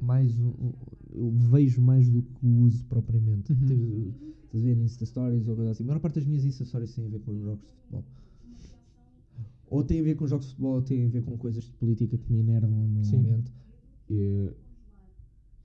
[0.00, 0.72] mais um,
[1.12, 3.52] eu vejo mais do que uso propriamente.
[3.52, 4.32] Uhum.
[4.52, 5.82] Estás a ver Insta Stories ou coisa assim.
[5.82, 8.04] A maior parte das minhas Insta Stories tem a ver com jogos de futebol.
[9.70, 11.72] Ou tem a ver com jogos de futebol, ou tem a ver com coisas de
[11.72, 13.16] política que me enervam no Sim.
[13.22, 13.50] momento.
[14.10, 14.50] E,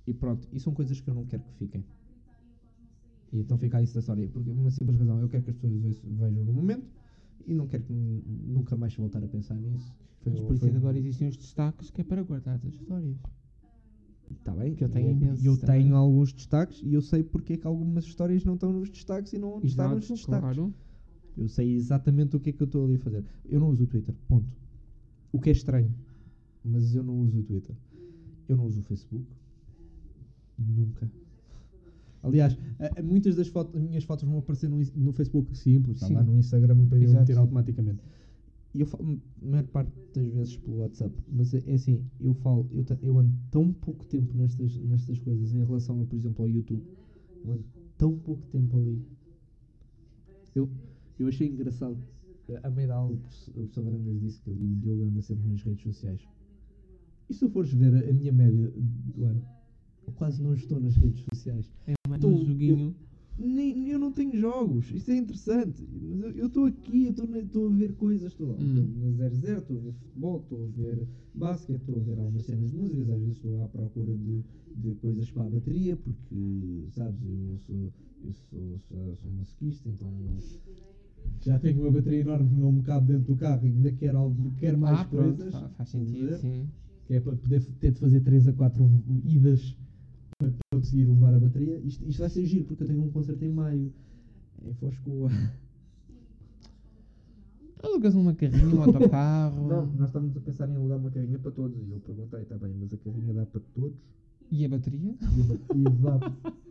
[0.08, 1.84] e pronto, e são coisas que eu não quero que fiquem.
[3.34, 4.28] E então fica a Insta Story.
[4.30, 6.90] Porque por uma simples razão, eu quero que as pessoas vejam no momento
[7.46, 9.94] e não quero que nunca mais voltar a pensar nisso.
[10.22, 12.74] Foi, Mas por isso foi- é agora existem os destaques que é para guardar as
[12.74, 13.18] histórias.
[14.44, 15.84] Tá bem, que eu tenho imensos e eu também.
[15.84, 19.32] tenho alguns destaques e eu sei porque é que algumas histórias não estão nos destaques
[19.34, 20.26] e não estão nos destaques.
[20.58, 20.74] claro.
[21.38, 23.24] Eu sei exatamente o que é que eu estou ali a fazer.
[23.48, 24.48] Eu não uso o Twitter, ponto.
[25.32, 25.94] O que é estranho,
[26.64, 27.76] mas eu não uso o Twitter.
[28.50, 29.26] Eu não uso o Facebook.
[30.58, 31.10] Nunca.
[32.24, 36.24] Aliás, a- a- muitas das minhas fotos vão aparecer no, no Facebook simples, está lá
[36.24, 37.20] no Instagram para eu Exato.
[37.22, 38.00] meter automaticamente.
[38.74, 42.34] E eu falo a maior parte das vezes pelo WhatsApp, mas é, é assim, eu
[42.36, 46.44] falo, eu, eu ando tão pouco tempo nestas, nestas coisas em relação, a, por exemplo,
[46.44, 46.84] ao YouTube.
[47.44, 47.66] Eu ando
[47.98, 49.02] tão pouco tempo ali.
[50.56, 50.70] Eu,
[51.20, 51.98] eu achei engraçado.
[52.64, 55.84] A meio da aula, o professor- Varandas disse que o Diogo anda sempre nas redes
[55.84, 56.22] sociais.
[57.30, 59.42] E se tu fores ver a, a minha média do ano,
[60.08, 61.70] eu quase não estou nas redes sociais.
[61.86, 62.96] É mais um joguinho.
[63.40, 65.84] Nem, eu não tenho jogos, isso é interessante.
[65.92, 68.94] Mas eu- estou aqui, estou a ver coisas, estou Hum.
[69.00, 72.72] na 00, estou a ver futebol, estou a ver basquete, estou a ver algumas cenas
[72.72, 74.44] de músicas, às vezes estou à procura de,
[74.76, 77.94] de coisas para a bateria, porque, sabes, eu sou,
[78.24, 80.12] eu sou, sou, sou masoquista, então
[81.42, 84.18] já tenho uma bateria enorme que não me cabe dentro do carro e ainda quero,
[84.18, 85.54] algo, quero mais ah, pronto, coisas.
[85.54, 86.38] fa- faz sentido, ver?
[86.40, 86.68] sim.
[87.06, 88.84] que é para poder ter de fazer 3 a 4
[89.24, 89.76] idas
[90.38, 91.80] para conseguir levar a bateria.
[91.80, 93.92] Isto, isto vai ser giro porque eu tenho um concerto em maio
[94.64, 95.30] em Foscoa.
[97.84, 99.68] Alugas uma carrinha, um autocarro.
[99.68, 102.58] Não, nós estávamos a pensar em alugar uma carrinha para todos e eu perguntei, está
[102.58, 103.98] bem, mas a carrinha dá para todos?
[104.52, 105.16] E a bateria?
[105.22, 106.20] E a bateria dá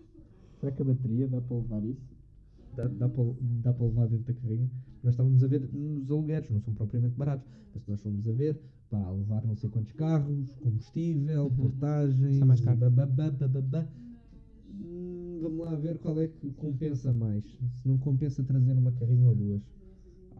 [0.59, 2.17] Será que a bateria dá para levar isso?
[2.75, 3.25] Dá, dá, para,
[3.63, 4.71] dá para levar dentro da carrinha?
[5.03, 8.61] Nós estávamos a ver nos alugueres, não são propriamente baratos, mas nós fomos a ver
[8.91, 11.55] para levar não sei quantos carros, combustível, Uhum.
[11.57, 12.79] portagens, Está mais caro.
[12.79, 13.89] bababá, bababá.
[14.71, 17.45] Hum, Vamos lá ver qual é que compensa mais.
[17.45, 19.63] Se não compensa trazer uma carrinha ou duas.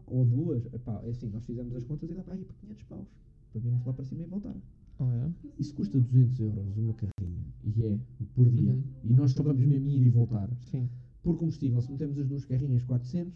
[0.07, 2.83] Ou duas, epá, é assim, nós fizemos as contas e dá para ir para 500
[2.83, 3.07] paus.
[3.51, 4.55] Para virmos lá para cima e voltar.
[4.99, 5.31] Oh, é?
[5.59, 7.45] Isso custa 200 euros uma carrinha.
[7.63, 7.99] E é
[8.33, 8.71] por dia.
[8.71, 8.83] Uhum.
[9.03, 10.49] E nós só vamos mesmo ir e voltar.
[10.71, 10.89] Sim.
[11.21, 13.33] Por combustível, se metemos as duas carrinhas 400,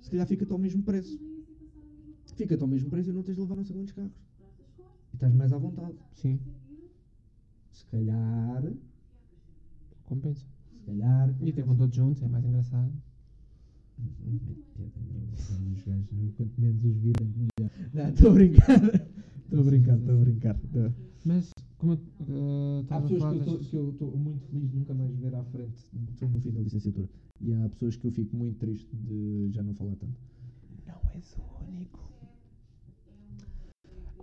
[0.00, 1.18] se calhar fica-te ao mesmo preço.
[2.34, 4.12] Fica-te ao mesmo preço e não tens de levar não sei quantos carros.
[5.14, 5.94] E estás mais à vontade.
[6.12, 6.40] Sim.
[7.70, 8.64] Se calhar.
[10.02, 10.44] Compensa.
[10.72, 11.32] Se calhar.
[11.40, 12.92] E até com todos juntos, é mais engraçado.
[13.96, 17.70] Os gajos, quanto menos os virem, melhor.
[17.94, 18.84] Não, estou a brincar.
[19.44, 20.56] Estou a brincar, estou a brincar.
[21.24, 24.94] Mas, como eu uh, Há estava a pessoas que eu estou muito feliz de nunca
[24.94, 25.76] mais ver à frente.
[26.10, 27.08] Estou no fim da licenciatura.
[27.40, 30.18] E há pessoas que eu fico muito triste de já não falar tanto.
[30.88, 32.13] Não és o único.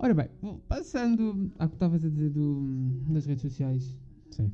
[0.03, 0.29] Ora bem,
[0.67, 2.63] passando ao que estavas a dizer do,
[3.13, 3.95] das redes sociais.
[4.31, 4.51] Sim.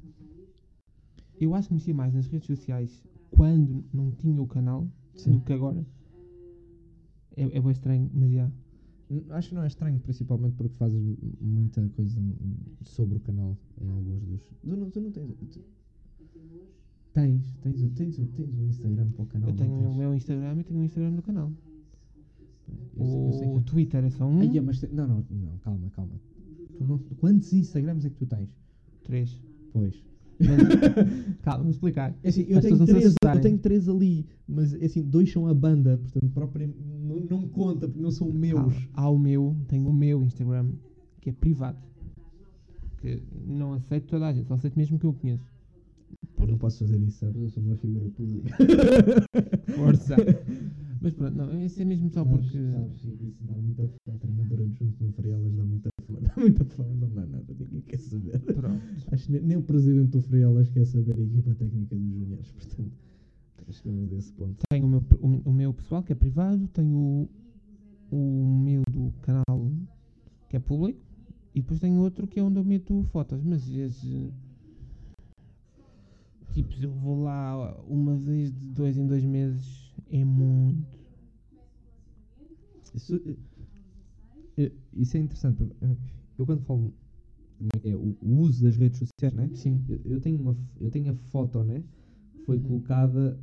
[1.40, 3.02] Eu acho que mexia mais nas redes sociais
[3.32, 5.32] quando não tinha o canal Sim.
[5.34, 5.86] do que agora.
[7.38, 8.52] É, é bem estranho, mas já.
[9.30, 11.02] Acho que não é estranho, principalmente porque fazes
[11.40, 12.20] muita coisa
[12.84, 14.42] sobre o canal em alguns dos.
[14.62, 15.34] Tu não, tu não tens.
[15.54, 15.64] tu-
[17.14, 19.50] Tens, tens, o- tens, o- tens um Instagram para o canal.
[19.50, 19.88] Eu tenho tens?
[19.92, 21.52] o meu Instagram e tenho o Instagram do canal.
[22.96, 23.64] Eu sei, eu sei o que.
[23.66, 24.40] Twitter é só um.
[24.40, 26.14] Ai, é, mas não, não, não, calma, calma.
[26.80, 28.50] Não, quantos Instagrams é que tu tens?
[29.04, 29.42] Três.
[29.72, 30.04] Pois.
[30.40, 32.16] Mas- calma, vou explicar.
[32.24, 35.48] É assim, eu As tenho, três, eu tenho três ali, mas é assim, dois são
[35.48, 36.70] a banda, portanto, própria,
[37.04, 38.60] não, não conta, porque não são meus.
[38.60, 38.90] Calma.
[38.94, 40.72] Há o meu, tenho o meu Instagram,
[41.22, 41.78] que é privado.
[42.98, 45.46] Que não aceito toda a gente, só aceito mesmo que eu conheço.
[46.40, 47.42] não posso fazer isso, sabes?
[47.42, 48.56] Eu sou uma figura pública.
[49.76, 50.16] Força.
[51.02, 52.72] Mas pronto, não, isso é mesmo só Sabes- porque.
[52.72, 54.16] Sabes, isso dá muita fome.
[54.16, 56.18] A treinadora adjunto no Frielas dá muita fome.
[56.28, 58.40] Dá muita fome, não dá nada, ninguém quer saber.
[58.40, 58.82] Pronto.
[59.12, 62.92] Acho que nem, o presidente do Frielas quer saber a equipa técnica dos Júniores, portanto,
[63.72, 64.56] chegamos a esse ponto.
[64.70, 67.30] Tenho o meu, o, o meu pessoal que é privado, tenho o,
[68.16, 69.72] o meu do canal
[70.50, 71.02] que é público
[71.54, 73.44] e depois tenho outro que é onde eu meto fotos.
[73.44, 74.32] Mas esse.
[76.54, 80.98] Tipo, se eu vou lá uma vez de dois em dois meses é muito.
[82.94, 83.36] Isso, eh,
[84.58, 85.64] eh, isso é interessante.
[85.82, 85.96] eh,
[86.38, 86.94] Eu quando falo
[87.84, 89.50] é o, uso das redes sociais, né?
[89.54, 89.84] Sim.
[89.90, 91.84] Eu, eu tenho uma, eu tenho a foto, né?
[92.46, 92.64] Foi Uhum.
[92.64, 93.40] colocada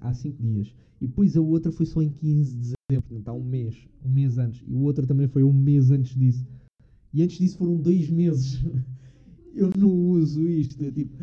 [0.00, 0.74] há 5 dias.
[1.00, 2.58] E depois a outra foi só em 15 de
[2.90, 4.64] dezembro, portanto há um mês, um mês antes.
[4.66, 6.44] E o outro também foi um mês antes disso.
[7.12, 8.62] E antes disso foram dois meses.
[9.54, 10.76] Eu não uso isto.
[10.92, 11.16] tipo,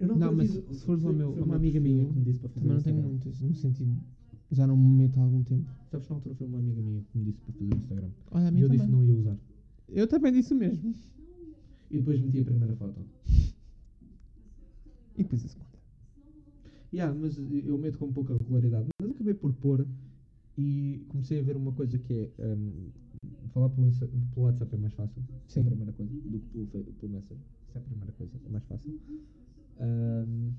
[0.00, 2.38] eu, não, Não, mas se fores ao meu- foi uma amiga minha que me disse
[2.38, 3.96] para fazer Também não tenho muitas, no sentido.
[4.50, 5.70] Já não me meto há algum tempo.
[5.90, 8.10] Sabes, na altura foi uma amiga minha que me disse para fazer o Instagram.
[8.32, 9.06] Olha, a E minha eu disse que também.
[9.06, 9.36] não ia usar.
[9.88, 10.94] Eu também disse o mesmo.
[11.90, 13.00] E depois meti a primeira foto.
[15.16, 15.70] E depois a segunda.
[16.92, 18.88] Yeah, mas eu meto com pouca regularidade.
[19.00, 19.86] Mas acabei por pôr
[20.58, 22.88] e comecei a ver uma coisa que é hum,
[23.52, 25.22] falar pelo, pelo WhatsApp é mais fácil.
[25.30, 25.64] É a Sim.
[25.64, 26.12] primeira coisa.
[26.12, 27.38] Do que pelo, pelo Messenger.
[27.68, 28.32] Isso é a primeira coisa.
[28.44, 29.00] É mais fácil.
[29.80, 30.52] Hum,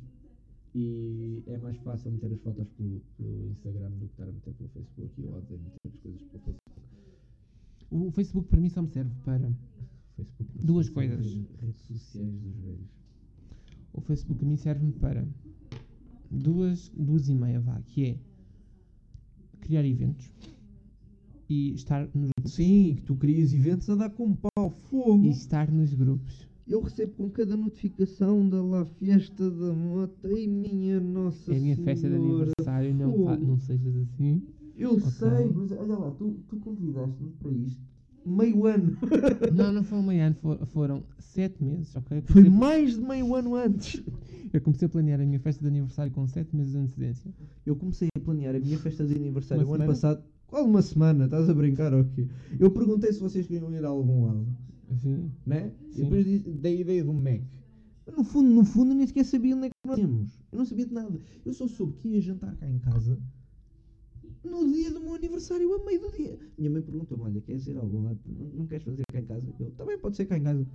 [0.73, 4.53] e é mais fácil meter as fotos pelo, pelo Instagram do que estar a meter
[4.53, 5.21] pelo Facebook.
[5.21, 6.71] E eu odeio meter as coisas pelo Facebook.
[7.91, 9.51] O Facebook para mim só me serve para.
[10.15, 11.25] Facebook Duas coisas.
[11.25, 12.89] Redes, redes sociais dos velhos.
[13.93, 15.27] O Facebook a mim serve-me para
[16.29, 18.17] duas, duas e meia, vá, que é
[19.59, 20.31] criar eventos
[21.49, 22.53] e estar nos grupos.
[22.53, 25.25] Sim, que tu crias eventos a dar com pau, fogo.
[25.25, 26.47] E estar nos grupos.
[26.67, 30.15] Eu recebo com cada notificação da La Fiesta da Moto.
[30.23, 32.43] Ai, minha Nossa É a minha festa de Senhora.
[32.59, 34.41] aniversário, não, não sejas assim.
[34.77, 35.01] Eu Ok.
[35.11, 37.81] sei, mas olha lá, tu, tu convidaste-me para isto
[38.25, 38.95] meio ano.
[39.55, 42.21] Não, não foi um meio ano, for- foram sete meses, ok?
[42.27, 44.01] Foi mais de meio ano antes.
[44.53, 47.33] eu comecei a planear a minha festa de aniversário com sete meses de antecedência.
[47.65, 50.23] Eu comecei a planear a minha festa de aniversário o ano passado.
[50.45, 51.25] Qual uma semana?
[51.25, 52.27] Estás a brincar ou quê?
[52.59, 54.45] Eu perguntei se vocês queriam ir a algum lado,
[54.91, 55.71] Assim, né?
[55.89, 56.03] E Sim.
[56.03, 57.41] depois disse- dei a ideia do Mac.
[58.05, 60.39] Mas no fundo, no fundo, eu nem sequer sabia onde é que nós íamos.
[60.51, 61.19] Eu não sabia de nada.
[61.45, 63.17] Eu só soube que ia jantar cá em casa
[64.43, 66.37] no dia do meu aniversário, a meio do dia.
[66.57, 68.19] Minha mãe perguntou-me: Olha, queres ir a algum lado?
[68.25, 69.53] Não, não queres fazer cá em casa?
[69.59, 70.65] Eu também pode ser cá em casa.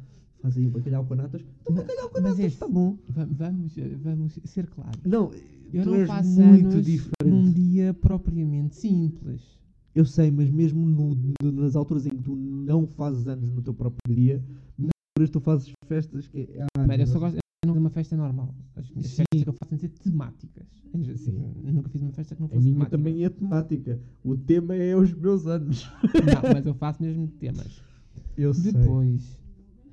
[0.41, 1.43] Faz aí um bacalhau com natas.
[1.63, 2.97] Então, bacalhau com natas, está bom.
[3.09, 5.01] va- vamos, vamos ser claros.
[5.05, 5.31] Não,
[5.73, 7.25] Eu não faço muito anos diferente.
[7.25, 9.56] num dia propriamente simples.
[9.97, 13.63] Eu sei, mas mesmo no- no- nas alturas em que tu não fazes anos no
[13.63, 14.45] teu próprio dia,
[14.79, 16.47] nas alturas tu fazes festas que.
[16.61, 18.55] Ah, Primeiro, eu só gosto de uma festa normal.
[18.77, 19.17] As minhas Sim.
[19.33, 20.67] festas que eu faço têm de ser temáticas.
[20.95, 21.73] Assim, Sim.
[21.73, 22.97] Nunca fiz uma festa que não A fosse minha temática.
[22.99, 24.01] também é temática.
[24.23, 25.91] O tema é os meus anos.
[26.03, 27.83] Não, mas eu faço mesmo temas.
[28.37, 28.73] Eu sei.
[28.73, 29.41] Depois,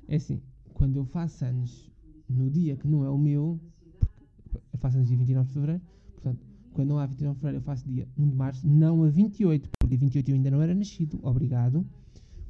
[0.06, 0.42] é assim,
[0.74, 1.90] quando eu faço anos
[2.28, 3.58] no dia que não é o meu,
[3.98, 5.82] porque eu faço anos dia 29 de fevereiro,
[6.12, 9.08] portanto, quando não há 29 de fevereiro, eu faço dia 1 de março, não a
[9.08, 11.84] 28, porque a 28 eu ainda não era nascido, obrigado.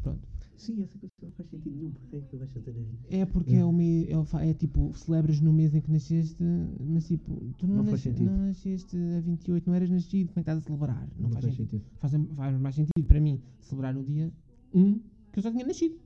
[0.02, 0.20] Pronto.
[0.56, 1.90] Sim, essa coisa não faz sentido nenhum.
[1.90, 3.20] Porque é que tu vais fazer aí?
[3.20, 6.42] É porque é, o me, é, é tipo, celebras no mês em que nasceste,
[6.80, 8.30] mas tipo, tu não, Não faz sentido.
[8.30, 11.08] não nasceste a 28, não eras nascido, como é que estás a celebrar?
[11.18, 11.70] Não, faz, sentido.
[11.70, 11.84] sentido.
[11.96, 14.32] Faz, faz mais sentido para mim celebrar no dia
[14.72, 15.00] 1
[15.32, 15.96] que eu já tinha nascido.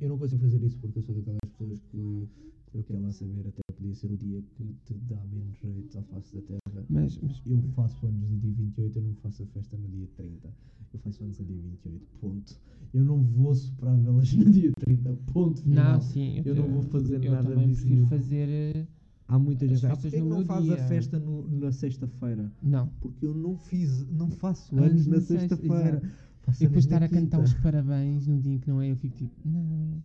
[0.00, 2.28] Eu não consigo fazer isso porque eu sou daquelas pessoas que
[2.74, 6.02] eu quero lá saber, até podia ser o dia que te dá menos jeito à
[6.02, 6.84] face da terra.
[6.88, 10.06] Mas, mas Eu faço anos no dia 28, eu não faço a festa no dia
[10.16, 10.48] 30.
[10.92, 12.56] Eu faço anos no dia 28, ponto.
[12.94, 15.94] Eu não vou soprar velas no dia 30, ponto final.
[15.94, 17.82] não, sim, eu não vou fazer eu nada também disso.
[17.82, 18.48] prefiro fazer.
[18.48, 18.86] eh,
[19.28, 22.52] Há muita as gente "Porquê que não faz a dia?" festa no- na sexta-feira.
[22.62, 22.88] Não.
[23.00, 26.02] Porque eu não fiz, não faço Anos anos na sexta, sexta-feira.
[26.42, 28.96] Faço E depois estar a cantar os parabéns no dia em que não é, eu
[28.96, 30.00] fico tipo, não.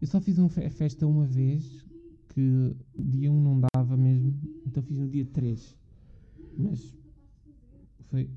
[0.00, 1.84] Eu só fiz uma fe- festa uma vez,
[2.34, 4.34] que dia 1 não dava mesmo,
[4.66, 5.76] então fiz no dia 3.
[6.58, 6.92] Mas
[8.10, 8.28] foi.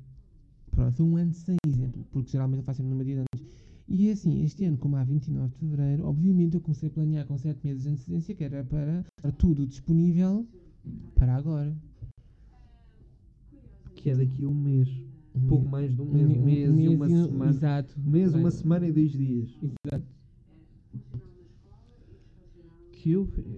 [0.70, 3.20] Pronto, foi um ano sem exemplo, porque geralmente eu faço sempre no meu dia de
[3.20, 3.48] anos.
[3.88, 7.26] E é assim, este ano, como há 29 de fevereiro, obviamente eu comecei a planear
[7.26, 10.46] com 7 meses de antecedência, que era para estar tudo disponível
[11.16, 11.74] para agora.
[13.96, 14.88] Que é daqui a um mês.
[15.34, 16.28] Um Pouco mês- mais de um um mês.
[16.28, 17.50] me- Um mês e uma um- semana.
[17.50, 17.94] Exato.
[18.00, 19.58] Um mês, uma semana e dois dias.
[19.62, 20.06] Exato.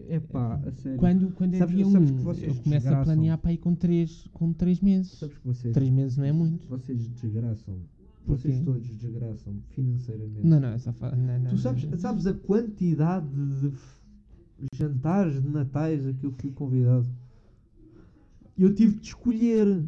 [0.08, 0.98] É pá, a sério.
[0.98, 3.58] Quando, quando é Sabes- dia 1, sabes que vocês eu começo a planear para ir
[3.58, 5.12] com 3 com três meses.
[5.12, 5.74] Sabes que vocês.
[5.74, 6.66] 3 meses não é muito.
[6.68, 7.76] Vocês desgraçam.
[8.26, 8.48] Porquê?
[8.48, 10.46] Vocês todos desgraçam financeiramente.
[10.46, 11.14] Não, não, é só fa...
[11.16, 11.98] não, não, Tu sabes, não, não.
[11.98, 13.72] sabes a quantidade de,
[14.74, 17.06] jantares de natais a que eu fui convidado.
[18.58, 19.82] Eu tive de escolher.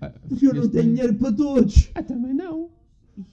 [0.00, 1.90] Ah, Porque eu não tenho dinheiro para todos.
[1.94, 2.68] Ah, também não.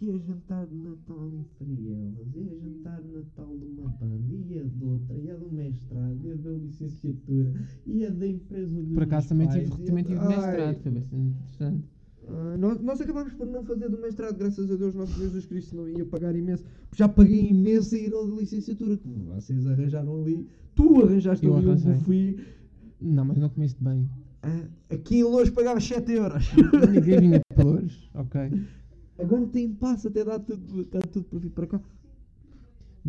[0.02, 4.56] E é jantar de Natal em Frielas, e é jantar de Natal de uma banda,
[4.56, 7.54] é de outra, é do mestrado, é da licenciatura,
[7.88, 11.16] é da empresa dos Por acaso também pais, tive, também de- tive mestrado, foi bastante
[11.26, 11.84] interessante.
[12.28, 15.76] ah, nós, nós acabámos por não fazer do mestrado, graças a Deus, nosso Jesus Cristo
[15.76, 16.64] não ia pagar imenso.
[16.96, 20.48] Já paguei imenso a ir ao de licenciatura, que vocês arranjaram ali.
[20.76, 22.40] Tu arranjaste Eu ali, eu fui.
[23.02, 24.10] Não, mas não comeste bem.
[24.44, 26.46] Ah, aqui em Lourdes pagava 7 euros.
[26.94, 28.42] Ninguém vinha para hoje, ok.
[29.20, 31.82] Agora tem passo, até dá tudo, dá tudo para vir para cá.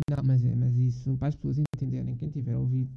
[0.09, 2.89] Não, mas é, mas isso, para as pessoas entenderem, quem tiver ouvido,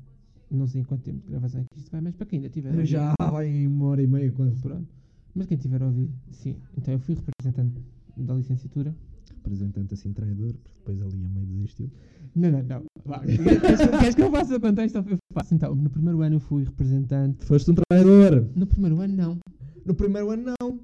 [0.50, 2.48] não sei em quanto tempo de gravação é que isto vai, mas para quem ainda
[2.48, 4.56] tiver ouvido, Já vai em uma hora e meia quase.
[4.62, 4.86] pronto.
[5.34, 6.56] Mas quem tiver ouvido, sim.
[6.76, 7.80] Então eu fui representante
[8.16, 8.94] da licenciatura.
[9.36, 11.90] Representante assim traidor, porque depois ali a meio desistiu.
[12.36, 12.82] Não, não, não.
[13.04, 14.96] Vá, queres, que- queres que eu faça o contexto?
[14.98, 15.52] Eu faço.
[15.54, 17.44] Então, no primeiro ano eu fui representante.
[17.44, 18.46] Foste um traidor.
[18.54, 19.38] No primeiro ano, não.
[19.84, 20.78] No primeiro ano não.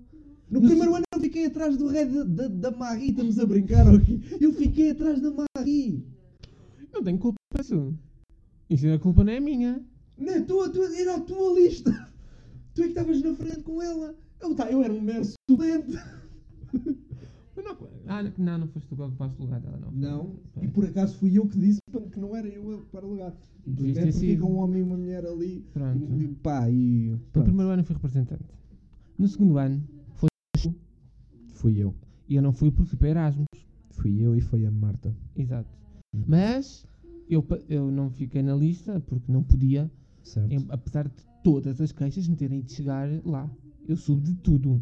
[0.50, 3.46] No, No primeiro ano eu fiquei atrás do rei da, da, da Marie, estamos a
[3.46, 4.20] brincar aqui.
[4.40, 6.04] Eu fiquei atrás da Marie.
[6.92, 7.94] Não tenho culpa disso.
[8.70, 9.82] Isso a culpa não é minha.
[10.16, 11.90] Não, é tua, tua, era a tua lista.
[12.74, 14.14] Tu é que estavas na frente com ela.
[14.40, 15.92] Eu, tá, eu era um mero suplente.
[17.56, 17.76] Não,
[18.06, 19.90] ah, não, não foste tu que ocupaste o lugar dela, não.
[19.92, 20.64] Não, Foi.
[20.64, 21.80] e por acaso fui eu que disse
[22.12, 23.34] que não era eu a ocupar o lugar.
[23.66, 24.46] Devias É porque sido.
[24.46, 25.66] um homem e uma mulher ali.
[25.74, 26.20] Pronto.
[26.20, 27.10] E, pá, e.
[27.10, 27.44] No pronto.
[27.46, 28.44] primeiro ano fui representante.
[29.18, 29.82] No segundo ano,
[31.54, 31.94] Fui eu.
[32.28, 33.46] e eu não fui porque fui para Erasmus.
[33.90, 35.14] Fui eu e foi a Marta.
[35.36, 35.68] Exato.
[36.26, 36.86] Mas
[37.28, 39.90] eu, eu não fiquei na lista porque não podia,
[40.22, 40.52] Certo?
[40.52, 43.50] em- apesar de todas as queixas me terem de chegar lá.
[43.88, 44.80] Eu soube de tudo.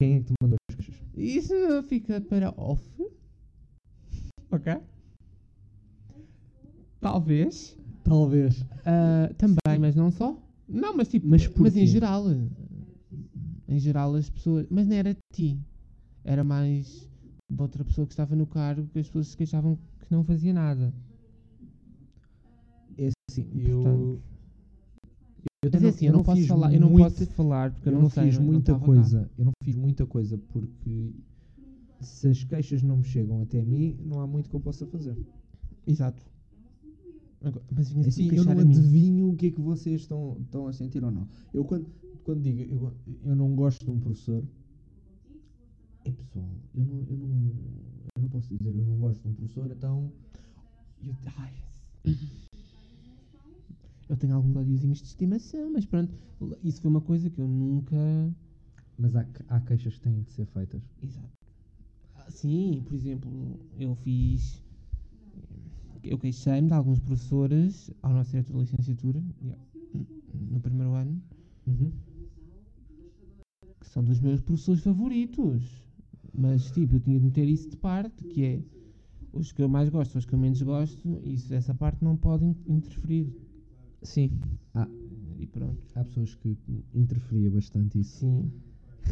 [0.00, 1.02] Quem é que te mandou as queixas?
[1.14, 1.54] Isso
[1.88, 2.82] fica para off.
[4.50, 4.72] Ok?
[7.00, 7.76] Talvez.
[8.04, 8.64] Talvez.
[8.86, 10.36] Ah, também, mas não só.
[10.68, 12.24] Não, mas tipo, Mas mas, em geral.
[13.72, 14.66] Em geral as pessoas.
[14.70, 15.58] Mas não era de ti.
[16.24, 17.08] Era mais
[17.50, 20.52] de outra pessoa que estava no cargo que as pessoas se queixavam que não fazia
[20.52, 20.92] nada.
[22.98, 23.82] É assim, eu.
[23.82, 24.22] Portanto,
[25.64, 27.92] eu Mas é assim, eu não, posso falar, eu não muito- posso falar porque Eu
[27.92, 28.24] não, não, sei.
[28.24, 28.80] fiz não- não muita cá.
[28.84, 29.30] coisa.
[29.38, 31.12] Eu não fiz muita coisa porque
[32.00, 35.16] se as queixas não me chegam até mim, não há muito que eu possa fazer.
[35.86, 36.22] Exato.
[37.40, 40.72] Agora, mas vinha Assim, eu não adivinho o que é que vocês estão, estão a
[40.72, 41.26] sentir ou não.
[41.52, 41.86] Eu quando,
[42.24, 42.92] quando digo eu,
[43.24, 44.42] eu não gosto de um professor,
[46.04, 47.52] é pessoal, eu não, eu, não,
[48.16, 50.12] eu não posso dizer eu não gosto de um professor, então
[51.04, 51.52] Eu, ai,
[54.08, 56.12] eu tenho alguns ódiozinhos de estimação, mas pronto.
[56.62, 57.96] Isso foi uma coisa que eu nunca.
[58.98, 60.82] mas há, há queixas que têm de ser feitas.
[61.02, 61.28] Exato.
[62.16, 64.62] Ah, Sim, por exemplo, eu fiz.
[66.02, 69.22] Eu queixei-me de alguns professores ao nosso diretor de licenciatura,
[70.50, 71.22] no primeiro ano,
[71.64, 71.70] que
[73.92, 75.62] são dos meus professores favoritos.
[76.34, 78.60] Mas, tipo, eu tinha de meter isso de parte, que é
[79.34, 82.44] os que eu mais gosto, os que eu menos gosto, isso, essa parte não pode
[82.44, 83.26] in- interferir.
[84.02, 84.30] Sim,
[85.38, 85.76] E pronto.
[85.94, 86.56] há pessoas que
[86.94, 88.18] interferia bastante isso.
[88.20, 88.50] Sim.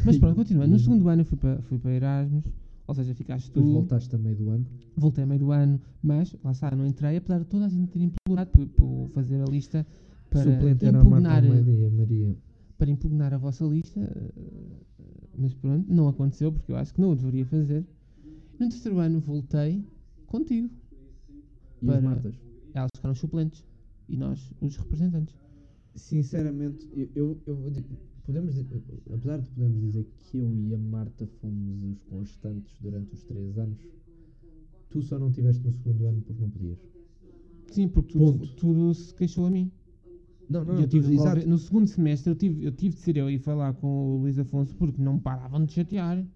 [0.05, 0.71] Mas pronto, continuando.
[0.73, 2.45] No segundo ano eu fui para, fui para Erasmus,
[2.87, 3.61] ou seja, ficaste tu.
[3.61, 4.67] Depois voltaste a meio do ano.
[4.97, 7.89] Voltei a meio do ano, mas lá está, não entrei, apesar de toda a gente
[7.89, 9.87] ter implorado por, por fazer a lista
[10.31, 12.37] para Suplente era a Marta impugnar, Almeida e a Maria.
[12.81, 15.05] Para impugnar a vossa lista, eh,
[15.37, 17.87] mas pronto, não aconteceu porque eu acho que não o deveria fazer.
[18.59, 19.85] No terceiro ano voltei
[20.27, 20.71] contigo.
[21.83, 22.35] E as Para- Martas?
[22.73, 23.67] Elas ficaram suplentes
[24.09, 25.35] e nós os representantes.
[25.95, 27.85] Sinceramente, eu, eu, vou dizer,
[28.25, 28.59] podemos,
[29.13, 33.59] apesar de podermos dizer que eu e a Marta fomos os constantes durante os três
[33.59, 33.79] anos,
[34.89, 36.79] tu só não estiveste no segundo ano porque não podias.
[37.73, 38.19] Sim, porque
[38.57, 39.71] tudo se queixou a mim.
[40.51, 43.27] Não, E eu tive resolver- no segundo semestre eu tive, eu tive de ser eu
[43.29, 46.27] a ir falar com o Luís Afonso porque não paravam de chatear.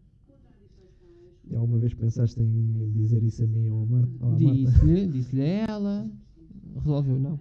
[1.50, 4.36] E alguma vez pensaste em dizer isso a mim ou à Marta?
[4.36, 6.10] Disse-lhe disse a ela,
[6.76, 7.38] resolveu não.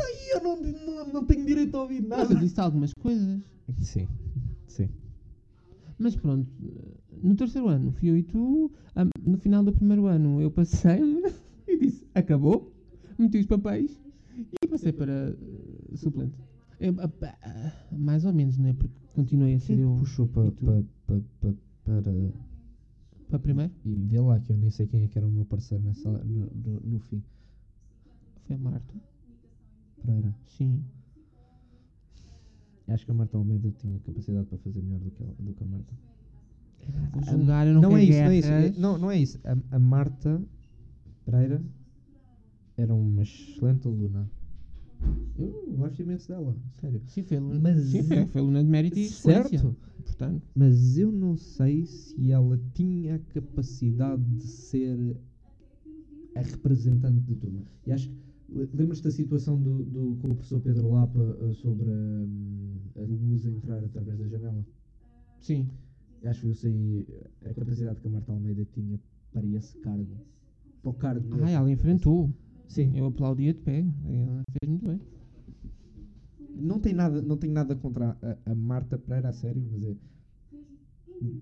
[0.00, 3.40] E eu não, não, não tenho direito a ouvir Mas eu disse algumas coisas.
[3.80, 4.08] Sim,
[4.66, 4.88] sim.
[5.98, 6.48] Mas pronto,
[7.22, 11.22] no terceiro ano fui eu e tu, a- no final do primeiro ano eu passei-me
[11.68, 12.72] e disse acabou,
[13.18, 14.00] meti os papéis
[14.62, 15.36] e passei para
[15.96, 16.34] suplente.
[16.80, 18.72] É, ah, ah, mais ou menos, não é?
[18.72, 20.64] Porque continuei a ser Quem eu puxou pa, e tu?
[20.64, 21.54] pa, pa, pa,
[21.84, 22.02] para.
[23.28, 23.72] para primeiro.
[23.84, 26.08] E vê lá que eu nem sei quem é que era o meu parceiro nessa,
[26.10, 27.22] no, no, no fim.
[28.46, 28.94] Foi a Marta.
[30.04, 30.34] Pereira.
[30.46, 30.84] Sim.
[32.86, 35.62] Acho que a Marta Almeida tinha capacidade para fazer melhor do que, ela, do que
[35.62, 35.94] a Marta.
[37.12, 38.78] Vou julgar, eu não, é quero isso, não é isso.
[38.78, 39.40] É- Não, não é isso.
[39.44, 40.42] A, a Marta
[41.24, 41.62] Pereira
[42.76, 44.30] era uma excelente aluna.
[45.38, 47.00] Eu gosto imenso dela, sério.
[47.06, 49.08] Sim, foi aluna, Mas sim, foi, foi aluna de mérito e.
[49.08, 49.76] Certo.
[50.04, 55.16] Portanto, Mas eu não sei se ela tinha a capacidade de ser
[56.34, 57.62] a representante de turma.
[57.86, 58.16] E acho que.
[58.48, 63.00] le- Lembras-te da situação do, do, com o professor Pedro Lapa eh, sobre hum, a
[63.02, 64.64] luz a entrar através da janela?
[65.40, 65.68] sim.
[66.24, 67.06] Acho que eu sei
[67.48, 68.98] a capacidade que a Marta Almeida tinha
[69.32, 70.16] para esse cargo.
[70.82, 71.24] Para o cargo.
[71.44, 72.28] Ah, ela enfrentou.
[72.68, 72.92] Sim.
[72.96, 73.84] Eu aplaudia de pé.
[74.04, 75.00] Ela fez muito bem.
[76.54, 79.96] Não tem nada, não tenho nada contra a, a Marta Pereira a sério, mas é.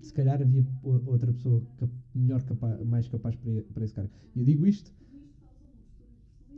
[0.01, 4.09] Se calhar havia outra pessoa cap- melhor capaz, mais capaz para, para esse cargo.
[4.35, 4.91] E eu digo isto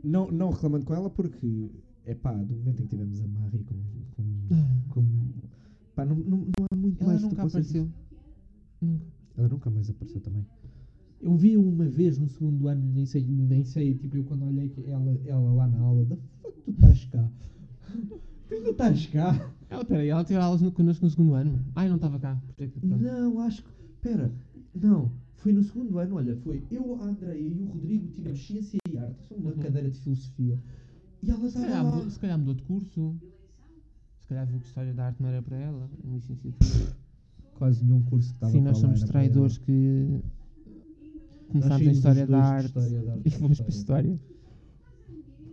[0.02, 1.70] não, não reclamando com ela porque
[2.06, 3.82] é pá, do momento em que tivemos a Marie como.
[4.16, 4.48] como,
[4.88, 5.34] como
[5.94, 7.88] pá, não, não, não há muito Ela mais nunca apareceu.
[8.80, 9.04] Nunca.
[9.36, 10.46] Ela nunca mais apareceu também.
[11.20, 14.72] Eu vi uma vez no segundo ano, nem sei, nem sei, tipo, eu quando olhei
[14.86, 17.28] ela, ela lá na aula, da fuck tu estás cá?
[18.48, 19.52] Tu ainda estás cá?
[19.68, 21.64] Ela, peraí, ela teve aulas no, connosco no segundo ano.
[21.76, 22.36] Ai, não estava cá.
[22.82, 23.70] Não, acho que.
[24.00, 24.32] Pera,
[24.74, 25.12] não.
[25.36, 28.98] Foi no segundo ano, olha, foi eu, a Andreia e o Rodrigo tivemos Ciência e
[28.98, 29.58] Arte, uma Uhum.
[29.58, 30.58] cadeira de Filosofia.
[31.22, 31.84] E ela estava lá.
[31.84, 33.14] mudou, se calhar mudou de curso.
[34.18, 35.88] Se calhar viu que História da Arte não era para ela.
[36.04, 36.96] Em licenciatura.
[37.54, 40.20] Quase nenhum curso que estava Sim, nós somos traidores que
[41.50, 44.20] começámos em os História da Arte História da Arte e fomos para a História.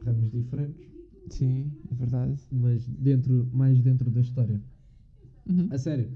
[0.06, 0.88] Ramos diferentes,
[1.30, 2.40] Sim, é verdade.
[2.52, 4.62] mas dentro, mais dentro da história.
[5.50, 5.68] Uhum.
[5.72, 6.10] A sério.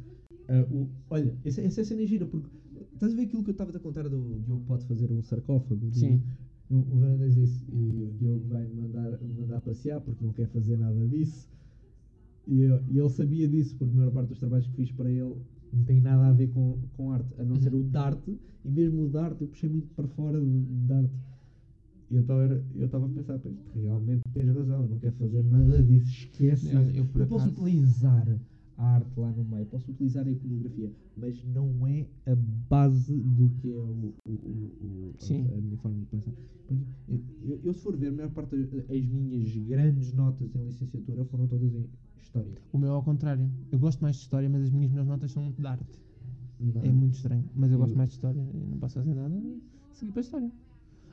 [0.47, 2.47] Ah, o- olha, essa, essa cena é gira, porque
[2.93, 5.89] estás a ver aquilo que eu estava a contar do Diogo pode fazer um sarcófago?
[5.93, 6.21] Sim.
[6.69, 10.47] O, o Fernandes disse, e o Diogo vai me mandar, mandar passear porque não quer
[10.47, 11.49] fazer nada disso.
[12.47, 15.09] E, eu- e ele sabia disso, porque a maior parte dos trabalhos que fiz para
[15.09, 15.35] ele
[15.73, 17.81] não tem nada a ver com, com arte, a não ser Uhum.
[17.81, 21.13] o de arte, e mesmo o de arte eu puxei muito para fora de, arte.
[22.09, 26.07] E eu estava a pensar, "Pois, realmente tens razão, eu não quero fazer nada disso,
[26.09, 26.75] esquece.
[26.75, 28.27] Olha, isso." eu, por Eu posso utilizar
[28.77, 32.35] a arte lá no meio, posso utilizar a iconografia, mas não é a
[32.69, 35.13] base do que é o, o- o- o-
[35.57, 36.31] a- minha forma de pensar.
[36.67, 40.53] Porque eu, eu- eu, se for ver, a maior parte das as minhas grandes notas
[40.53, 41.85] em licenciatura foram todas em
[42.21, 42.51] História.
[42.71, 43.49] O meu é ao contrário.
[43.71, 46.01] Eu gosto mais de História, mas as minhas melhores notas são de arte.
[46.59, 46.81] Não.
[46.83, 47.43] É muito estranho.
[47.55, 48.39] Mas eu gosto Eu- mais de História.
[48.53, 49.41] e não posso fazer nada.
[49.93, 50.51] Seguir para a História.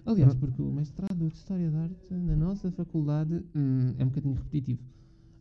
[0.07, 4.35] Aliás, porque o mestrado de História da Arte na nossa faculdade hum, é um bocadinho
[4.35, 4.81] repetitivo.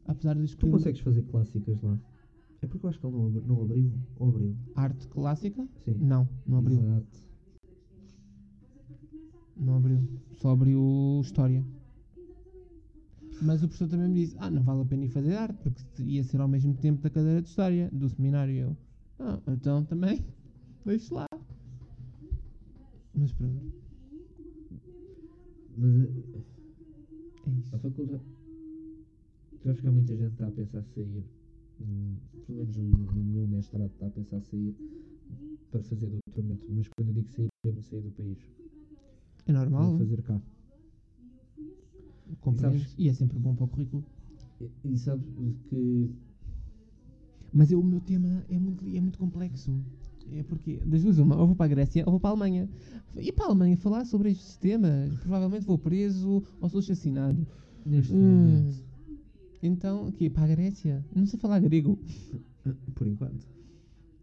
[0.05, 1.97] Apesar de Tu escolher consegues fazer clássicas lá?
[2.61, 3.91] É porque eu acho que ele não, abri- não abriu.
[4.17, 4.55] Ou abriu?
[4.75, 5.93] arte clássica, Sim.
[5.99, 6.79] não, não abriu.
[6.79, 7.27] Exato.
[9.55, 9.99] Não abriu.
[10.37, 11.63] Só abriu História.
[13.41, 16.03] Mas o professor também me disse: Ah, não vale a pena ir fazer arte, porque
[16.03, 18.53] ia ser ao mesmo tempo da cadeira de História, do seminário.
[18.53, 18.77] E eu:
[19.19, 20.25] Ah, então também,
[20.85, 21.25] deixe lá.
[23.13, 23.61] Mas pronto,
[25.77, 26.09] Mas eh,
[27.45, 27.77] é a isso.
[27.79, 28.23] faculdade.
[29.61, 31.23] Tu acho que há muita gente que está a pensar sair.
[31.81, 32.15] hum,
[32.45, 34.75] pelo menos no, meu mestrado está a pensar sair
[35.71, 36.65] para fazer doutoramento.
[36.69, 38.37] Mas quando eu digo sair, devo sair do país.
[39.47, 40.41] É Vou normal, fazer cá.
[42.41, 42.79] Compreendo.
[42.79, 44.03] sabes- E é sempre bom para o currículo.
[44.61, 45.25] E, e sabes
[45.69, 46.09] que.
[47.53, 49.71] Mas eu- o meu tema é muito, é muito complexo.
[50.31, 52.67] É porque, das duas, uma, ou vou para a Grécia ou vou para a Alemanha.
[53.15, 57.47] E para a Alemanha falar sobre estes temas, provavelmente vou preso ou sou assassinado.
[57.85, 58.19] Neste Hum.
[58.19, 58.83] momento.
[59.63, 60.29] Então, o quê?
[60.29, 61.03] Para a Grécia?
[61.15, 61.97] Não sei falar grego.
[62.93, 63.47] Por enquanto.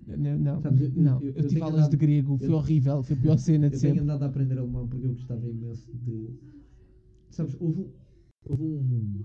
[0.06, 1.18] Não, não, Sabes, eu- não.
[1.22, 3.39] eu- eu, eu tive tenho aulas de andado- grego, foi eu- horrível, foi a pior
[3.39, 4.02] cena de Eu tenho sempre.
[4.02, 6.28] andado a aprender alemão porque eu gostava imenso de.
[7.35, 7.90] Sabes, houve um.
[8.48, 9.24] Houve um.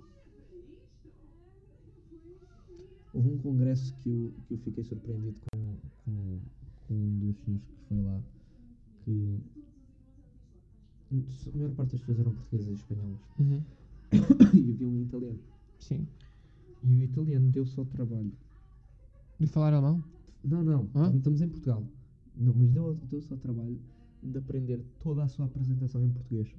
[3.13, 6.39] Houve um congresso que eu, que eu fiquei surpreendido com, com,
[6.87, 8.19] com um dos senhores que foi lá.
[9.05, 9.39] Que.
[11.11, 13.19] A maior parte das pessoas eram portuguesas e espanholas.
[13.39, 13.63] Uhum,
[14.57, 15.39] e havia um italiano.
[15.77, 16.07] Sim.
[16.83, 18.31] E o italiano deu só trabalho.
[19.39, 20.03] De falar alemão?
[20.43, 21.15] Não, não, Hã?
[21.15, 21.83] estamos em Portugal.
[22.35, 23.79] Não, mas deu, deu só trabalho
[24.23, 26.55] de aprender toda a sua apresentação em português.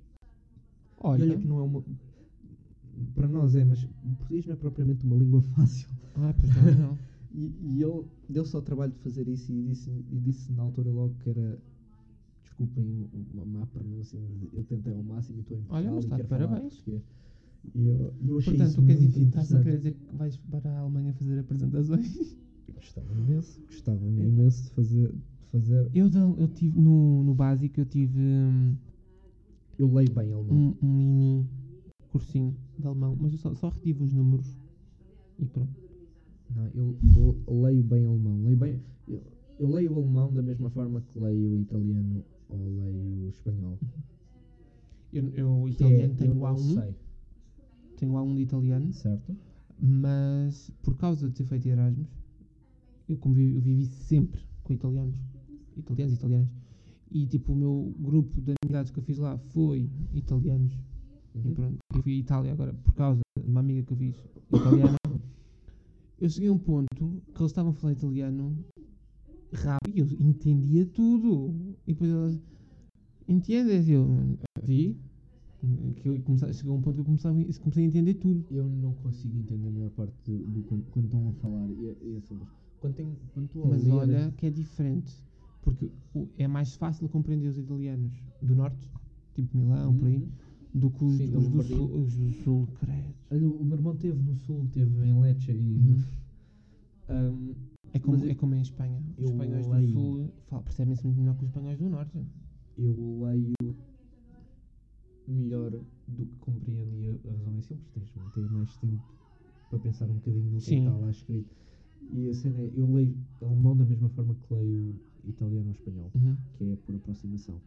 [1.03, 1.25] E Olha.
[1.25, 1.85] olha que não é uma.
[3.15, 5.89] Para nós é, mas o português não é propriamente uma língua fácil.
[6.17, 6.99] Ah, pois não, não.
[7.33, 10.65] E, e ele deu só o trabalho de fazer isso e disse, e disse na
[10.65, 11.63] altura logo que era.
[12.43, 16.03] Desculpem uma má pronúncia, mas eu tentei ao máximo e estou em Olha, Portugal mas
[16.03, 16.85] e está quer falar parabéns.
[17.75, 20.17] E eu, eu achei Portanto, isso tu queres muito dizer, estás a querer dizer que
[20.17, 22.37] vais para a Alemanha fazer apresentações?
[22.75, 25.13] Gostava imenso, gostava imenso de fazer.
[25.13, 25.91] De fazer.
[25.95, 28.75] Eu, eu tive no, no básico, eu tive hum,
[29.81, 30.77] Eu leio bem alemão.
[30.83, 31.49] um, um mini
[32.13, 34.47] cursinho de alemão, mas eu só, só retive os números
[35.39, 35.73] e pronto.
[36.55, 36.99] Não, eu,
[37.47, 38.43] eu leio bem alemão.
[38.45, 39.23] Leio bem, eu,
[39.59, 43.79] eu leio o alemão da mesma forma que leio o italiano ou leio o espanhol.
[45.13, 46.95] Eu, eu italiano é, tenho eu não A1, sei.
[47.97, 49.37] tenho A1 de italiano, Certo.
[49.77, 52.07] mas por causa de ter feito Erasmus,
[53.09, 55.17] eu, convivi, eu vivi sempre com italianos,
[55.77, 56.49] italianos e italianas.
[57.11, 60.73] E tipo, o meu grupo de amizades que eu fiz lá foi italianos.
[61.35, 61.55] E Uhum.
[61.55, 64.17] pronto, eu fui à Itália agora por causa de uma amiga que eu fiz
[64.51, 64.97] italiana.
[66.21, 68.57] eu cheguei a um ponto que eles estavam a falar italiano
[69.53, 71.55] rápido e eu entendia tudo.
[71.87, 72.41] E depois elas,
[73.29, 73.89] entendes?
[73.89, 74.07] Eu,
[74.63, 74.97] vi.
[75.97, 77.31] Que eu comecei, chegou um ponto que eu comecei,
[77.61, 78.45] comecei a entender tudo.
[78.51, 81.69] Eu não consigo entender a maior parte do, do quando, quando estão a falar.
[81.71, 82.41] E, e assim,
[82.81, 85.15] quando, tem, quando a Mas ler- olha que é diferente.
[85.63, 85.91] Porque
[86.39, 88.91] é mais fácil compreender os italianos do norte,
[89.35, 90.29] tipo Milão, por aí, Uhum.
[90.75, 93.15] do que os, Sim, os do, sul, os do sul, credo.
[93.31, 95.55] Olha, o meu irmão teve no sul, teve em Lecce e.
[95.77, 96.03] Uhum.
[97.11, 97.55] um,
[97.93, 99.03] É como, é como em Espanha.
[99.19, 102.19] Os espanhóis do leio- sul falam- percebem-se muito melhor que os espanhóis do norte.
[102.79, 103.77] eu leio
[105.29, 109.03] melhor do que compreendo e a, razão é simples, tens de ter mais tempo
[109.69, 111.55] para pensar um bocadinho no que é está lá escrito.
[112.13, 116.11] E a cena é, eu leio alemão da mesma forma que leio italiano ou espanhol,
[116.15, 116.37] Uhum.
[116.57, 117.61] que é por aproximação.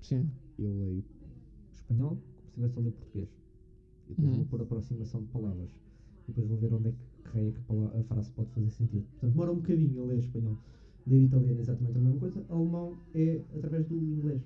[0.00, 0.28] Sim.
[0.58, 1.04] Eu leio
[1.72, 3.28] espanhol como se estivesse a ler português.
[4.06, 4.36] E depois Uhum.
[4.36, 5.70] vou por aproximação de palavras.
[5.70, 8.50] E depois vou ver onde é que raio é que a, pala- a frase pode
[8.50, 9.04] fazer sentido.
[9.12, 10.56] Portanto, demora um bocadinho a ler espanhol.
[11.06, 12.44] Ler italiano é exatamente a mesma coisa.
[12.48, 14.42] Alemão é através do inglês.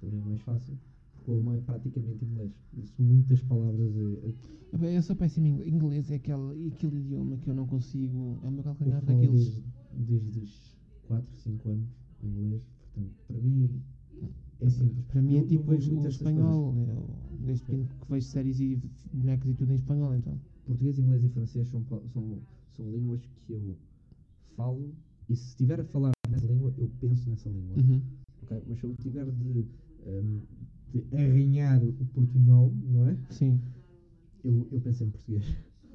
[0.00, 0.78] Também é mais fácil.
[1.26, 2.52] O alemão é praticamente inglês.
[2.76, 4.28] Isso, muitas palavras é.
[4.28, 5.72] é- Bem, Eu sou péssimo inglês.
[5.72, 8.38] Inglês é aquele, aquele idioma que eu não consigo.
[8.44, 9.30] É o meu Eu calcanhar daqueles.
[9.44, 9.62] desde,
[9.96, 10.75] desde os
[11.06, 11.88] 4, 5 anos
[12.22, 12.62] inglês.
[12.94, 13.82] Portanto, para mim
[14.60, 15.04] é simples.
[15.06, 16.74] Para mim Eu- é eu tipo vejo o, espanhol.
[16.76, 17.08] Eu,
[17.40, 18.80] desde pequeno que vejo séries e
[19.12, 20.38] bonecos e tudo em espanhol, então.
[20.64, 22.38] Português, inglês e francês são, são,
[22.72, 23.76] são línguas que eu
[24.56, 24.92] falo
[25.28, 27.76] e se estiver a falar nessa língua, eu penso nessa língua.
[27.78, 28.00] Uhum.
[28.42, 28.62] ok?
[28.68, 29.66] Mas se eu tiver de,
[30.06, 30.40] ehm,
[30.92, 33.16] de arranhar o portunhol, não é?
[33.30, 33.60] Sim.
[34.44, 35.44] Eu, eu penso em português.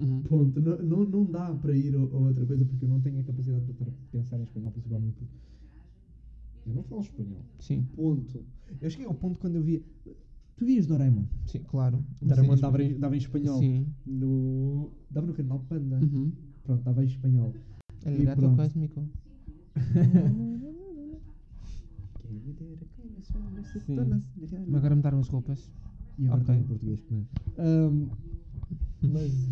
[0.01, 0.21] Uhum.
[0.23, 0.59] Ponto.
[0.61, 3.23] Não, não, não dá para ir a, a outra coisa porque eu não tenho a
[3.23, 7.45] capacidade para pensar em espanhol, principalmente porque eu não falo espanhol.
[7.59, 7.87] Sim.
[7.95, 8.43] Ponto.
[8.79, 9.81] Eu cheguei ao ponto quando eu via.
[10.57, 11.25] Tu vias Doraemon?
[11.45, 12.03] Sim, claro.
[12.21, 13.59] Doraemon dava em, dava em espanhol.
[13.59, 13.87] Sim.
[14.05, 15.99] No, dava no canal Panda.
[16.01, 16.31] Uhum.
[16.63, 17.53] Pronto, dava em espanhol.
[18.05, 19.03] El gato cósmico.
[23.85, 24.75] Sim.
[24.75, 25.71] Agora mudaram as roupas.
[26.17, 26.53] E agora Ok.
[26.53, 27.29] está em português primeiro.
[27.57, 28.09] Ahm,
[29.01, 29.49] mas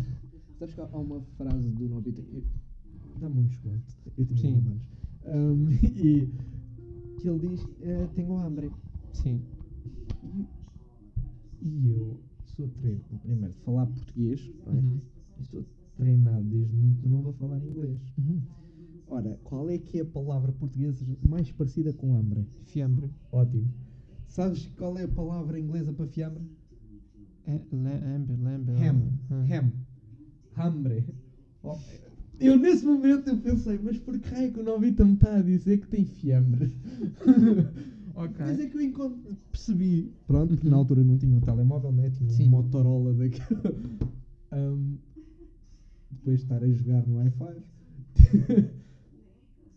[0.60, 2.22] sabes que há uma frase do Nobita.
[3.18, 3.96] Dá-me um desconto.
[4.18, 4.60] Eu tenho Sim.
[4.60, 4.88] 19 anos.
[5.24, 6.28] Ahm, e
[7.18, 8.70] que ele diz: eh, Tenho hambre.
[9.14, 9.40] Sim.
[11.62, 14.50] E, eu sou treinado, primeiro, de falar português.
[14.66, 14.76] não é?
[14.76, 15.00] Uhum.
[15.38, 15.64] E sou
[15.96, 17.98] treinado desde muito novo a falar inglês.
[18.18, 18.42] Uhum.
[19.08, 22.46] Ora, qual é que é a palavra portuguesa mais parecida com hambre?
[22.66, 23.10] Fiambre.
[23.32, 23.68] Ótimo.
[24.26, 26.44] Sabes qual é a palavra inglesa para fiambre?
[27.46, 28.74] É, lembre, lembre.
[28.76, 29.12] Ham.
[29.30, 29.44] Ah.
[29.50, 29.72] Ham.
[30.56, 31.04] Hambre.
[31.62, 31.76] Oh,
[32.40, 35.42] eu nesse momento eu pensei, mas por que raio que o Novita me está a
[35.42, 36.72] dizer que tem fiambre?
[38.12, 38.36] Ok.
[38.38, 40.12] Mas é que eu encontro, percebi.
[40.26, 42.10] Pronto, porque na altura não tinha o telemóvel, né?
[42.10, 42.48] tinha Sim.
[42.48, 43.76] um Motorola daquele.
[44.52, 44.96] Ahm,
[46.10, 47.62] depois de estar a jogar no Wi-Fi,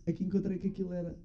[0.06, 1.16] aqui encontrei que aquilo era.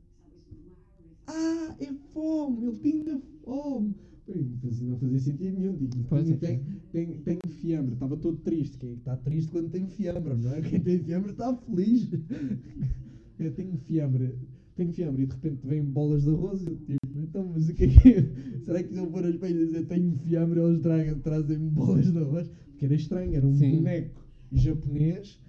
[1.28, 2.68] Ah, é fome!
[2.68, 3.96] Ele tinha fome!
[4.35, 5.76] Não fazia- sentido nenhum.
[5.77, 7.93] Digo, Pois tenho, é tenho, tenho, tenho fiambre.
[7.93, 8.77] Estava todo triste.
[8.77, 10.61] Quem é que está triste quando tem fiambre, não é?
[10.61, 12.10] Quem tem fiambre está feliz.
[13.39, 14.35] Eu tenho fiambre.
[14.76, 17.84] Tenho fiambre e de repente vêm bolas de arroz eu tipo, então, mas o que
[17.84, 18.31] é que é?
[18.64, 20.81] Será que se eu for a Espanha e dizer tenho fiambre, eles
[21.22, 22.49] trazem-me bolas de arroz?
[22.69, 23.76] Porque era estranho, era um Sim.
[23.77, 25.39] boneco japonês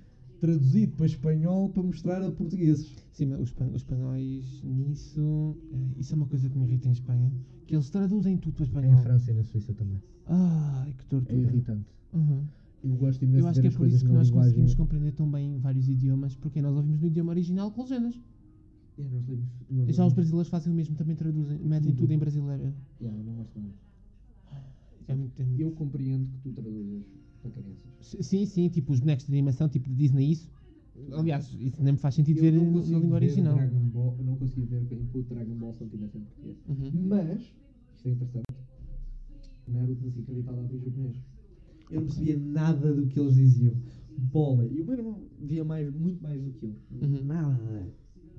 [0.40, 2.92] traduzido para espanhol para mostrar a portugueses.
[3.12, 5.56] Sim, mas os, os espanhóis nisso.
[5.72, 7.30] eh, Isso é uma coisa que me irrita em Espanha.
[7.70, 8.96] Que eles traduzem tudo para espanhol.
[9.00, 10.02] França e na Suíça também.
[10.26, 11.38] Ai, que É tortura.
[11.38, 11.88] irritante.
[12.12, 12.42] Uhum.
[12.82, 14.32] Eu gosto imenso Eu acho de que é por isso que nós linguagem.
[14.50, 18.20] conseguimos compreender tão bem vários idiomas, porque nós ouvimos no idioma original com legendas.
[18.98, 21.98] É, nós lemos- nós já os brasileiros fazem o mesmo, também traduzem, metem Tudo.
[22.00, 22.74] tudo em brasileiro.
[23.00, 23.74] Yeah, eu não gosto nada.
[25.06, 27.04] É muito, é muito- Eu compreendo que tu traduzes
[27.40, 28.26] para crianças.
[28.26, 30.48] Sim, sim, tipo os bonecos de animação, tipo de Disney, isso.
[31.12, 33.54] Aliás, isso nem me faz sentido ver não na- língua ver original.
[33.56, 36.56] Dragon Ball, eu não consegui ver input Dragon Ball se não tivesse em português.
[36.68, 36.90] Uhum.
[37.08, 37.40] Mas,
[37.96, 38.44] isto é interessante,
[39.68, 41.16] Naruto na SIC habitava a ver japonês.
[41.90, 43.74] Eu não percebia nada do que eles diziam.
[44.16, 44.66] Bola.
[44.66, 46.74] E o meu irmão via mais, muito mais do que eu.
[47.02, 47.24] Uhum.
[47.24, 47.86] Nada.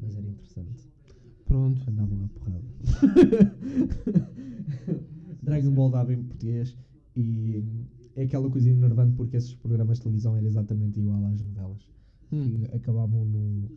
[0.01, 0.89] Mas era interessante.
[1.45, 1.81] Pronto.
[1.89, 2.65] Andavam à porrada.
[5.43, 6.77] Dragon Ball dava em português
[7.15, 7.63] e
[8.15, 11.81] é aquela coisa enervante porque esses programas de televisão eram exatamente igual às novelas.
[12.31, 12.61] Hum.
[12.63, 13.69] Que acabavam no,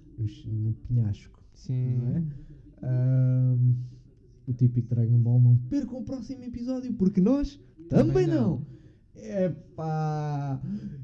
[0.47, 1.43] no penhasco.
[1.55, 1.97] Sim.
[1.99, 2.23] Não é?
[2.83, 3.75] Ahm,
[4.47, 7.59] o típico Dragon Ball não percam o próximo episódio porque nós
[7.89, 8.49] também, Também não.
[8.51, 8.67] não.
[9.17, 10.61] Epá!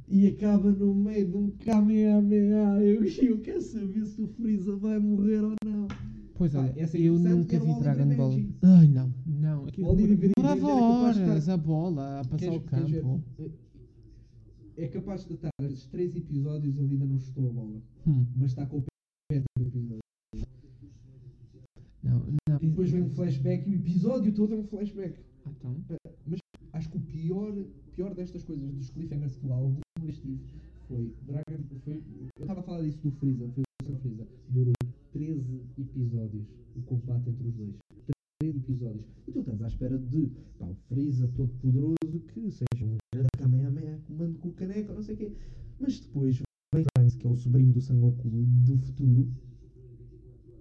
[0.09, 2.81] E acaba no meio de um Kamehameha.
[2.83, 5.87] Eu, eu quero saber se o Freeza vai morrer ou não.
[6.35, 8.41] Pois Pá, é eu nunca vi Dragon Ball.
[8.63, 9.65] Ai não, não.
[9.67, 10.65] Aquilo demorava de
[11.23, 13.05] horas estar- a bola a passar Queres- o queres ver?
[14.81, 17.83] É capaz de estar estes três episódios ele ainda não chutou a bola.
[18.07, 18.83] Hum, Mas está com o
[19.31, 20.01] pé no episódio.
[22.03, 22.59] não, não.
[22.63, 25.21] E depois vem um flashback e o episódio todo é um flashback.
[25.45, 25.97] Ah, então.
[26.73, 27.53] Acho que o pior,
[27.95, 30.41] pior destas coisas, dos cliffhangers que eu alguma vez tive,
[30.89, 31.63] foi Dragon.
[31.85, 32.03] Foi,
[32.39, 34.27] eu estava a falar disso do Freeza, foi o Freeza.
[34.49, 34.73] Durou
[35.13, 37.75] 13 episódios o combate entre os dois.
[38.41, 39.05] 13 episódios.
[39.29, 43.30] E tu estás à espera de pá, o Freeza todo poderoso que seja um grande
[44.21, 45.33] Comando com o caneco, não sei o quê.
[45.79, 46.43] Mas depois
[46.75, 49.27] vem Trunks, que é o sobrinho do Sangoku do futuro,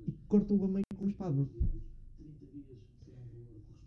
[0.07, 1.45] e corta-o a meio com uma espada.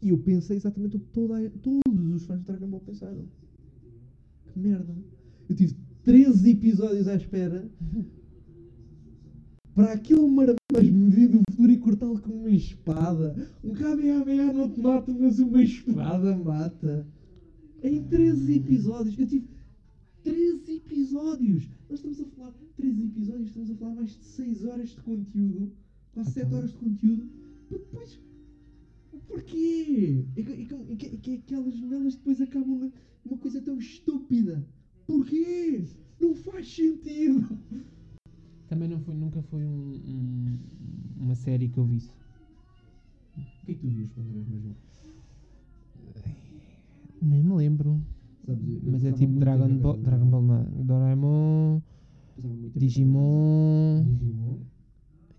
[0.02, 3.24] E eu pensei exatamente o que toda todos os fãs de Dragon Ball pensaram.
[4.52, 4.94] Que merda.
[5.48, 7.66] Eu tive 13 episódios à espera
[9.74, 13.50] para aquele marmanjo me vir do futuro e cortá-lo com uma espada.
[13.64, 17.06] Um Kamehameha não te mata, mas uma espada mata.
[17.82, 19.18] Em 13 episódios.
[19.18, 19.61] Eu tive
[20.22, 21.68] 13 episódios.
[21.88, 25.72] Nós estamos a falar 13 episódios, estamos a falar mais de 6 horas de conteúdo.
[26.12, 26.58] Quase 7 Então.
[26.58, 27.30] horas de conteúdo.
[27.68, 28.20] Para depois
[29.28, 30.26] Porquê?
[30.36, 32.90] E que, e que- que- que aquelas novelas depois acabam na-
[33.24, 34.66] numa coisa tão estúpida?
[35.06, 35.84] Porquê?
[36.20, 37.58] Não faz sentido.
[38.68, 40.58] Também não foi, nunca foi um- um-
[41.18, 42.10] uma série que eu visse.
[43.36, 44.76] O que é que tu vias quando eras mais novo?
[47.22, 48.00] Nem me lembro.
[48.46, 50.64] Sabes, Mas é tipo Dragon Ball, Dragon Ball não.
[50.84, 51.80] Doraemon,
[52.38, 54.04] a ver Digimon.
[54.04, 54.58] Digimon.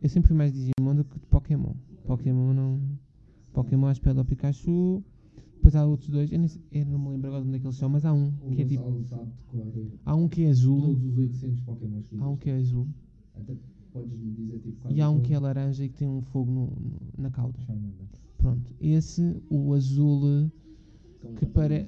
[0.02, 1.74] Eu sempre fui mais Digimon do que de Pokémon.
[2.06, 2.80] Pokémon não.
[3.54, 5.04] Pokémon espera do Pikachu.
[5.56, 6.32] Depois há outros dois.
[6.32, 8.12] Eu, sei- eu não me lembro agora de onde é que eles são, mas há
[8.14, 8.84] um que é tipo.
[10.06, 10.82] Há um que é azul.
[10.82, 12.88] todos os 800 Pokémons que Há um que é azul.
[14.64, 17.30] Tipo E há um que é laranja e que tem um fogo no, no- na
[17.30, 17.60] cauda.
[18.38, 18.72] Pronto.
[18.82, 20.50] Esse, o azul.
[21.20, 21.88] Então, que para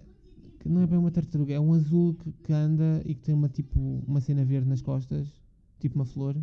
[0.66, 3.36] que não é bem uma tartaruga, é um azul que, que anda e que tem
[3.36, 5.28] uma tipo uma cena verde nas costas,
[5.80, 6.36] tipo uma flor.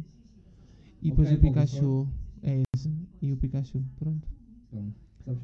[1.02, 2.08] E depois Ok, o Pikachu
[2.40, 2.88] é esse
[3.20, 4.28] e o Pikachu, pronto.
[4.68, 4.94] Então,
[5.24, 5.42] sabes,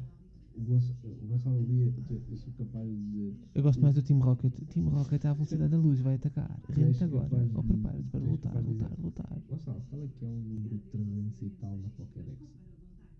[0.55, 1.93] o Gonçalo, o Gonçalo ali, eu,
[2.29, 4.53] eu sou capaz de Eu gosto mais do Team Rocket.
[4.69, 6.57] Team Rocket à velocidade da luz vai atacar.
[6.69, 7.27] Rente agora.
[7.53, 9.37] Ou de- prepara-te para lutar, lutar, lutar.
[9.49, 12.39] Gonçalo, qual é que é o número 300 e tal na Pokédex?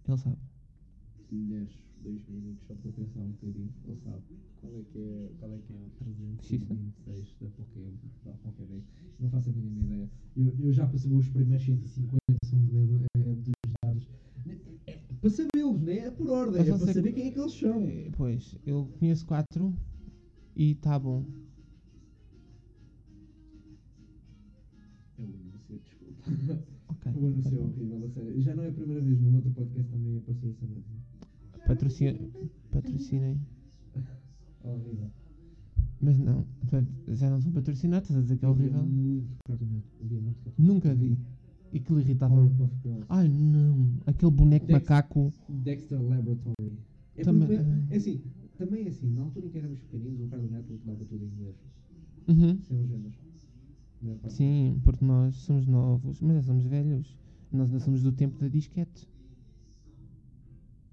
[0.07, 0.37] Ele sabe.
[1.27, 1.35] Se
[2.03, 4.23] lhe deres 2 minutos só para pensar um bocadinho, ele sabe
[4.61, 7.91] qual é que é, qual é, que é o 326 da, Poké,
[8.25, 8.83] da Pokédex.
[9.19, 10.09] Não faço a mínima ideia.
[10.37, 13.53] Eu, eu já saber os primeiros 150 são de dedo, é, dos
[13.83, 14.07] dados.
[14.87, 15.97] É, para sabê-los, não é?
[15.97, 17.83] É por ordem, Mas é para saber que- quem é que eles são.
[17.83, 19.73] Eh, Pois, eu conheço quatro
[20.55, 21.25] e tá bom.
[25.17, 26.63] É o anúncio, desculpa.
[26.87, 27.11] Ok.
[27.19, 28.41] O anúncio é horrível, a sério.
[28.41, 30.98] Já não é a primeira vez, no outro podcast também apareceu essa notícia.
[31.73, 32.19] Patrocina,
[32.71, 33.37] patrocinem.
[34.63, 35.11] Horrível.
[36.01, 36.45] Mas não,
[37.09, 38.83] já não são patrocinados, estás a dizer que é horrível?
[40.57, 41.17] Nunca vi.
[41.71, 42.35] E que lhe irritava.
[43.09, 45.31] Ai não, aquele boneco Dex- macaco.
[45.47, 46.71] Dexter Laboratory.
[47.15, 48.21] É, Também- porque- é assim,
[48.57, 51.27] também é assim, na altura em que éramos pequeninos, o Cartoon Network dava tudo em
[51.27, 51.55] inglês,
[52.27, 52.59] Uhum.
[52.61, 53.13] sem legendas.
[54.29, 57.15] Sim, porque nós somos novos, mas já somos velhos.
[57.51, 59.07] Nós ainda somos do tempo da disquete.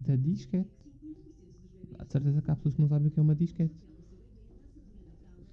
[0.07, 0.71] Da disquete.
[1.99, 3.75] Há de certeza que há pessoas que não sabem o que é uma disquete.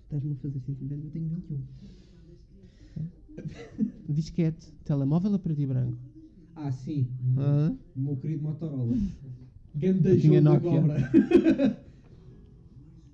[0.03, 1.61] Estás-me a fazer sentir velho, eu tenho 21.
[4.09, 5.97] Disquete, telemóvel a preto e branco.
[6.55, 7.07] Ah, sim.
[7.95, 8.95] O meu querido Motorola.
[9.75, 11.11] Ganda jogo da cobra.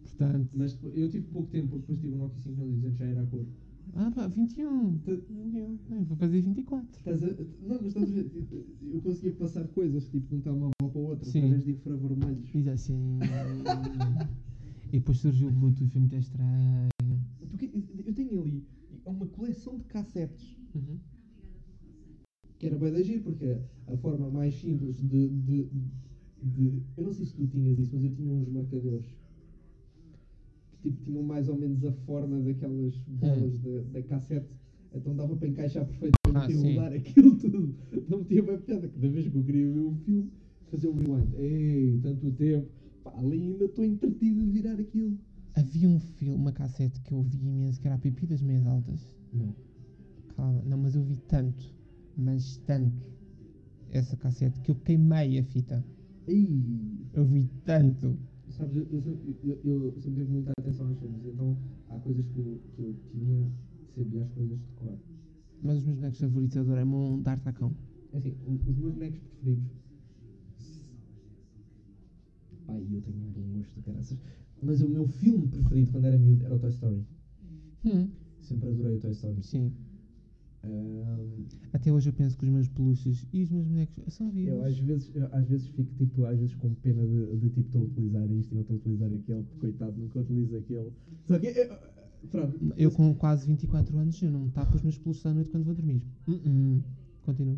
[0.04, 0.50] Portanto.
[0.54, 3.46] Mas eu tive pouco tempo, porque depois tive um Nokia 5200, já era a cor.
[3.96, 5.00] Ah pá, 21.
[5.00, 5.80] Tu- 21.
[5.92, 6.88] Ai, Vou fazer 24.
[6.98, 8.32] Estás a, não, mas estás a ver,
[8.94, 11.40] eu conseguia passar coisas, tipo, de um telemóvel para o outro, Sim.
[11.40, 12.50] através de infravermelhos.
[12.52, 13.20] Diz assim.
[14.88, 16.90] e depois surgiu o Bluetooth, foi muito estranho.
[17.50, 17.72] Porque
[18.06, 18.64] eu tenho ali
[19.06, 21.00] uma coleção de cassetes Uhum.
[22.60, 23.58] que era bem da giro, porque
[23.88, 25.68] a forma mais simples de, de,
[26.44, 29.06] de- Eu não sei se tu tinhas isso, mas eu tinha uns marcadores
[30.82, 34.48] tipo, tinham mais ou menos a forma daquelas bolas da, da cassete,
[34.94, 37.76] então dava para encaixar perfeitamente Ah, e mudar aquilo tudo.
[38.08, 40.32] Não metia bem piada, cada vez que eu queria ver um filme,
[40.72, 41.34] fazia um rewind.
[41.38, 42.68] Ei, tanto tempo,
[43.04, 45.18] pá, ali ainda estou entretido a virar aquilo.
[45.56, 48.66] Havia um filme, uma cassete que eu vi imenso, que era a Pipi das Meias
[48.66, 49.10] Altas.
[49.34, 49.54] Não.
[50.36, 51.76] Calma, não, mas eu vi tanto,
[52.16, 53.06] mas tanto,
[53.92, 55.84] essa cassete, que eu queimei a fita.
[56.28, 56.64] Ei,
[57.14, 58.18] Eu vi tanto.
[58.50, 61.56] Sabes, eu, eu, eu, eu sempre tive muita atenção aos filmes, então
[61.90, 63.48] há coisas que eu, que eu tinha,
[63.96, 64.98] sabia as coisas de cor.
[65.62, 67.74] Mas os meus bonecos favoritos é o Doraemon D'Artacão.
[68.14, 69.64] É assim, os meus bonecos preferidos.
[72.66, 74.18] Pai, eu tenho um bom gosto de caraças.
[74.62, 77.04] Mas o meu filme preferido quando era miúdo era o Toy Story.
[77.86, 78.08] Hum,
[78.42, 79.44] Sempre adorei o Toy Story.
[79.44, 79.72] sim.
[80.64, 84.54] Ahm, Até hoje eu penso que os meus peluches e os meus bonecos são vivos.
[84.54, 87.62] eu às vezes, eu, às vezes fico tipo, às vezes com pena de, de tipo,
[87.62, 90.92] estou a utilizar isto e não estou a utilizar aquele, porque coitado, nunca utilizo aquele.
[91.28, 91.80] Só que, eh,
[92.30, 92.74] pronto.
[92.76, 95.74] Eu com quase 24 anos, eu não tapo os meus peluches à noite quando vou
[95.76, 96.02] dormir.
[96.28, 96.84] Uh-uh.
[97.24, 97.58] Continua.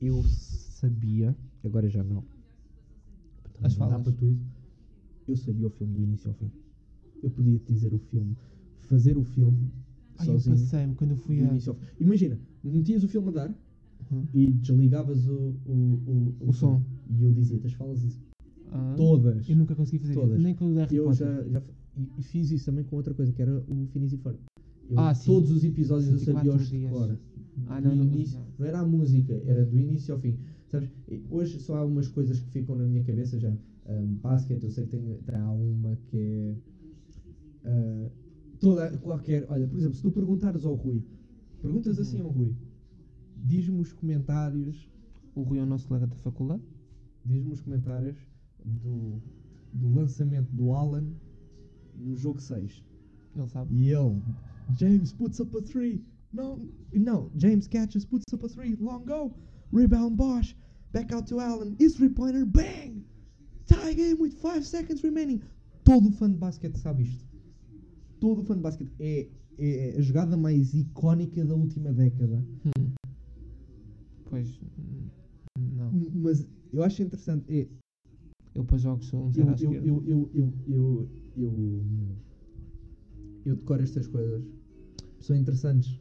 [0.00, 2.24] eu sabia, agora já não.
[3.60, 4.04] As Não dá falas.
[4.04, 4.38] para tudo.
[5.26, 6.50] Eu sabia o filme do início ao fim.
[7.22, 8.34] Eu podia te dizer o filme,
[8.88, 9.68] fazer o filme
[10.20, 10.56] Eu sozinho.
[10.56, 11.48] passei-me quando eu do fui a.
[11.50, 11.86] início ao fim.
[12.00, 13.54] Imagina, metias o filme a dar
[14.10, 14.24] Uhum.
[14.32, 16.82] e desligavas o, o, o, O som.
[17.10, 18.02] E eu dizia-te as falas
[18.70, 19.48] Ah, todas.
[19.48, 20.32] Eu nunca consegui fazer Todas.
[20.34, 20.42] isso.
[20.42, 21.62] Nem com o Harry Eu já, já
[22.18, 24.36] e, fiz isso também com outra coisa, que era o Phineas e Ferb.
[24.88, 25.26] Eu, Ah, sim.
[25.30, 27.18] Todos os episódios eu sabia 24 os de cor.
[27.66, 28.64] Ah, não, não, início- não.
[28.66, 30.38] era a música, era do início ao fim.
[30.68, 30.90] Sabes,
[31.30, 33.52] hoje só há umas coisas que ficam na minha cabeça já.
[33.86, 36.54] Um, basquete, eu sei que tem, há uma que é.
[37.64, 38.08] ah,
[38.60, 39.46] toda, qualquer.
[39.50, 41.02] Olha, por exemplo, se tu perguntares ao Rui,
[41.60, 42.54] perguntas assim ao Rui,
[43.36, 44.88] diz-me os comentários,
[45.34, 46.62] O Rui é o nosso colega da faculdade.
[47.24, 48.16] diz-me os comentários
[48.64, 49.20] do,
[49.72, 51.06] do lançamento do Alan
[51.94, 52.82] no jogo 6.
[53.36, 53.74] Ele sabe.
[53.74, 54.20] E ele,
[54.76, 56.04] James puts up a three.
[56.32, 56.60] No,
[56.92, 58.76] no, James catches, puts up a three.
[58.80, 59.32] Long go.
[59.72, 60.54] Rebound Bosch.
[60.92, 61.76] Back out to Allen.
[61.78, 62.44] His three pointer.
[62.44, 63.04] Bang!
[63.66, 65.42] Tie game with five seconds remaining.
[65.84, 67.27] Todo fã de basquete sabe isto.
[68.20, 68.92] Todo fã de basquete.
[68.98, 69.28] É,
[69.58, 72.44] é a jogada mais icónica da última década.
[72.66, 72.92] Hum.
[74.28, 74.60] Pois.
[74.78, 75.08] hum,
[75.76, 75.92] Não.
[75.92, 77.44] M- Mas eu acho interessante.
[77.48, 77.66] É,
[78.54, 79.86] Eu para jogos sou um eu, zero eu, esquerda.
[79.86, 81.82] eu, eu, eu, eu, eu,
[83.44, 84.44] eu decoro estas coisas.
[85.20, 85.98] São interessantes.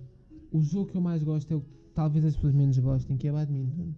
[0.52, 3.27] O jogo que eu mais gosto é o que talvez as pessoas menos gostem, que
[3.27, 3.94] é badminton.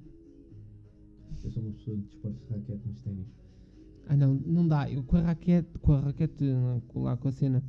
[1.44, 3.28] Eu sou uma pessoa de desportos de raquete nos ténis.
[4.08, 4.90] Ah não, não dá.
[4.92, 7.64] Eu com a raquete, com a raquete não, com- lá com a cena,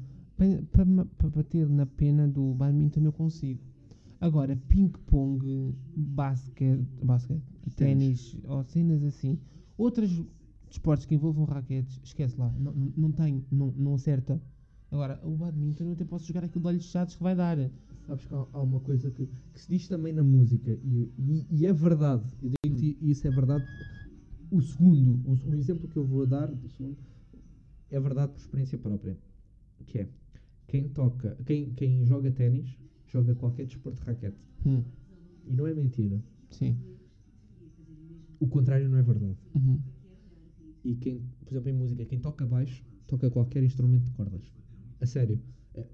[0.72, 3.60] para bater na pena do badminton eu consigo.
[4.20, 7.42] Agora, ping-pong, basquete, basquete,
[7.76, 9.38] ténis ou cenas assim,
[9.78, 10.22] outros
[10.68, 14.40] desportos que envolvam raquetes, esquece lá, não, não, tem, não, não acerta.
[14.90, 17.56] Agora, o badminton eu até posso jogar aquilo de olhos fechados que vai dar.
[18.06, 21.46] Sabes que há, há uma coisa que, que se diz também na música, e, e-
[21.50, 23.64] e é verdade, eu digo-te isso é verdade.
[24.50, 26.96] O segundo, o, o exemplo que eu vou dar, segundo,
[27.90, 29.16] é verdade por experiência própria.
[29.86, 30.08] Que é,
[30.70, 32.78] quem toca, quem, quem joga ténis,
[33.08, 34.36] joga qualquer desporto de raquete.
[34.64, 34.84] Hum,
[35.44, 36.22] E não é mentira.
[36.50, 36.76] sim.
[38.38, 39.36] O contrário não é verdade.
[39.54, 39.80] Uhum.
[40.84, 44.42] E quem, por exemplo, em música, quem toca baixo, toca qualquer instrumento de cordas.
[45.00, 45.40] A sério.
[45.74, 45.84] É,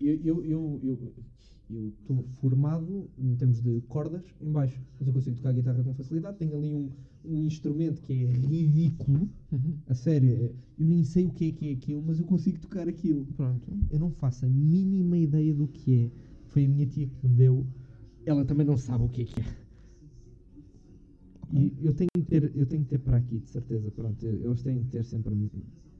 [0.00, 1.14] Eu estou eu, eu,
[1.70, 5.94] eu estou formado em termos de cordas em baixo, mas eu consigo tocar guitarra com
[5.94, 6.36] facilidade.
[6.36, 6.90] Tenho ali um,
[7.24, 9.28] um instrumento que é ridículo.
[9.52, 9.76] Uhum.
[9.86, 12.58] A sério, é- eu nem sei o que é que é aquilo, mas eu consigo
[12.58, 13.26] tocar aquilo.
[13.36, 13.70] Pronto.
[13.90, 16.10] Eu não faço a mínima ideia do que é.
[16.48, 17.66] Foi a minha tia que me deu.
[18.24, 19.44] Ela também não sabe o que é que é.
[21.52, 23.90] E eu tenho que ter, eu tenho que ter para aqui, de certeza.
[23.90, 25.34] Pronto, eles têm que ter sempre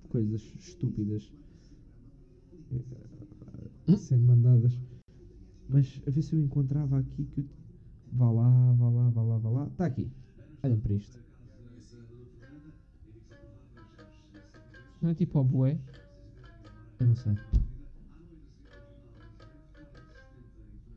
[0.08, 1.32] coisas estúpidas
[2.72, 2.80] eh,
[3.88, 3.96] Hum?
[3.96, 4.78] sendo mandadas.
[5.68, 7.44] Mas a ver se eu encontrava aqui que eu...
[8.12, 9.66] Vá lá, vá lá, vá lá, vá lá.
[9.68, 10.08] Está aqui.
[10.62, 11.18] Olhem para isto.
[15.00, 15.78] Não é tipo ao bué?
[16.98, 17.34] Eu não sei.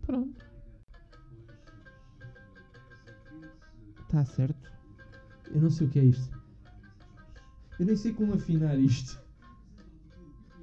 [0.02, 0.44] Pronto.
[4.02, 4.72] Está certo.
[5.49, 6.38] Eu não sei o que é isto.
[7.80, 9.22] Eu nem sei como afinar isto.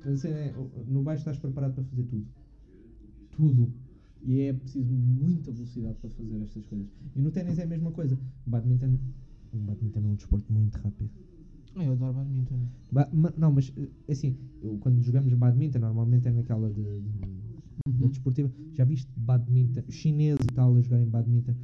[0.04, 0.52] Mas é,
[0.86, 2.26] no baixo estás preparado para fazer tudo.
[3.30, 3.89] Tudo.
[4.22, 6.86] E é preciso muita velocidade para fazer estas coisas.
[7.16, 8.18] E no ténis é a mesma coisa.
[8.46, 8.98] O badminton,
[9.52, 11.10] o badminton é um desporto muito rápido.
[11.74, 12.66] Ah, eu adoro badminton.
[12.92, 17.40] Ba- ma- não, mas eh, assim, eu, quando jogamos badminton, normalmente é naquela de, de-
[17.88, 18.08] Uhum.
[18.08, 18.50] desportiva.
[18.74, 21.54] Já viste badminton, chineses e tal a jogarem badminton?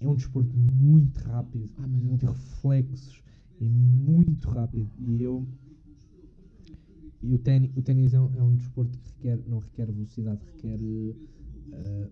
[0.00, 3.22] É um desporto muito rápido Ah, mas eu de reflexos
[3.60, 5.46] é muito rápido e eu
[7.22, 10.40] e o ténis, o ténis é, um, é um desporto que requer, não requer velocidade,
[10.54, 10.78] requer
[11.72, 12.08] eh,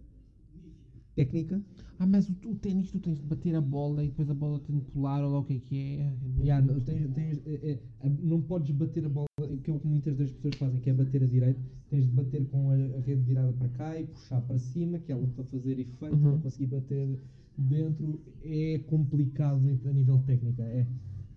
[1.14, 1.62] técnica.
[1.98, 4.58] Ah, mas o, o ténis tu tens de bater a bola e depois a bola
[4.60, 6.00] tem de pular ou lá o que é que é.
[6.00, 6.12] é
[6.42, 7.70] Yeah, não, tens- tens, é-
[8.02, 10.80] é, não podes bater a bola, o que é o que muitas das pessoas fazem,
[10.80, 14.00] que é bater a direita, tens de bater com a, a rede virada para cá
[14.00, 16.32] e puxar para cima, que ela para fazer efeito, Uhum.
[16.32, 17.18] para conseguir bater
[17.56, 20.60] dentro, é complicado a nível técnico.
[20.62, 20.86] É.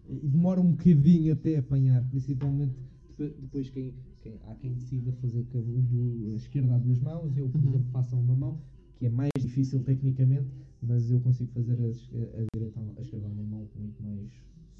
[0.09, 2.73] E demora um bocadinho até apanhar, principalmente
[3.09, 3.93] depois, depois quem,
[4.27, 7.69] quem, há quem decida fazer com a, esquerda a duas mãos, eu, por Uhum.
[7.69, 8.61] exemplo, faço a uma mão,
[8.97, 10.49] que é mais difícil tecnicamente,
[10.81, 14.31] mas eu consigo fazer a, a, a direita, a esquerda a uma mão muito mais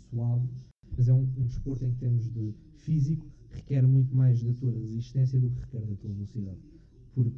[0.09, 0.47] suave.
[0.97, 4.71] Mas é um, um desporto em que termos de físico requer muito mais da tua
[4.71, 6.59] resistência do que requer da tua velocidade.
[7.13, 7.37] Porque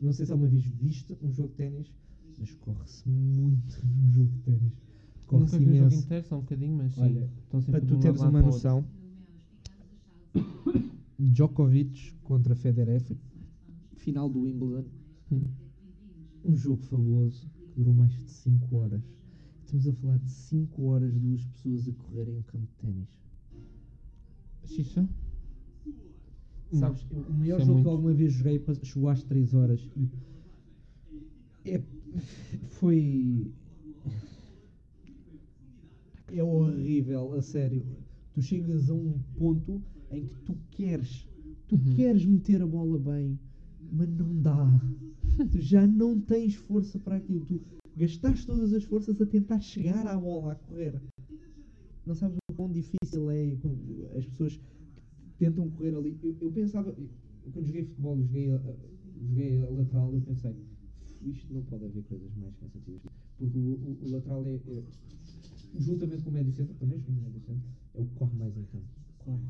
[0.00, 1.92] não sei se alguma vez viste um jogo de ténis,
[2.38, 4.72] mas corre-se muito num jogo de ténis.
[5.26, 6.04] Corre-se Nunca vi o jogo imenso.
[6.04, 7.00] inteiro, só um bocadinho, mas sim.
[7.02, 8.84] Olha, estão sempre Para tu teres uma noção,
[11.18, 13.02] Djokovic contra Federer,
[13.96, 14.84] final do Wimbledon,
[15.32, 15.42] Hum.
[16.44, 19.02] um jogo fabuloso que durou mais de 5 horas.
[19.64, 23.08] Estamos a falar de 5 horas de duas pessoas a correrem um campo de ténis.
[24.64, 25.08] Xixa?
[26.72, 27.82] Sabes, o- o maior Isso é jogo muito.
[27.84, 30.08] que alguma vez joguei chegou às 3 horas e
[31.70, 31.82] é,
[32.68, 33.50] foi.
[36.32, 37.84] É horrível, a sério.
[38.34, 41.26] Tu chegas a um ponto em que tu queres,
[41.68, 41.94] tu Uhum.
[41.96, 43.38] queres meter a bola bem,
[43.92, 44.66] mas não dá.
[45.52, 47.44] tu já não tens força para aquilo.
[47.46, 47.60] Tu
[47.96, 51.00] gastaste todas as forças a tentar chegar à bola, a correr.
[52.06, 53.56] Não sabes o quão difícil é
[54.16, 54.62] as pessoas que
[55.38, 56.16] tentam correr ali.
[56.22, 57.08] Eu, eu pensava, eu,
[57.52, 58.76] quando joguei futebol, joguei a-
[59.28, 60.54] joguei a lateral, eu pensei,
[61.26, 63.02] isto não pode haver coisas mais cansativas.
[63.36, 64.82] Porque o, o- o lateral é, é,
[65.78, 67.62] juntamente com o médio centro, também joguei no médio centro,
[67.94, 68.86] é o que corre mais em campo.
[69.18, 69.42] Corre.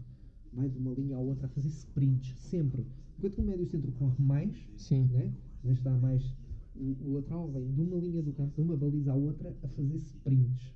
[0.53, 2.85] Vai de uma linha à outra a fazer sprints, sempre.
[3.19, 5.05] Enquanto que o médio centro corre mais, Sim.
[5.13, 5.33] né?
[5.65, 6.35] mas está mais.
[6.77, 9.69] O, o lateral vem de uma linha do campo, de uma baliza à outra, a
[9.69, 10.73] fazer sprints.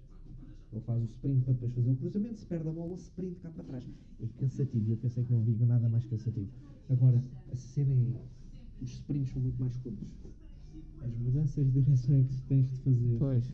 [0.73, 3.51] Ele faz o sprint para depois fazer o cruzamento, se perde a bola, sprint cá
[3.51, 3.85] para trás.
[4.21, 6.49] É cansativo, eu pensei que não havia nada mais cansativo.
[6.89, 7.23] Agora,
[7.53, 8.25] a cena é.
[8.81, 10.09] Os sprints são muito mais curtos.
[11.01, 13.53] As mudanças de direção é que tens de fazer Pois.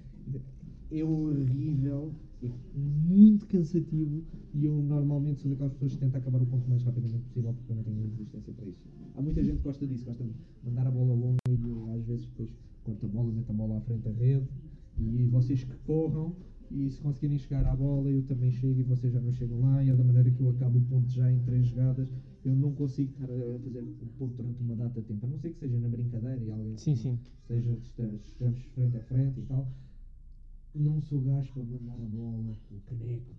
[0.91, 4.25] É horrível, é muito cansativo
[4.55, 7.53] e eu normalmente sou daquelas pessoas que tenta acabar o ponto o mais rapidamente possível
[7.53, 8.85] porque eu não tenho resistência para isso.
[9.15, 10.33] Há muita gente que gosta disso, gosta de
[10.65, 12.51] mandar a bola longa e eu às vezes depois
[12.85, 14.47] corto a bola, meto a bola à frente da rede
[15.01, 16.35] e vocês que corram
[16.71, 19.83] e se conseguirem chegar à bola eu também chego e vocês já não chegam lá
[19.83, 22.13] e é da maneira que eu acabo o ponto já em três jogadas.
[22.45, 25.39] Eu não consigo estar a fazer um ponto durante uma data de tempo, a não
[25.39, 27.19] ser que seja na brincadeira e alguém Sim, sim.
[27.43, 29.69] esteja, esteja- estejamos frente a frente e tal.
[30.79, 33.35] Não sou gajo para mandar a bola, o caneco.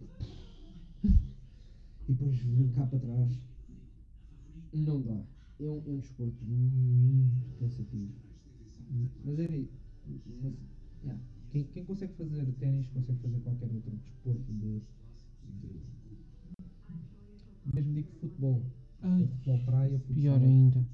[1.04, 3.40] E depois vir cá para trás.
[4.74, 5.24] Não dá.
[5.60, 8.12] É um, é um desporto muito cansativo.
[9.24, 9.70] Mas é aí.
[10.42, 10.54] Mas,
[11.04, 11.22] yeah,
[11.52, 14.82] quem, quem consegue fazer ténis consegue fazer qualquer outro desporto de.
[15.62, 15.80] de
[17.74, 18.62] mesmo digo futebol.
[19.02, 20.16] Ai, Futebol praia, futebol.
[20.16, 20.86] pior ainda.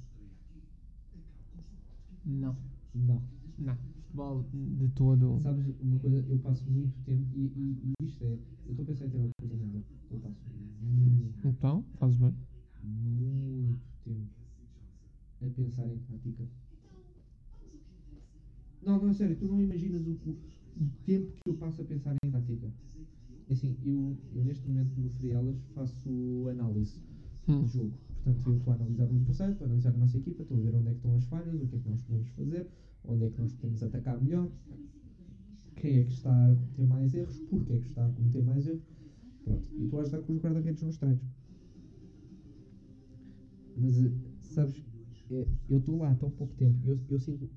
[2.24, 2.56] Não.
[2.94, 3.22] Não.
[3.58, 3.95] Não.
[4.16, 5.38] Futebol de todo.
[5.42, 8.28] Sabes uma coisa, eu passo muito tempo e, e, e isto é,
[8.66, 9.84] eu estou a pensar em ter uma coisa nova.
[10.10, 10.40] Eu passo
[10.80, 12.32] muito, Então, fazes bem.
[12.82, 14.30] muito tempo
[15.42, 16.44] a pensar em tática.
[18.82, 22.14] Não, não, é sério, tu não imaginas o, o, tempo que eu passo a pensar
[22.24, 22.72] em tática.
[23.50, 27.02] É Assim, eu, eu neste momento no Frielas faço análise
[27.48, 27.62] Hum.
[27.62, 27.92] de jogo.
[28.24, 30.60] Portanto, eu estou a analisar o adversário, estou a analisar a nossa equipa, estou a
[30.62, 32.66] ver onde é que estão as falhas, o que é que nós podemos fazer,
[33.08, 34.50] onde é que nós podemos atacar melhor,
[35.76, 38.66] quem é que está a cometer mais erros, porque é que está a cometer mais
[38.66, 38.84] erros.
[39.44, 39.68] Pronto.
[39.78, 41.22] E estou a ajudar com os guarda-redes nos treinos.
[43.76, 44.10] Mas, eh,
[44.40, 44.82] sabes,
[45.30, 47.48] é, eu estou lá há tão pouco tempo, eu, eu sinto.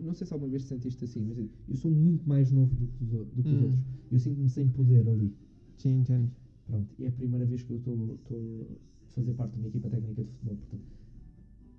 [0.00, 2.86] Não sei se alguma vez te sentiste assim, mas eu sou muito mais novo do
[2.88, 3.64] que, os o- do que os Hum.
[3.64, 3.82] outros.
[4.10, 5.36] Eu sinto-me sem poder ali.
[5.76, 6.30] Sim, entendo.
[6.66, 9.90] Pronto, e é a primeira vez que eu estou a fazer parte de uma equipa
[9.90, 10.93] técnica de futebol, portanto,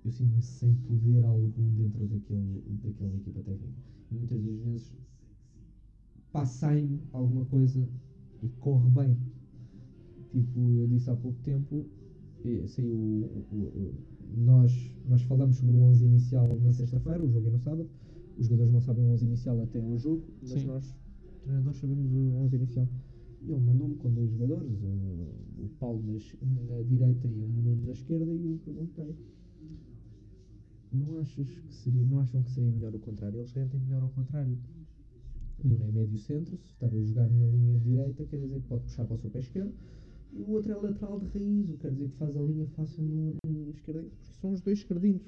[0.06, 3.82] eu sinto-me sem poder algum dentro daquele, daquela equipa técnica.
[4.10, 4.94] E muitas das vezes
[6.32, 7.88] passai-me alguma coisa
[8.42, 9.18] e corre bem.
[10.30, 11.88] Tipo, eu disse há pouco tempo,
[12.66, 14.04] saiu o, o- o-
[14.36, 14.72] nós,
[15.04, 17.88] nós falamos sobre o 11 inicial na sexta-feira, o jogo é no sábado.
[18.36, 20.64] Os jogadores não sabem o 11 inicial até ao jogo, mas Sim.
[20.64, 20.96] nós,
[21.42, 22.88] treinadores, sabemos o 11 inicial.
[23.40, 26.02] E ele mandou-me com dois jogadores, o, o Paulo
[26.42, 29.16] na, na direita e o Nuno na esquerda, e eu perguntei:
[30.96, 33.38] não, achas que seria, não acham que seria melhor o contrário?
[33.38, 34.58] Eles sentem melhor ao contrário.
[35.64, 38.82] Nuno é médio centro, se estar a jogar na linha direita, quer dizer que pode
[38.84, 39.72] puxar para o seu pé esquerdo,
[40.32, 43.36] e o outro é lateral de raiz, quer dizer que faz a linha fácil no,
[43.46, 45.22] no esquerdinho, porque são os dois esquerdinos.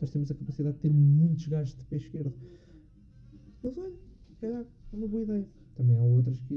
[0.00, 2.32] Nós temos a capacidade de ter muitos gajos de pé esquerdo.
[3.62, 3.92] Eles, olha,
[4.42, 5.48] calhar é uma boa ideia.
[5.76, 6.54] Também há outras que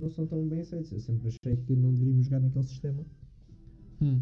[0.00, 0.90] não são tão bem aceitas.
[0.90, 3.04] Eu sempre achei que não deveríamos jogar naquele sistema.
[4.00, 4.20] Hum.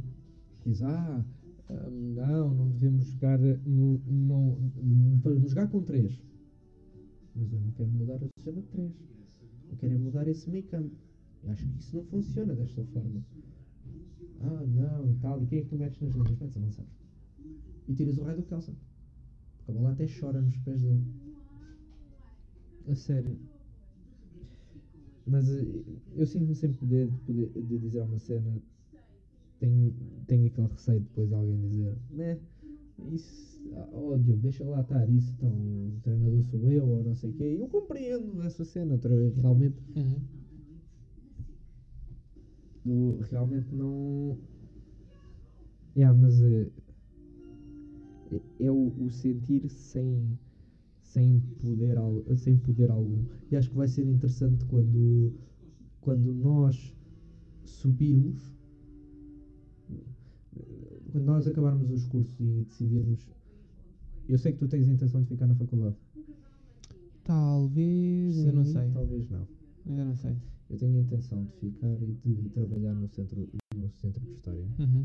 [0.67, 1.25] Diz, ah,
[1.71, 4.59] não, não devemos jogar, não,
[5.23, 6.23] vamos jogar com três.
[7.35, 8.93] Mas eu não quero mudar o sistema de três.
[9.71, 10.95] Eu quero é mudar esse meio campo.
[11.49, 13.25] Acho que isso não funciona desta forma.
[14.41, 15.43] Ah, não, tal.
[15.43, 16.39] E quem é que tu metes nas linhas?
[16.39, 16.87] Metes avançar.
[17.89, 18.75] E tiras o raio do calça.
[19.57, 21.05] Porque a bola até chora nos pés dele.
[22.89, 23.39] A sério.
[25.27, 25.65] Mas eh,
[26.17, 28.63] eu sinto-me sem poder de, de dizer uma cena.
[29.59, 29.95] Tenho,
[30.27, 32.39] tenho aquele receio de depois alguém dizer, né?
[33.13, 33.61] Isso,
[33.93, 37.33] oh Diogo, deixa lá estar isso, então o treinador sou eu ou não sei o
[37.35, 37.57] quê.
[37.59, 38.99] Eu compreendo essa cena,
[39.37, 40.21] realmente, Uhum.
[42.87, 44.37] eu realmente não.
[45.97, 46.69] Yeah, mas é,
[48.33, 50.39] é, é o, o sentir sem,
[51.03, 51.97] sem, poder,
[52.37, 53.25] sem poder algum.
[53.51, 55.33] E acho que vai ser interessante quando,
[56.01, 56.95] quando nós
[57.65, 58.54] subirmos,
[61.15, 63.25] quando nós acabarmos os cursos e decidirmos.
[64.29, 65.95] Eu sei que tu tens a intenção de ficar na faculdade.
[67.23, 68.91] Talvez, ainda não Sim, sei.
[68.91, 69.47] Talvez não.
[69.87, 70.37] Ainda não sei.
[70.71, 74.67] Eu tenho a intenção de ficar e de trabalhar no centro, no centro de história.
[74.81, 75.05] Uhum.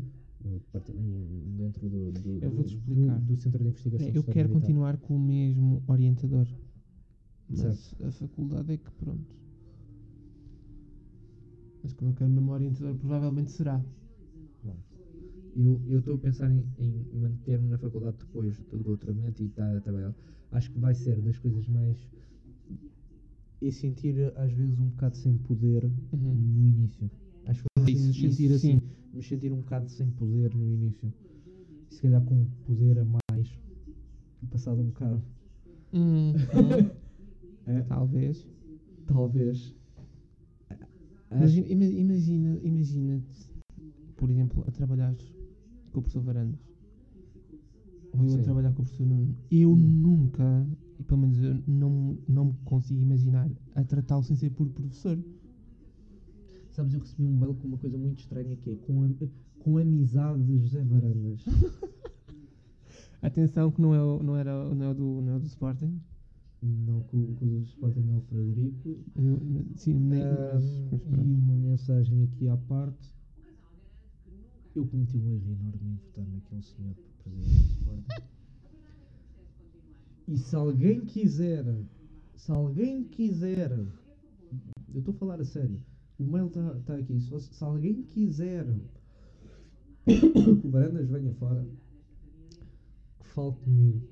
[1.56, 3.20] dentro do, do, Eu vou-te do- explicar.
[3.20, 4.60] do Centro de Investigação É, eu quero Militar.
[4.60, 6.48] continuar com o mesmo orientador.
[7.48, 8.04] Mas Certo.
[8.04, 9.36] a faculdade é que pronto.
[11.84, 13.80] Mas como eu quero o mesmo orientador, provavelmente será.
[15.56, 19.80] Eu estou a pensar em, em manter-me na faculdade depois do doutoramento e estar a
[19.80, 20.14] trabalhar.
[20.52, 21.96] Acho que vai ser das coisas mais.
[23.60, 26.34] E sentir às vezes um bocado sem poder Uhum.
[26.34, 27.10] no início.
[27.46, 28.86] Acho que vai Isso- sentir isso assim, sim.
[29.12, 31.12] nos sentir um bocado sem poder no início.
[31.90, 33.58] Se calhar com poder a mais.
[34.50, 35.22] Passado um bocado.
[35.92, 36.32] Hum,
[37.66, 38.46] É, talvez.
[39.06, 39.74] talvez.
[41.30, 43.50] Imagina, ima- imagina, imagina-te,
[44.16, 45.14] por exemplo, a trabalhar
[45.92, 46.60] com o professor Varandas.
[48.12, 48.40] Ou eu Sim.
[48.40, 49.36] a trabalhar com o professor Nuno.
[49.50, 49.76] Eu Hum.
[49.76, 50.66] nunca,
[50.98, 55.18] e pelo menos eu não, não me consigo imaginar a tratá-lo sem ser por professor.
[56.72, 59.16] Sabes, eu recebi um mail com uma coisa muito estranha que é com, am-
[59.58, 61.44] com amizade de José Varandas.
[63.22, 65.46] Atenção que não é, o- não era, não é, o do, não é o do
[65.46, 66.00] Sporting.
[66.62, 68.88] Não, com, com o Sporting é o Frederico.
[69.16, 69.40] Eu,
[69.76, 73.14] sim, nem, mas, Ahm, mas e uma mensagem aqui à parte.
[74.74, 78.30] Eu cometi um erro enorme em votar naquele senhor para presidente do Sporting.
[80.28, 81.64] E se alguém quiser,
[82.36, 85.80] se alguém quiser, eu estou a falar a sério,
[86.18, 88.64] o mail está tá aqui, se, se alguém quiser
[90.06, 91.66] que o Varandas venha fora,
[93.18, 94.02] que fale comigo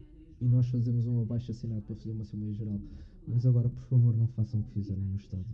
[0.40, 2.80] e nós fazemos um abaixo assinado para fazer uma Assembleia Geral.
[3.26, 5.44] Mas agora, por favor, não façam o que fizeram no estádio.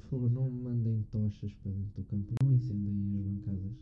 [0.00, 3.72] Por favor, não mandem tochas para dentro do campo, não incendiem as bancadas.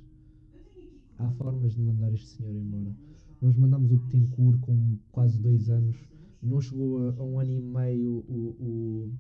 [1.18, 2.94] Há formas de mandar este senhor embora.
[3.40, 5.96] Nós mandámos o Betancourt com quase dois anos,
[6.42, 9.12] não chegou a, a um ano e meio o,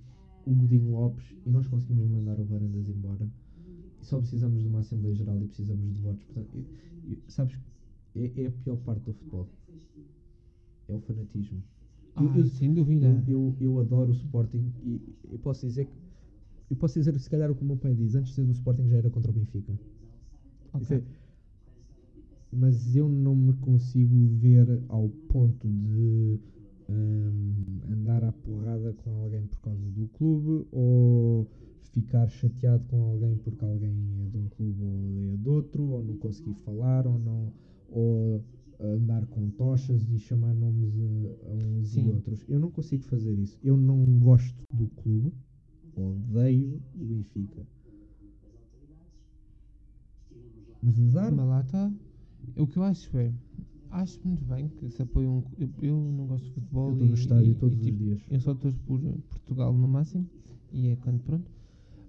[0.46, 3.28] o, o Godinho Lopes e nós conseguimos mandar o Varandas embora.
[4.02, 6.22] Só precisamos de uma Assembleia Geral e precisamos de votos.
[6.24, 6.64] Portanto, eu-
[7.12, 7.58] eu- sabes,
[8.14, 9.48] é, é a pior parte do futebol.
[10.88, 11.62] É o fanatismo.
[12.16, 13.24] Eu- Ai, eu- sem dúvida.
[13.26, 15.00] eu, eu, eu adoro o Sporting e
[15.32, 15.92] eu posso dizer que
[16.70, 18.52] eu posso dizer se calhar o que o meu pai diz, antes de ser do
[18.52, 19.72] Sporting já era contra o Benfica.
[20.72, 21.02] Ok.
[22.52, 26.40] Mas eu não me consigo ver ao ponto de
[26.88, 31.46] hum, andar à porrada com alguém por causa do clube ou
[31.92, 36.02] ficar chateado com alguém porque alguém é de um clube ou é de outro, ou
[36.02, 37.52] não conseguir falar, ou não
[37.90, 38.44] ou
[38.80, 42.06] andar com tochas e chamar nomes a, a uns Sim.
[42.06, 42.44] e outros.
[42.48, 43.58] Eu não consigo fazer isso.
[43.62, 45.32] Eu não gosto do clube,
[45.96, 47.66] odeio o Benfica.
[50.80, 51.92] Mas azar, está.
[52.56, 53.32] O que eu acho é.
[53.90, 55.42] Acho muito bem que se apoie um.
[55.58, 56.88] Eu, eu não gosto de futebol.
[56.88, 58.20] eu estou no estádio e- todos e, tipo, os dias.
[58.30, 59.00] Eu só torço por
[59.30, 60.26] Portugal no máximo.
[60.72, 61.50] E é quando pronto.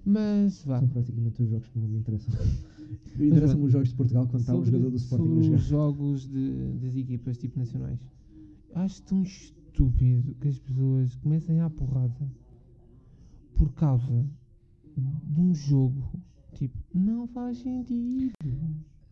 [0.05, 0.79] Mas vá.
[0.79, 2.33] São praticamente os jogos que não me interessam.
[3.19, 5.57] Interessam-me os jogos de Portugal quando está o jogador do Sporting a jogar.
[5.57, 7.99] os jogos de, das equipas tipo nacionais.
[8.73, 12.29] Acho tão estúpido que as pessoas comecem à porrada
[13.55, 14.25] por causa
[14.97, 16.03] de um jogo.
[16.53, 18.31] Tipo, não faz sentido.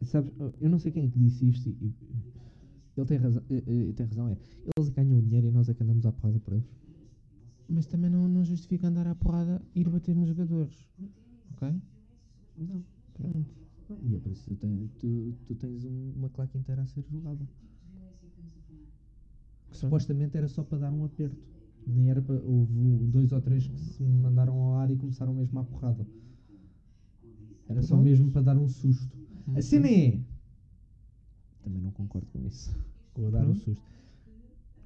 [0.04, 1.94] Sabes, eu não sei quem é que disse isto e,
[2.96, 4.38] ele tem razão, eh, eh, tem razão, é.
[4.78, 6.66] Eles ganham o dinheiro e nós é que andamos à porrada por eles.
[7.70, 10.88] Mas também não, não justifica andar à porrada e ir bater nos jogadores.
[11.54, 11.76] Ok?
[12.58, 12.84] Não.
[13.14, 13.46] Pronto.
[14.04, 16.86] E é por isso que tu, tens- tu, tu tens um- uma claque inteira a
[16.86, 17.46] ser jogada.
[19.70, 21.36] Que supostamente era só para dar um aperto.
[21.86, 22.36] Nem era para.
[22.42, 22.74] Houve
[23.12, 26.06] dois ou três que se mandaram ao ar e começaram mesmo à porrada.
[27.68, 29.17] Era só mesmo para dar um susto.
[29.56, 30.20] A cena é.
[31.64, 32.76] Também não concordo com isso.
[33.16, 33.60] O dar o Pronto.
[33.60, 33.84] susto.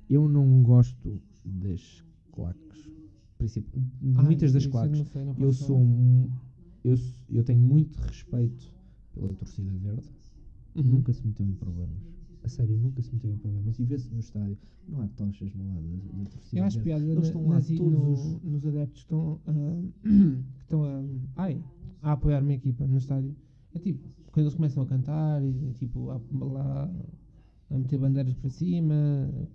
[0.09, 2.89] Eu não gosto das claques.
[3.37, 3.67] Princip-
[4.01, 4.97] Muitas das eu claques.
[4.99, 6.29] não sei, não Eu sou um.
[6.83, 6.95] eu,
[7.29, 8.71] eu tenho muito respeito
[9.13, 10.07] pela torcida verde.
[10.75, 10.83] Uhum.
[10.83, 12.01] Nunca se meteu em problemas.
[12.43, 13.77] A sério, nunca se meteu em problemas.
[13.79, 14.57] E vê-se no estádio,
[14.87, 17.77] não há tochas no lado da, da torcida Eu acho piada Eles estão lá todos
[17.79, 19.51] no- os- nos adeptos que estão, a,
[20.01, 21.03] que estão a,
[21.35, 21.61] ai,
[22.01, 23.35] a apoiar uma equipa no estádio.
[23.73, 26.89] É tipo, quando eles começam a cantar e tipo, a, lá
[27.69, 28.95] a meter bandeiras para cima,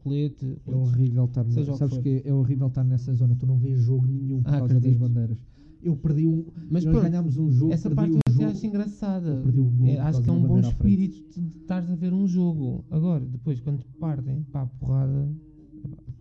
[0.02, 0.56] colete.
[0.66, 3.34] É horrível estar Seja o ne- que Sabes que é horrível estar nessa zona.
[3.36, 5.00] Tu não vês jogo nenhum por Ah, causa das acredito.
[5.00, 5.38] bandeiras.
[5.82, 6.44] Eu perdi um.
[6.70, 8.44] Mas nós pronto, ganhámos um jogo, Essa parte o eu até jogo.
[8.50, 9.42] acho engraçada.
[9.44, 12.84] gol É, acho que é um bom espírito de estares a ver um jogo.
[12.90, 15.28] Agora, depois, quando te partem para a porrada,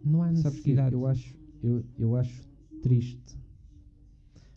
[0.04, 0.94] não há Sabes que necessidade.
[0.94, 2.44] eu acho, eu, eu acho
[2.84, 3.40] triste.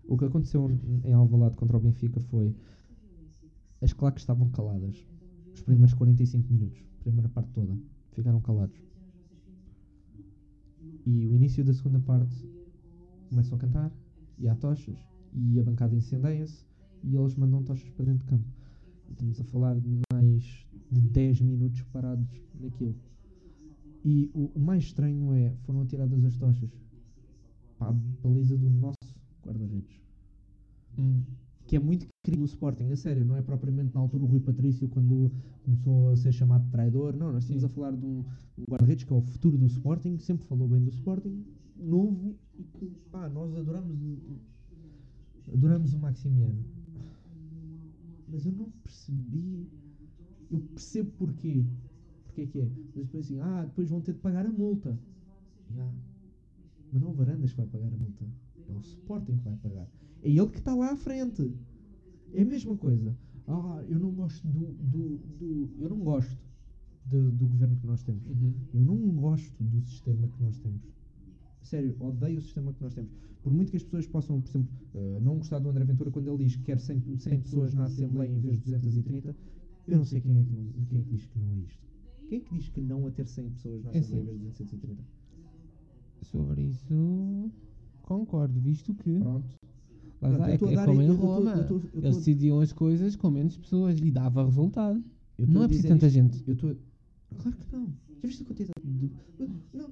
[0.07, 0.71] O que aconteceu
[1.05, 2.55] em Alvalade contra o Benfica foi
[3.81, 5.07] as claques estavam caladas.
[5.55, 7.77] Os primeiros 45 minutos, primeira parte toda,
[8.13, 8.77] ficaram calados.
[11.05, 12.49] E o início da segunda parte
[13.29, 13.93] começam a cantar
[14.39, 14.99] e há tochas
[15.33, 16.65] e a bancada incendeia-se
[17.03, 18.49] e eles mandam tochas para dentro de campo.
[19.11, 22.95] Estamos a falar de mais de 10 minutos parados naquilo.
[24.05, 26.71] E o, mais estranho é, foram atiradas as tochas
[27.79, 28.97] para a baliza do nosso
[29.45, 30.01] guarda-redes.
[30.99, 31.23] Hum.
[31.69, 34.41] Que é muito querido no Sporting, a sério, não é propriamente na altura o Rui
[34.41, 35.31] Patrício quando
[35.63, 37.15] começou a ser chamado de traidor.
[37.15, 37.67] Não, nós estamos Sim.
[37.67, 38.25] a falar de um,
[38.57, 41.45] um guarda-redes que é o futuro do Sporting, sempre falou bem do Sporting,
[41.77, 44.19] novo e que, pá, nós adoramos o,
[45.53, 46.65] adoramos o Maximiano.
[48.27, 49.69] Mas eu não percebi.
[50.51, 51.67] Eu percebo porquê.
[52.25, 52.69] Porquê que é?
[52.97, 54.99] Mas depois assim, ah, depois vão ter de pagar a multa.
[55.77, 55.93] Ya.
[56.91, 58.25] Mas não o Varandas que vai pagar a multa.
[58.71, 59.87] É o Sporting que vai pagar.
[60.23, 61.53] É ele que está lá à frente.
[62.33, 63.17] É a mesma coisa.
[63.47, 64.73] Ah, eu não gosto do.
[64.75, 66.37] do, do eu não gosto
[67.07, 68.27] do, do governo que nós temos.
[68.27, 68.55] Uhum.
[68.75, 70.83] Eu não gosto do sistema que nós temos.
[71.63, 73.11] Sério, odeio o sistema que nós temos.
[73.43, 76.29] Por muito que as pessoas possam, por exemplo, eh, não gostar do André Ventura quando
[76.29, 79.35] ele diz que quer 100, 100 pessoas na Assembleia em vez de 230,
[79.87, 81.87] eu não sei quem é que, não, quem é que diz que não é isto.
[82.29, 84.41] Quem é que diz que não a ter 100 pessoas na É Assembleia em assim.
[84.43, 85.03] vez de 230?
[86.23, 87.51] Sobre isso,
[88.03, 89.19] concordo, visto que.
[89.19, 89.57] Pronto.
[90.21, 91.51] Lá está, eu é, a é como em eu estou- Roma.
[91.53, 95.03] eu estou- eu estou- Eles decidiam as coisas com menos pessoas e dava resultado.
[95.39, 96.45] Eu Não a é preciso tanta isto- gente.
[96.47, 96.77] Eu estou.
[97.39, 97.87] Claro que não.
[98.21, 99.11] Já viste a quantidade de.
[99.73, 99.91] Não.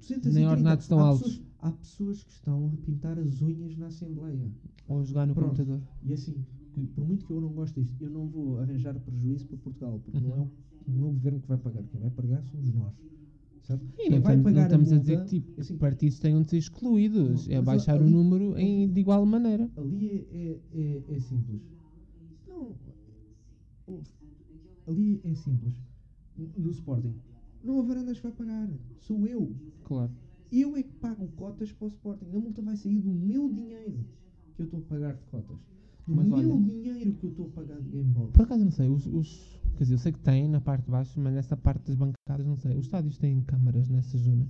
[0.00, 0.30] 230.
[0.30, 1.22] Nem ordenados tão há altos.
[1.36, 4.50] Pessoas, há pessoas que estão a pintar as unhas na Assembleia.
[4.88, 5.50] Ou jogar no Pronto.
[5.50, 5.80] computador.
[6.04, 6.34] E assim,
[6.72, 10.00] que por muito que eu não goste disto, eu não vou arranjar prejuízo para Portugal,
[10.04, 10.42] porque não é Uhum.
[10.86, 11.82] o, não é o governo que vai pagar.
[11.84, 12.94] Quem vai pagar somos nós.
[13.66, 13.84] Certo?
[13.98, 16.40] E não, vai tam- não pagar estamos a, multa, dizer que tipo, assim, partidos tenham
[16.42, 17.48] de ser excluídos.
[17.48, 19.68] Não, é baixar ali- o número em, de igual maneira.
[19.76, 21.62] ali é, é, é, é simples.
[22.46, 22.76] Não.
[24.86, 25.74] Ali é simples.
[26.56, 27.14] No Sporting.
[27.64, 28.68] Não a Varandas vai pagar.
[29.00, 29.52] Sou eu.
[29.84, 30.12] Claro.
[30.52, 32.24] Eu é que pago cotas para o Sporting.
[32.32, 33.98] A multa vai sair do meu dinheiro
[34.54, 35.56] que eu estou a pagar de cotas.
[36.06, 38.32] Do Mas meu olha- dinheiro que eu estou a pagar de Gamebox.
[38.32, 40.90] Por acaso não sei, os, os- quer dizer, eu sei que tem na parte de
[40.90, 42.76] baixo, mas nessa parte das bancadas não sei.
[42.76, 44.48] Os estádios têm câmaras nessas zonas.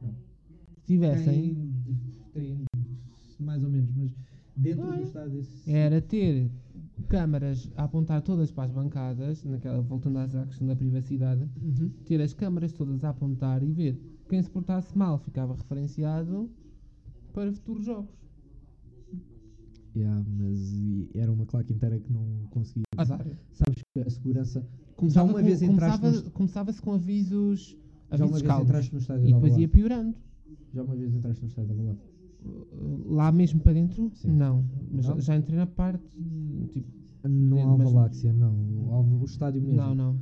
[0.00, 0.14] Não.
[0.76, 1.54] Se tivessem,
[2.32, 2.64] Tem, tem
[3.40, 4.10] mais ou menos, mas
[4.56, 5.02] dentro Ah, do é?
[5.02, 5.44] estádio.
[5.66, 6.50] era ter
[7.08, 11.90] câmaras a apontar todas para as bancadas, naquela, voltando à questão da privacidade, Uhum.
[12.04, 16.50] ter as câmaras todas a apontar e ver quem se portasse mal ficava referenciado
[17.32, 18.10] para futuros jogos.
[19.96, 22.84] Yeah, mas era uma claque inteira que não conseguia.
[22.96, 23.26] Azar.
[23.52, 24.66] Sabes que a segurança.
[24.96, 27.76] Começava uma com- vez entraste começava, no- começava-se com avisos,
[28.10, 30.14] Já uma avisos vez entraste no estádio E de depois ia piorando.
[30.74, 32.00] Já uma vez entraste no estádio de Alvalade?
[32.44, 34.10] Uh, Lá mesmo para dentro?
[34.14, 34.30] Sim.
[34.32, 34.64] Não.
[34.92, 35.14] Mas Não?
[35.16, 36.04] já- já entrei na parte.
[36.72, 36.88] Tipo,
[37.28, 38.54] Não há Alvaláxia, não.
[39.20, 39.76] O estádio mesmo.
[39.76, 40.20] não, não.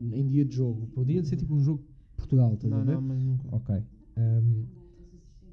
[0.00, 0.86] Em dia de jogo.
[0.94, 2.94] Podia ser tipo um jogo de Portugal, estás a Não, ver?
[2.94, 3.48] não, mas nunca.
[3.52, 3.74] Ok.
[4.16, 4.64] Ahm,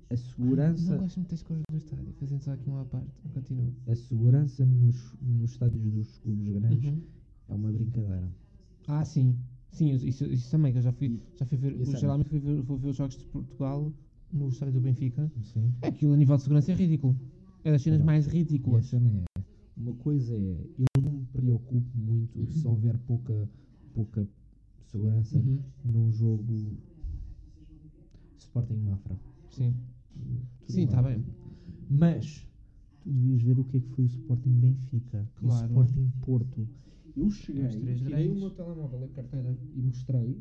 [0.10, 0.92] a segurança.
[0.92, 2.14] Não gosto muito das cores do estádio.
[2.20, 3.08] Fazendo só aqui uma à parte.
[3.34, 3.72] Continua.
[3.88, 7.02] A segurança nos, nos estádios dos clubes grandes Uhum.
[7.50, 8.30] é uma brincadeira.
[8.88, 9.36] Ah, sim.
[9.72, 11.76] Sim, isso, isso, também, que eu já fui, já fui ver.
[11.82, 13.92] E geralmente fui ver, vou ver os jogos de Portugal
[14.32, 15.30] no estádio do Benfica.
[15.44, 15.74] Sim.
[15.82, 17.16] Aquilo a nível de segurança é ridículo.
[17.64, 18.06] É das cenas Não.
[18.06, 18.94] mais E ridículas.
[18.94, 19.00] é.
[19.76, 20.38] Uma coisa é.
[20.96, 23.50] Eu não me preocupo muito se houver pouca,
[23.94, 24.26] pouca
[24.86, 25.60] segurança Uhum.
[25.84, 26.78] num jogo
[28.38, 29.18] Sporting Mafra.
[29.50, 29.74] Sim.
[30.16, 31.24] Tudo Sim, está bem.
[31.90, 32.48] Mas
[33.04, 35.66] tu devias ver o que é que foi o Sporting Benfica e o Claro.
[35.68, 36.68] Sporting Porto.
[37.16, 40.38] Eu cheguei, tirei o meu telemóvel, a carteira e mostrei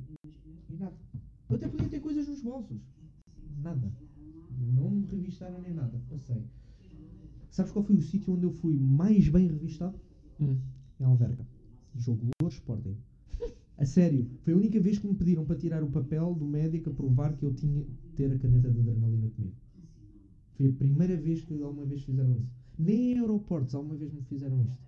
[0.70, 0.96] e nada.
[1.48, 2.80] Eu até podia ter coisas nos bolsos.
[3.62, 3.92] Nada.
[4.74, 6.00] Não me revistaram nem nada.
[6.10, 6.42] Passei.
[7.50, 9.96] Sabes qual foi o sítio onde eu fui mais bem revistado?
[10.40, 10.56] Hum.
[10.98, 11.46] Em Alverca.
[11.96, 12.96] Jogo Lourdes Sporting.
[13.76, 16.90] A sério, foi a única vez que me pediram para tirar o papel do médico
[16.90, 17.84] a provar que eu tinha
[18.16, 19.54] ter a caneta de adrenalina comigo.
[20.56, 22.50] Foi a primeira vez que alguma vez fizeram isso.
[22.78, 24.82] Nem em aeroportos alguma vez me fizeram isto.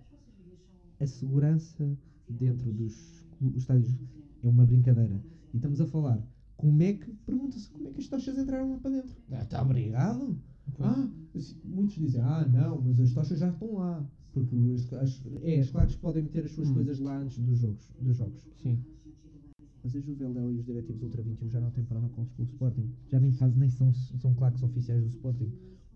[0.99, 1.97] A segurança
[2.29, 3.25] dentro dos
[3.55, 3.95] estádios
[4.43, 5.21] é uma brincadeira.
[5.53, 6.25] E estamos a falar
[6.55, 9.15] como é que, pergunta-se, como é que as tochas entraram lá para dentro?
[9.31, 10.37] Ah, Está obrigado?
[10.79, 14.09] Ah, assim, muitos dizem, ah não, mas as tochas já estão lá.
[14.33, 16.73] Porque as, as, é, as claques podem meter as suas Hum.
[16.73, 17.91] coisas lá antes dos jogos.
[18.01, 18.47] Dos jogos.
[18.61, 18.77] Sim.
[19.87, 22.91] Mas a Juveléu e os diretivos Ultra 21 já não têm protocolos com o Sporting.
[23.07, 25.49] Já nem fazem, nem são, são claques oficiais do Sporting.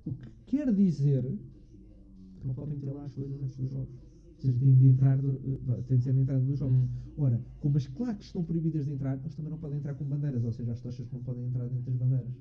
[0.06, 1.24] O que quer dizer
[2.40, 3.94] que não podem meter lá as coisas antes dos jogos.
[4.40, 6.74] Seja, têm de entrar, eh, têm de ser na entrada dos jogos.
[6.74, 6.88] Hum.
[7.18, 10.46] Ora, como as claques estão proibidas de entrar, eles também não podem entrar com bandeiras,
[10.46, 12.34] ou seja, as tochas não podem entrar dentro das bandeiras.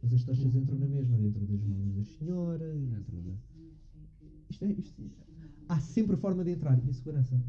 [0.00, 3.32] Mas as tochas entram na mesma, dentro das mãos das senhoras, dentro da.
[4.48, 4.70] Isto é.
[4.70, 5.02] Isto...
[5.68, 6.80] Há sempre forma de entrar.
[6.86, 7.42] E a segurança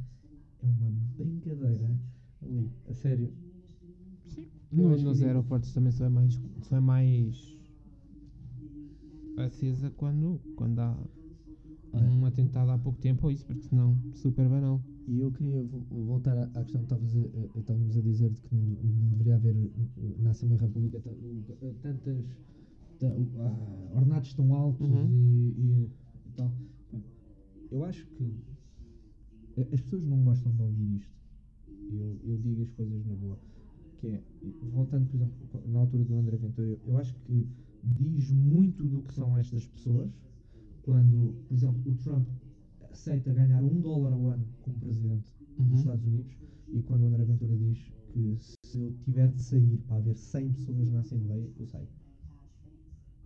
[0.62, 2.00] é uma brincadeira
[2.42, 3.32] ali, a sério.
[4.72, 7.58] No- acho nos aeroportos também só é mais, só é mais
[9.38, 10.98] acesa quando, quando há
[11.94, 12.04] Olha.
[12.12, 14.82] um atentado há pouco tempo ou isso, porque senão super banal.
[15.08, 18.30] E eu queria vo- voltar à à questão que estavas a, a- estávamos a dizer
[18.30, 22.26] de que não, não deveria haver eh, na Assembleia República eh, tantas
[23.00, 23.08] ta-
[23.40, 25.08] ah, ornatos tão altos Uhum.
[25.10, 25.90] e, e-
[26.28, 26.52] e tal.
[27.72, 28.36] Eu acho que
[29.72, 31.20] as pessoas não gostam de ouvir isto.
[31.92, 33.40] Eu, eu digo as coisas na boa.
[34.00, 34.22] Que é,
[34.72, 37.48] voltando, por exemplo, na altura do André Ventura, eu, eu acho que
[37.84, 40.12] diz muito do que são estas pessoas
[40.84, 42.28] quando, por exemplo, o Trump
[42.92, 45.76] aceita ganhar um dólar ao ano como presidente dos Uhum.
[45.76, 46.38] Estados Unidos
[46.72, 50.54] e quando o André Ventura diz que se eu tiver de sair para haver 100
[50.54, 51.88] pessoas na Assembleia, eu saio.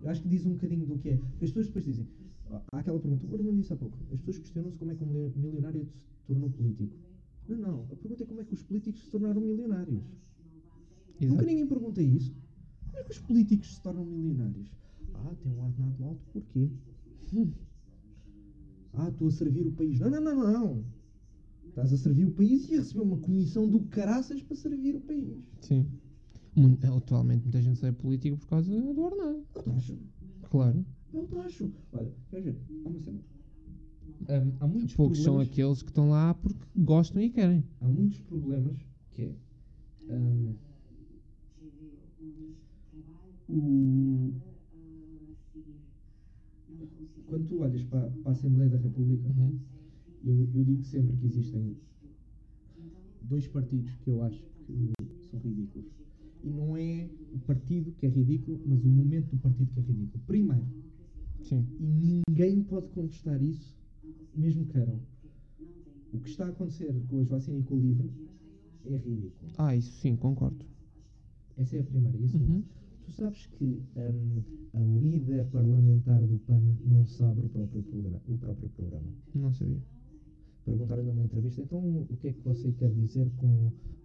[0.01, 1.13] Eu acho que diz um bocadinho do que é.
[1.13, 2.07] As pessoas depois dizem,
[2.73, 5.07] há aquela pergunta, o Armando disse há pouco, as pessoas questionam-se como é que um
[5.07, 5.87] milio- milionário
[6.25, 6.95] tornou político.
[7.47, 10.03] Não, não, a pergunta é como é que os políticos se tornaram milionários.
[11.19, 11.45] Nunca Exato.
[11.45, 12.33] ninguém pergunta isso.
[12.85, 14.71] Como é que os políticos se tornam milionários?
[15.13, 16.69] Ah, tem um ordenado alto, porquê?
[17.33, 17.51] Hum.
[18.93, 19.99] Ah, estou a servir o país.
[19.99, 20.85] Não, não, não, não.
[21.67, 25.01] Estás a servir o país e a receber uma comissão do caraças para servir o
[25.01, 25.43] país.
[25.61, 25.87] Sim.
[26.95, 29.43] Atualmente muita gente sai política por causa do ordenado.
[29.55, 29.97] Eu tacho.
[30.43, 30.85] Claro.
[31.11, 31.71] Eu tacho.
[31.93, 32.55] Olha, ver?
[32.85, 33.19] Há uma cena.
[34.21, 37.63] Hum, há muitos Poucos são aqueles que estão lá porque gostam e querem.
[37.81, 38.77] há muitos problemas
[39.11, 39.35] que é
[40.09, 40.55] hum,
[43.49, 44.33] o
[47.27, 49.59] quando tu olhas para, para a Assembleia da República Uhum.
[50.23, 51.75] eu, eu digo sempre que existem
[53.23, 54.91] dois partidos que eu acho que
[55.29, 55.87] são ridículos
[56.43, 59.83] e não é o partido que é ridículo mas o momento do partido que é
[59.83, 60.65] ridículo primeiro
[61.41, 61.65] Sim.
[61.79, 63.75] e ninguém pode contestar isso,
[64.35, 64.99] mesmo queiram.
[66.13, 68.09] O que está a acontecer com a Joacine e com o livro
[68.85, 69.51] é ridículo.
[69.57, 70.63] Ah, isso sim, concordo.
[71.57, 72.17] Essa é a primeira.
[72.17, 72.63] E a segunda, Uhum.
[73.05, 74.41] tu sabes que hum,
[74.73, 79.07] a líder parlamentar do PAN não sabe o próprio, programa, o próprio programa.
[79.33, 79.81] Não sabia.
[80.65, 81.79] Perguntaram numa entrevista, então
[82.09, 83.47] o que é que você quer dizer com.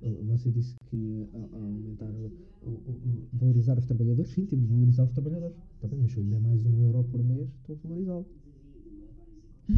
[0.02, 2.32] uh, Você disse que ia a- a aumentar, o,
[2.62, 4.30] o- o- valorizar os trabalhadores?
[4.32, 5.56] Sim, temos de valorizar os trabalhadores.
[5.76, 8.26] Está bem, mas se eu lhe der mais um euro por mês, estou a valorizá-lo.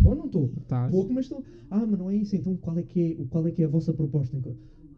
[0.05, 0.49] Ou não estou?
[0.91, 1.45] Pouco, mas estou.
[1.69, 2.37] Ah, mas não é isso.
[2.37, 4.37] Então qual é que é, qual é, que é a vossa proposta?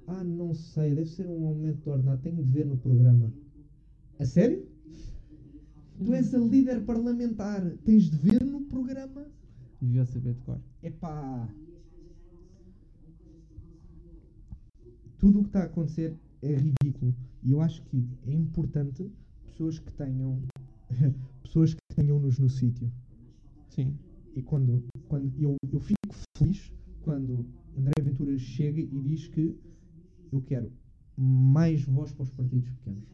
[0.07, 0.95] Ah, não sei.
[0.95, 2.21] Deve ser um aumento de ordenado.
[2.23, 3.33] Tenho de ver no programa.
[4.19, 4.67] A sério?
[6.05, 7.63] Tu és a líder parlamentar.
[7.85, 9.27] Tens de ver no programa?
[9.81, 10.61] Devia saber de cor.
[10.83, 11.49] Epá.
[15.19, 17.15] Tudo o que está a acontecer é ridículo.
[17.43, 19.11] E eu acho que é importante
[19.47, 20.43] pessoas que tenham.
[21.43, 22.91] pessoas que tenham-nos no sítio.
[23.69, 23.97] Sim.
[24.35, 25.99] E quando, quando eu, eu fico
[26.39, 26.73] feliz
[27.03, 27.45] quando
[27.77, 29.57] André Ventura chega e diz que
[30.33, 30.73] eu quero
[31.17, 33.05] mais voz para os partidos pequenos.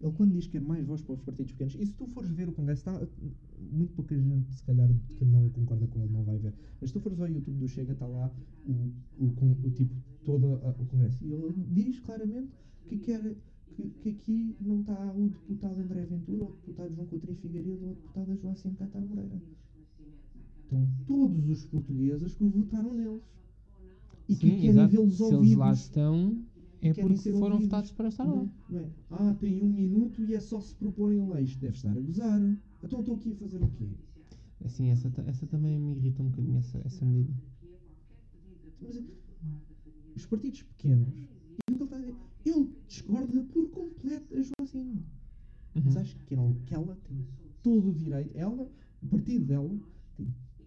[0.00, 2.30] Ele quando diz que quer mais voz para os partidos pequenos, e se tu fores
[2.30, 3.08] ver o Congresso, está
[3.70, 6.52] muito pouca gente se calhar que não concorda com ele não vai ver.
[6.80, 8.32] Mas se tu fores ao YouTube do Chega, está lá
[8.66, 8.72] o,
[9.20, 9.94] o, o tipo,
[10.24, 11.22] todo a- o Congresso.
[11.24, 12.50] E ele diz claramente
[12.88, 13.36] que quer
[13.76, 17.84] que, que aqui não está o deputado André Ventura, ou o deputado João Coutinho Figueiredo,
[17.84, 19.40] ou a deputada Joacim Catar Moreira.
[20.72, 23.22] Estão todos os portugueses que votaram neles.
[24.28, 24.90] E que Sim, querem exato.
[24.92, 25.58] vê-los Se eles ouvidos.
[25.58, 26.42] lá estão,
[26.80, 27.64] é querem porque foram ouvidos.
[27.64, 28.34] votados para estar lá.
[28.34, 28.90] Não, não é?
[29.10, 31.54] Ah, tem um minuto e é só se proporem leis.
[31.56, 32.40] Deve estar a gozar.
[32.82, 33.86] Então estou aqui a fazer o quê?
[34.64, 37.34] Assim, essa, essa também me irrita um bocadinho, essa, essa medida.
[38.80, 39.02] Mas,
[40.16, 41.08] os partidos pequenos,
[42.42, 45.04] que ele discorda por completo a Joacine.
[45.74, 46.00] Mas Uhum.
[46.02, 47.26] acho que ela, que ela tem
[47.62, 48.70] todo o direito, ela,
[49.02, 49.70] o partido dela,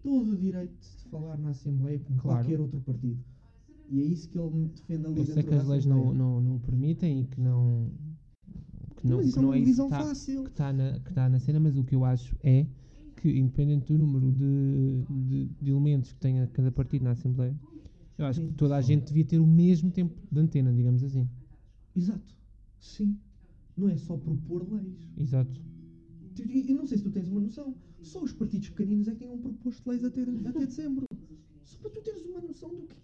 [0.06, 2.38] todo o direito de falar na Assembleia como Claro.
[2.44, 3.18] qualquer outro partido.
[3.90, 6.56] E é isso que ele defende ali Eu sei que as leis não, não, não
[6.56, 7.90] o permitem e que não,
[8.96, 10.44] que não, mas isso que é não uma é divisão que tá- fácil.
[10.44, 12.66] que está na, que tá na cena, mas o que eu acho é
[13.16, 17.54] que, independente do número de, de, de elementos que tenha cada partido na Assembleia,
[18.18, 18.48] eu acho Sim.
[18.48, 21.28] que toda a gente devia ter o mesmo tempo de antena, digamos assim.
[21.94, 22.34] Exato.
[22.78, 23.16] Sim.
[23.76, 25.08] Não é só propor leis.
[25.18, 25.60] Exato.
[26.48, 27.74] E- não sei se tu tens uma noção.
[28.06, 31.06] Só os partidos pequeninos é que tinham proposto leis até, até dezembro.
[31.64, 32.94] Só para tu teres uma noção do que.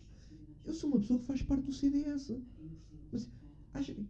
[0.65, 2.33] Eu sou uma pessoa que faz parte do CDS.
[3.11, 3.29] Mas
[3.75, 4.07] acha que,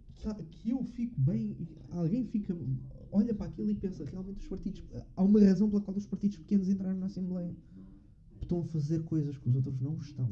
[0.50, 1.56] que eu fico bem.
[1.90, 2.54] Alguém fica.
[3.10, 4.84] Olha para aquilo e pensa, realmente os partidos.
[5.16, 7.56] Há uma razão pela qual os partidos pequenos entraram na Assembleia.
[8.42, 10.28] Estão a fazer coisas que os outros não estão.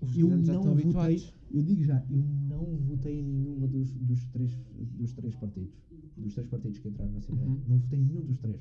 [0.00, 1.34] Os Eu não estão votei, habituados.
[1.50, 5.74] eu digo já, eu não votei em nenhuma dos, dos, três, dos três partidos.
[6.16, 7.50] Dos três partidos que entraram na Assembleia.
[7.50, 7.62] Uhum.
[7.68, 8.60] Não votei em nenhum dos três.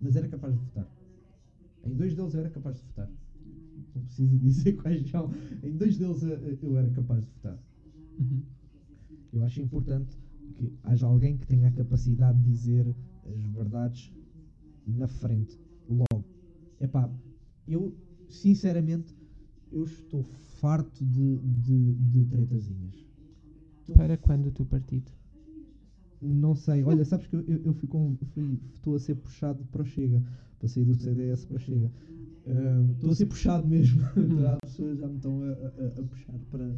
[0.00, 0.88] Mas era capaz de votar.
[1.84, 3.10] Em dois deles eu era capaz de votar.
[3.94, 5.30] Não preciso dizer quais são.
[5.62, 6.22] Em dois deles
[6.62, 7.58] eu, era capaz de votar.
[8.18, 8.42] Uhum.
[9.32, 10.16] Eu acho importante
[10.56, 12.94] que haja alguém que tenha a capacidade de dizer
[13.26, 14.12] as verdades
[14.86, 15.58] na frente,
[15.88, 16.24] logo.
[16.80, 17.10] Epá,
[17.66, 17.96] eu,
[18.28, 19.16] sinceramente,
[19.72, 23.04] eu estou farto de, de, de tretazinhas.
[23.94, 25.10] Para quando o teu partido?
[26.24, 29.82] Não sei, olha, sabes que eu, eu, fui com- fui- estou a ser puxado para
[29.82, 30.22] o Chega,
[30.58, 31.90] para sair do CDS para o Chega.
[32.92, 34.00] Estou a ser puxado mesmo.
[34.48, 36.76] Há pessoas já me estão a, a- a puxar para,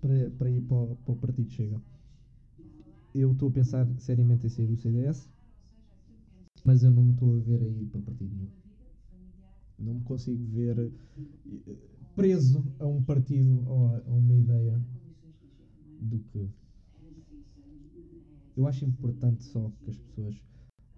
[0.00, 1.80] para, para ir para o, para o Partido Chega.
[3.14, 5.30] Eu estou a pensar seriamente em sair do CDS,
[6.64, 8.50] mas eu não me estou a ver a ir para partido nenhum.
[9.78, 11.72] Não me consigo ver eh,
[12.14, 14.80] preso a um partido ou a uma ideia
[16.00, 16.48] do que
[18.56, 20.34] eu acho importante só que as pessoas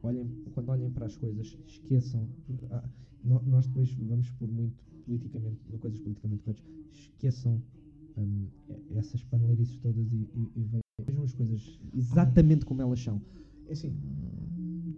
[0.02, 2.28] olhem, quando olhem para as coisas, esqueçam.
[2.70, 2.88] ah,
[3.24, 7.60] nó- nós depois vamos por muito politicamente, coisas politicamente corretas, esqueçam
[8.16, 8.48] e-
[8.96, 13.20] essas paneleirices todas e, e, e ve- vejam as coisas exatamente como elas são.
[13.66, 13.92] É assim,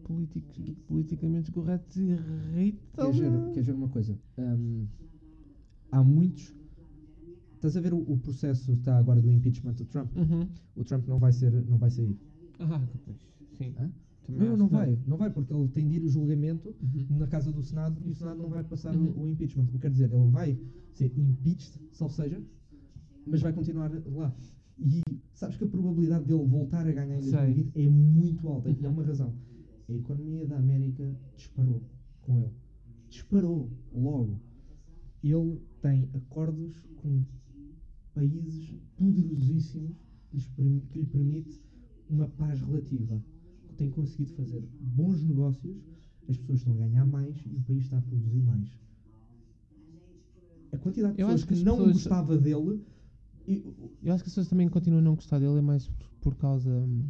[0.04, 2.80] políticos- politicamente corretos irritam.
[2.94, 4.18] queres ver, queres ver uma coisa?
[4.38, 4.86] Hum,
[5.90, 6.54] há muitos.
[7.54, 10.10] Estás a ver o, o processo está agora do impeachment do Trump?
[10.16, 10.48] Uhum.
[10.76, 12.16] O Trump não vai ser, não vai sair.
[12.60, 13.18] Ah, pois,
[13.54, 13.74] sim.
[13.78, 13.90] Hã?
[14.26, 17.18] Também Não, não vai, não vai, porque ele tem de ir o julgamento Uhum.
[17.18, 19.22] na casa do Senado e o Senado não vai passar o- Uhum.
[19.22, 19.64] o, impeachment.
[19.64, 20.58] O que quer dizer, ele vai
[20.92, 22.40] ser impeached, salvo seja,
[23.26, 24.36] mas vai continuar lá.
[24.78, 27.32] E sabes que a probabilidade dele voltar a ganhar em Sei.
[27.32, 28.70] 2020 é muito alta.
[28.70, 28.94] E há Uhum.
[28.94, 29.34] uma razão.
[29.88, 31.82] A economia da América disparou
[32.22, 32.52] com ele.
[33.08, 34.38] Disparou logo.
[35.22, 37.24] Ele tem acordos com
[38.14, 39.96] países poderosíssimos
[40.92, 41.60] que lhe permite
[42.10, 43.20] uma paz relativa.
[43.76, 45.76] Tem conseguido fazer bons negócios,
[46.28, 48.68] as pessoas estão a ganhar mais e o país está a produzir mais.
[50.72, 52.84] A quantidade de Eu pessoas que, que não pessoas- gostava dele.
[53.48, 56.70] Eu acho que as pessoas também continuam a não gostar dele, é mais por, causa.
[56.70, 57.08] hum,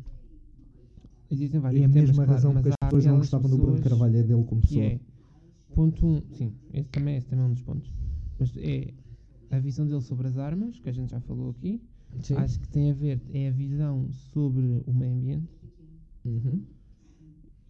[1.30, 3.56] Existem vários é a temas, mesma claro, razão mas que as pessoas não gostavam do
[3.56, 4.84] Bruno pessoas Carvalho é dele como pessoa.
[4.84, 5.00] é.
[5.74, 7.92] Ponto 1, um, sim, esse também, esse também é um dos pontos.
[8.38, 8.92] Mas é
[9.50, 11.80] a visão dele sobre as armas, que a gente já falou aqui.
[12.18, 12.34] Sim.
[12.36, 15.48] Acho que tem a ver, é a visão sobre o meio ambiente
[16.24, 16.62] Uhum.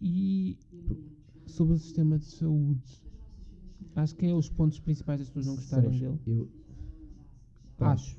[0.01, 0.57] e
[1.45, 3.01] sobre o sistema de saúde.
[3.95, 6.19] Acho que é os pontos principais das pessoas não gostarem Sabes, dele.
[6.27, 6.49] Eu,
[7.77, 8.17] Pá, Acho.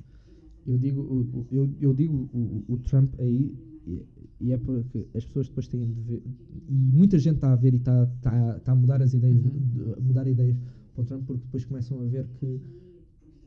[0.65, 3.53] Eu digo, o, eu, eu digo o, o- o Trump aí,
[3.85, 4.01] e,
[4.39, 6.23] e é porque as pessoas depois têm de ver,
[6.69, 9.59] e muita gente está a ver e está tá, tá a mudar as ideias, Uhum.
[9.59, 10.57] de- a mudar ideias
[10.93, 12.61] para o Trump, porque depois começam a ver que.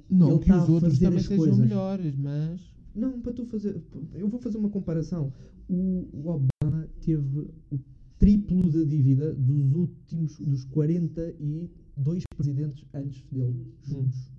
[0.08, 1.58] Não ele que tá os a outros fazer também as sejam coisas.
[1.58, 2.60] melhores, mas.
[2.94, 3.82] Não, para tu fazer.
[4.14, 5.32] Eu vou fazer uma comparação.
[5.68, 7.78] O, o Obama teve o
[8.18, 14.30] triplo da dívida dos últimos, dos 42 presidentes antes dele, juntos.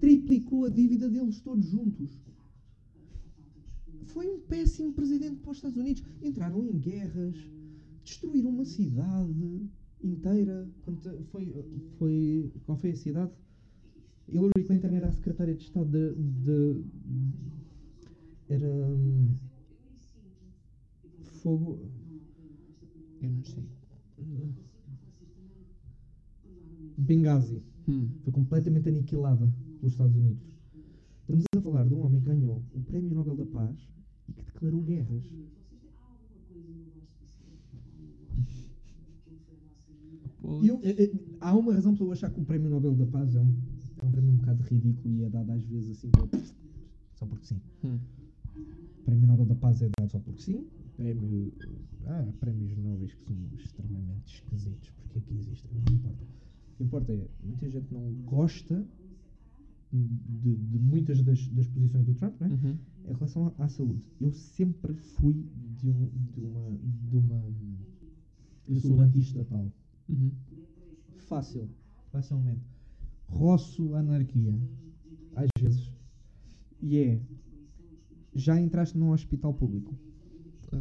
[0.00, 2.20] Triplicou a dívida deles todos juntos.
[4.06, 6.02] Foi um péssimo presidente para os Estados Unidos.
[6.22, 7.36] Entraram em guerras,
[8.04, 9.70] destruíram uma cidade
[10.02, 10.68] inteira.
[11.30, 11.54] Foi,
[11.98, 13.30] foi, qual foi a cidade?
[14.32, 16.14] Hillary Clinton era a secretária de Estado de.
[16.14, 16.84] de-
[18.48, 18.66] era.
[18.68, 19.34] hum,
[21.42, 21.78] fogo.
[23.22, 23.64] Eu não sei.
[26.96, 27.62] Benghazi.
[27.88, 28.08] Hum.
[28.22, 30.42] Foi completamente aniquilada pelos Estados Unidos.
[31.22, 33.76] Estamos a falar de um homem que ganhou o Prémio Nobel da Paz
[34.28, 35.24] e que declarou guerras.
[40.40, 42.94] Pô, E eu- eh, eh, há uma razão para eu achar que o Prémio Nobel
[42.94, 43.54] da Paz é um,
[44.02, 46.10] é um prémio um bocado ridículo e é dado às vezes assim
[47.14, 47.60] só porque sim.
[47.84, 47.98] hum.
[49.04, 50.66] Prémio Nobel da Paz é dado só porque sim.
[50.96, 51.52] Prémio,
[52.06, 54.90] ah, prémios nobres que são extremamente esquisitos.
[54.90, 55.70] Porque é que existem?
[55.72, 56.24] Não importa.
[56.24, 58.86] O que importa é, muita gente não gosta
[59.92, 62.50] de, de muitas das, das posições do Trump, não é?
[62.50, 62.78] Uhum.
[63.04, 65.46] Em relação à, à saúde, eu sempre fui
[65.76, 66.78] de, um, de uma.
[67.08, 67.42] De uma
[68.68, 69.70] eu sou anti-estatal.
[70.08, 70.30] Uhum.
[71.16, 71.68] Fácil,
[72.12, 72.69] facilmente.
[73.30, 74.54] Roço a anarquia,
[75.34, 75.90] às vezes.
[76.82, 77.20] E é.
[78.34, 79.94] Já entraste num hospital público?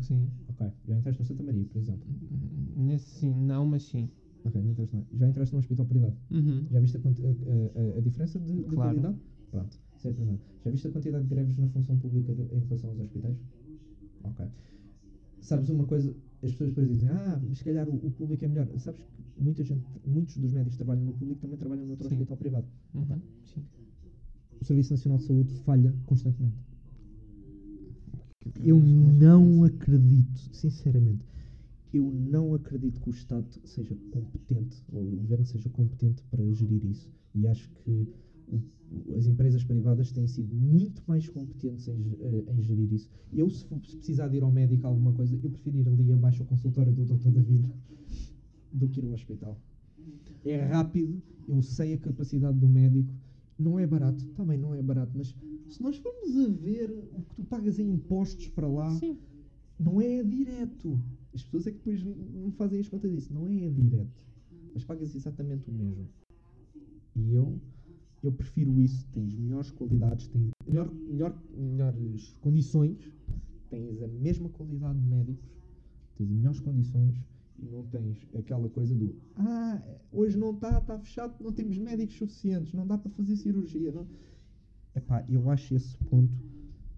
[0.02, 0.30] Sim.
[0.50, 0.68] Ok.
[0.88, 2.06] Já entraste no Santa Maria, por exemplo?
[2.76, 4.10] Nesse sim, não, mas sim.
[4.46, 6.16] Ok, já entraste, no- já entraste num hospital privado?
[6.32, 6.66] Uhum.
[6.72, 8.76] Já viste a, a- a- a diferença de, de Claro.
[8.76, 9.18] qualidade?
[9.52, 10.14] Pronto, isso é.
[10.64, 13.38] Já viste a quantidade de greves na função pública de- em relação aos hospitais?
[14.24, 14.46] Ok.
[15.42, 16.16] Sabes uma coisa?
[16.41, 18.68] As pessoas depois dizem, ah, mas se calhar o, o público é melhor.
[18.78, 19.07] Sabes que
[19.38, 22.16] muita gente, muitos dos médicos que trabalham no público também trabalham no outro Sim.
[22.16, 22.68] hospital privado.
[22.94, 23.22] Uhum.
[23.44, 23.64] Sim.
[24.61, 26.56] O Serviço Nacional de Saúde falha constantemente.
[28.64, 31.26] Eu não acredito, sinceramente,
[31.94, 36.86] eu não acredito que o Estado seja competente, ou o Governo seja competente para gerir
[36.86, 37.10] isso.
[37.36, 38.07] E acho que
[39.16, 43.10] as empresas privadas têm sido muito mais competentes em, eh, em gerir isso.
[43.32, 46.12] Eu, se, for- se precisar de ir ao médico alguma coisa, eu prefiro ir ali
[46.12, 47.30] abaixo ao consultório do Dr.
[47.32, 47.66] David
[48.74, 49.60] do que ir ao hospital.
[50.46, 53.14] É rápido, eu sei a capacidade do médico,
[53.58, 55.36] não é barato, também não é barato, mas
[55.68, 59.18] se nós formos a ver o que tu pagas em impostos para lá, Sim.
[59.80, 61.00] não é direto.
[61.34, 64.10] As pessoas é que depois não fazem as contas disso, não é direto.
[64.74, 66.08] Mas pagas exatamente o mesmo.
[67.16, 67.60] E eu,
[68.24, 69.08] eu prefiro isso.
[69.14, 72.98] Tens melhores qualidades, tens melhor, melhor, melhores condições,
[73.70, 75.50] tens a mesma qualidade de médicos,
[76.18, 77.16] tens melhores condições
[77.58, 79.82] e não tens aquela coisa do ah,
[80.12, 83.91] hoje não está, está fechado, não temos médicos suficientes, não dá para fazer cirurgia.
[83.91, 84.08] Não.
[84.96, 86.34] Epá, eu acho esse ponto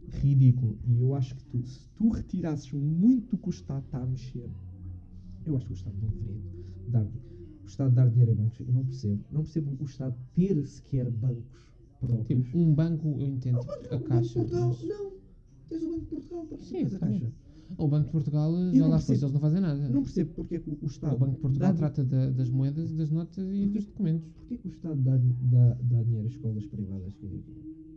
[0.10, 0.78] ridículo.
[0.88, 4.06] E eu acho que tu, se tu retirasses muito do que o Estado está a
[4.06, 4.50] mexer,
[5.46, 6.42] eu acho que o Estado não deveria
[6.90, 7.08] dar.
[7.64, 9.24] O Estado dar dinheiro a bancos, eu não percebo.
[9.32, 11.44] Não percebo o Estado ter sequer bancos
[12.00, 12.28] próprios.
[12.28, 14.40] Tipo, um banco, eu entendo Não, Banco- a caixa.
[14.40, 15.12] Portugal, mas- não.
[15.70, 17.32] Tens o Banco de Portugal, pá, Sim, a caixa.
[17.78, 19.88] O Banco de Portugal Eu já lá foi, eles não fazem nada.
[19.90, 21.16] Não percebo porque é que o, Estado.
[21.16, 24.28] o Banco de Portugal dá, trata da- das moedas, das notas e dos documentos.
[24.34, 27.14] Porquê que o Estado dá, dá, dá dinheiro às escolas privadas?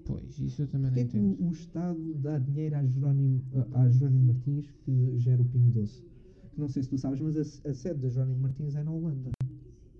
[0.04, 1.36] Pois, isso eu também não que entendo.
[1.40, 6.04] o, o Estado dá dinheiro à Jerónimo, a- Jerónimo Martins que gera o Pingo Doce?
[6.52, 8.92] Que não sei se tu sabes, mas a, a sede da Jerónimo Martins é na
[8.92, 9.30] Holanda.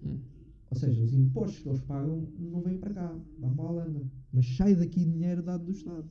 [0.05, 0.19] Hum.
[0.71, 4.11] Ou seja, os impostos que eles pagam não vêm para cá, vão para a Holanda.
[4.33, 6.11] Mas sai daqui dinheiro dado do Estado.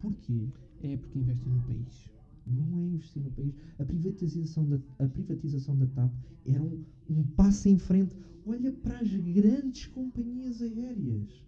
[0.00, 0.48] Porquê?
[0.82, 2.10] É porque investem no país.
[2.46, 3.54] Não é investir no país.
[3.78, 6.12] A privatização da, a privatização da TAP
[6.46, 8.16] era um, um passo em frente.
[8.46, 11.44] Olha para as grandes companhias aéreas.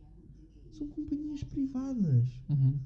[0.70, 2.40] São companhias privadas.
[2.48, 2.78] Uhum.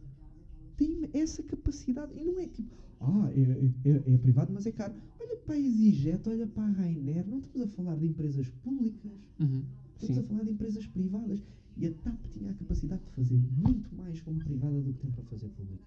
[0.80, 2.10] Têm essa capacidade.
[2.18, 4.94] E não é tipo, ah, é, é, é privado, mas é caro.
[5.20, 7.26] Olha para a EasyJet, olha para a Ryanair.
[7.28, 9.12] Não estamos a falar de empresas públicas.
[9.38, 9.62] Uhum.
[10.00, 10.28] Estamos a Sim.
[10.28, 11.42] falar de empresas privadas.
[11.76, 15.10] E a TAP tinha a capacidade de fazer muito mais como privada do que tem
[15.10, 15.84] para fazer pública.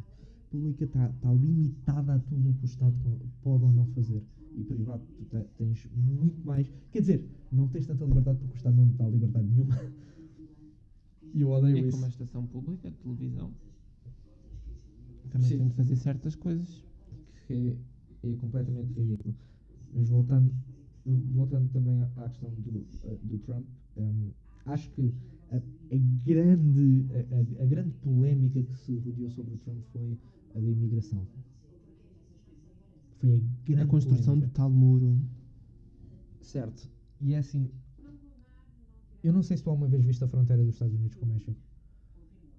[0.52, 2.96] Pública está tá limitada a tudo o que o Estado
[3.42, 4.22] pode ou não fazer.
[4.56, 6.72] E privado tu te- tens muito mais.
[6.92, 9.76] Quer dizer, não tens tanta liberdade porque o Estado não te dá liberdade nenhuma.
[11.36, 11.92] E eu odeio É isso.
[11.92, 13.52] como a estação pública de televisão.
[15.32, 15.58] Também Sim.
[15.58, 16.84] tem de fazer certas coisas.
[17.48, 17.53] que
[18.24, 19.35] é, é completamente ridículo.
[19.93, 20.52] Mas voltando,
[21.06, 23.66] voltando também à, à questão do, eh, do Trump,
[23.98, 24.30] ehm,
[24.66, 25.14] acho que
[25.52, 27.06] a, a grande,
[27.60, 30.18] a, a- grande polémica que se rodeou sobre o Trump foi
[30.56, 31.27] a da imigração.
[33.19, 34.56] Foi a grande A construção do polémica.
[34.60, 35.18] tal muro.
[36.42, 36.90] Certo.
[37.22, 37.69] E é assim.
[39.24, 41.30] Eu não sei se tu alguma vez viste a fronteira dos Estados Unidos com o
[41.30, 41.56] México.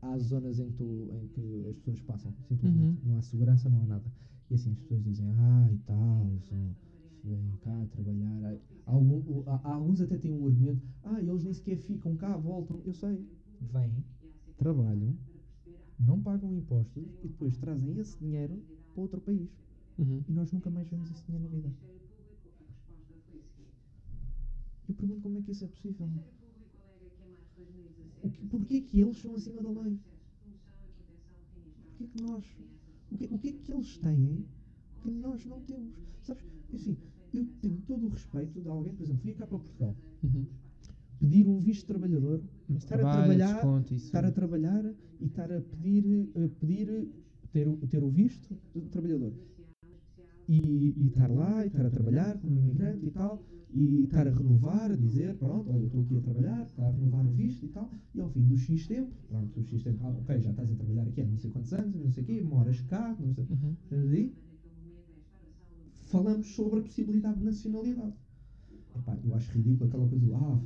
[0.05, 2.99] Há zonas em que, tu- em que as pessoas passam, simplesmente.
[3.05, 3.11] Uhum.
[3.11, 4.13] Não há segurança, não há nada.
[4.51, 6.77] E assim as pessoas dizem, ah, e tal, são,
[7.23, 8.59] vêm cá trabalhar.
[8.87, 12.81] Algum, há alguns até têm um argumento, ah, eles nem sequer ficam cá, voltam.
[12.85, 13.27] Eu sei.
[13.61, 14.05] Vêm,
[14.57, 15.17] trabalham,
[15.99, 19.51] não pagam impostos e depois trazem esse dinheiro para outro país.
[19.99, 20.23] Uhum.
[20.29, 21.73] E nós nunca mais vemos esse dinheiro na vida.
[24.89, 26.11] Eu pergunto como é que isso é possível.
[28.51, 29.99] Porquê que eles são acima da lei?
[31.99, 32.45] Porquê que nós.
[33.11, 34.45] O que, o que é que eles têm
[35.03, 35.95] que nós não temos?
[36.23, 36.97] Sabes, assim,
[37.33, 40.47] eu tenho todo o respeito de alguém, por exemplo, vir cá para Portugal, Uhum.
[41.21, 44.85] pedir um visto de trabalhador, Mas estar a trabalha, trabalhar, desconto, estar a trabalhar
[45.21, 47.09] e estar a pedir, a pedir
[47.53, 49.33] ter, o- ter o visto de trabalhador.
[50.47, 53.43] E, estar lá, e estar a trabalhar como imigrante e tal,
[53.73, 56.91] e estar a renovar, a dizer, pronto, olha, eu estou aqui a trabalhar, está a
[56.91, 59.99] renovar o visto e tal, e ao fim do X tempo, pronto, o X tempo,
[60.05, 62.27] ah, ok, já estás a trabalhar aqui há não sei quantos anos, não sei o
[62.27, 64.31] quê, moras cá, não sei, Uhum.
[66.03, 68.13] falamos sobre a possibilidade de nacionalidade.
[68.97, 70.61] Epá, eu acho ridículo aquela coisa do, ah,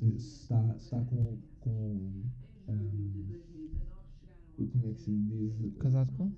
[0.00, 2.22] se está, se está com, com
[2.68, 3.42] ahm,
[4.72, 5.74] como é que se diz?
[5.78, 6.30] Casado com?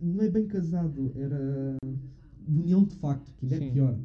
[0.00, 1.76] Não é bem casado, era
[2.48, 3.72] união de facto, que ainda é Sim.
[3.72, 3.98] pior.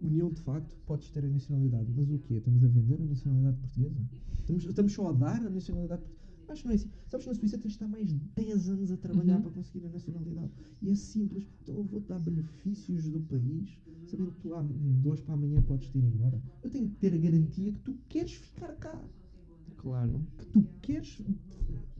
[0.00, 2.34] União de facto, podes ter a nacionalidade, mas o quê?
[2.34, 4.00] Estamos a vender a nacionalidade portuguesa?
[4.40, 6.26] Estamos, estamos só a dar a nacionalidade portuguesa?
[6.48, 6.90] Acho que não é assim.
[7.08, 9.42] Sabes, na Suíça tens de estar mais de 10 anos a trabalhar Uhum.
[9.42, 10.52] para conseguir a nacionalidade.
[10.82, 11.48] E é simples.
[11.62, 15.60] Então eu vou-te dar benefícios do país, sabendo que tu há- de hoje para amanhã
[15.62, 16.40] podes te ir embora.
[16.62, 19.02] Eu tenho que ter a garantia que tu queres ficar cá.
[19.78, 20.20] Claro.
[20.38, 21.20] Que tu queres.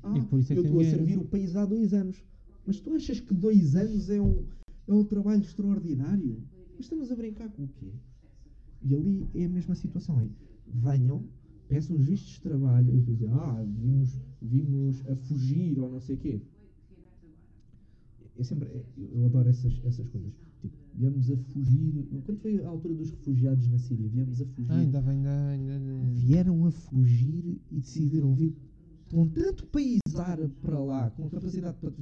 [0.02, 2.22] Ah, é eu que estou a servir o país há dois anos.
[2.64, 4.44] Mas tu achas que dois anos é um,
[4.88, 6.42] é um trabalho extraordinário?
[6.76, 7.92] Mas estamos a brincar com o quê?
[8.82, 10.20] E ali é a mesma situação.
[10.20, 10.28] É,
[10.66, 11.24] venham,
[11.68, 16.16] peçam os vistos de trabalho e dizem, ah, vimos, vimos a fugir ou não sei
[16.16, 16.40] o quê.
[18.38, 20.30] É sempre, é- eu eu adoro essas, essas coisas.
[20.60, 22.06] Tipo, viemos a fugir.
[22.24, 24.08] Quando foi a altura dos refugiados na Síria?
[24.08, 24.70] Viemos a fugir.
[24.70, 26.10] Ah, ainda bem, ainda, ainda.
[26.12, 28.54] Vieram a fugir e decidiram vir
[29.10, 31.92] com tanto país árabe para lá, com capacidade para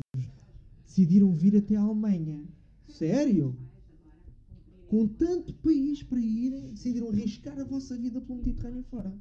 [0.86, 2.42] decidiram vir até a Alemanha.
[2.94, 3.56] Sério?
[4.86, 9.12] Com tanto país para irem, decidiram arriscar a vossa vida pelo Mediterrâneo fora.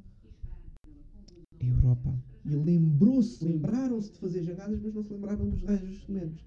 [1.58, 2.16] Europa.
[2.44, 6.44] E lembrou-se, lembraram-se de fazer jangadas, mas não se lembraram dos raios documentos.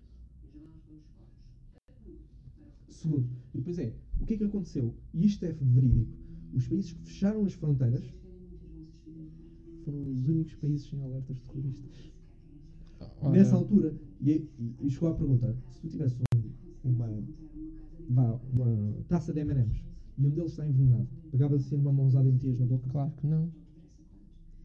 [2.88, 4.96] Segundo, e depois é, o que é que aconteceu?
[5.14, 6.18] E isto é verídico.
[6.54, 8.06] Os países que fecharam as fronteiras
[9.84, 12.14] foram os únicos países sem alertas terroristas.
[13.20, 16.16] Ora, Nessa altura, e, e, e chegou à pergunta: se tu tivesse
[16.88, 17.24] um- uma,
[18.10, 19.84] vá, uma taça de MMs
[20.18, 22.90] e um deles está envenenado, pegavas assim numa mãozada e metias na boca?
[22.90, 23.52] Claro que não.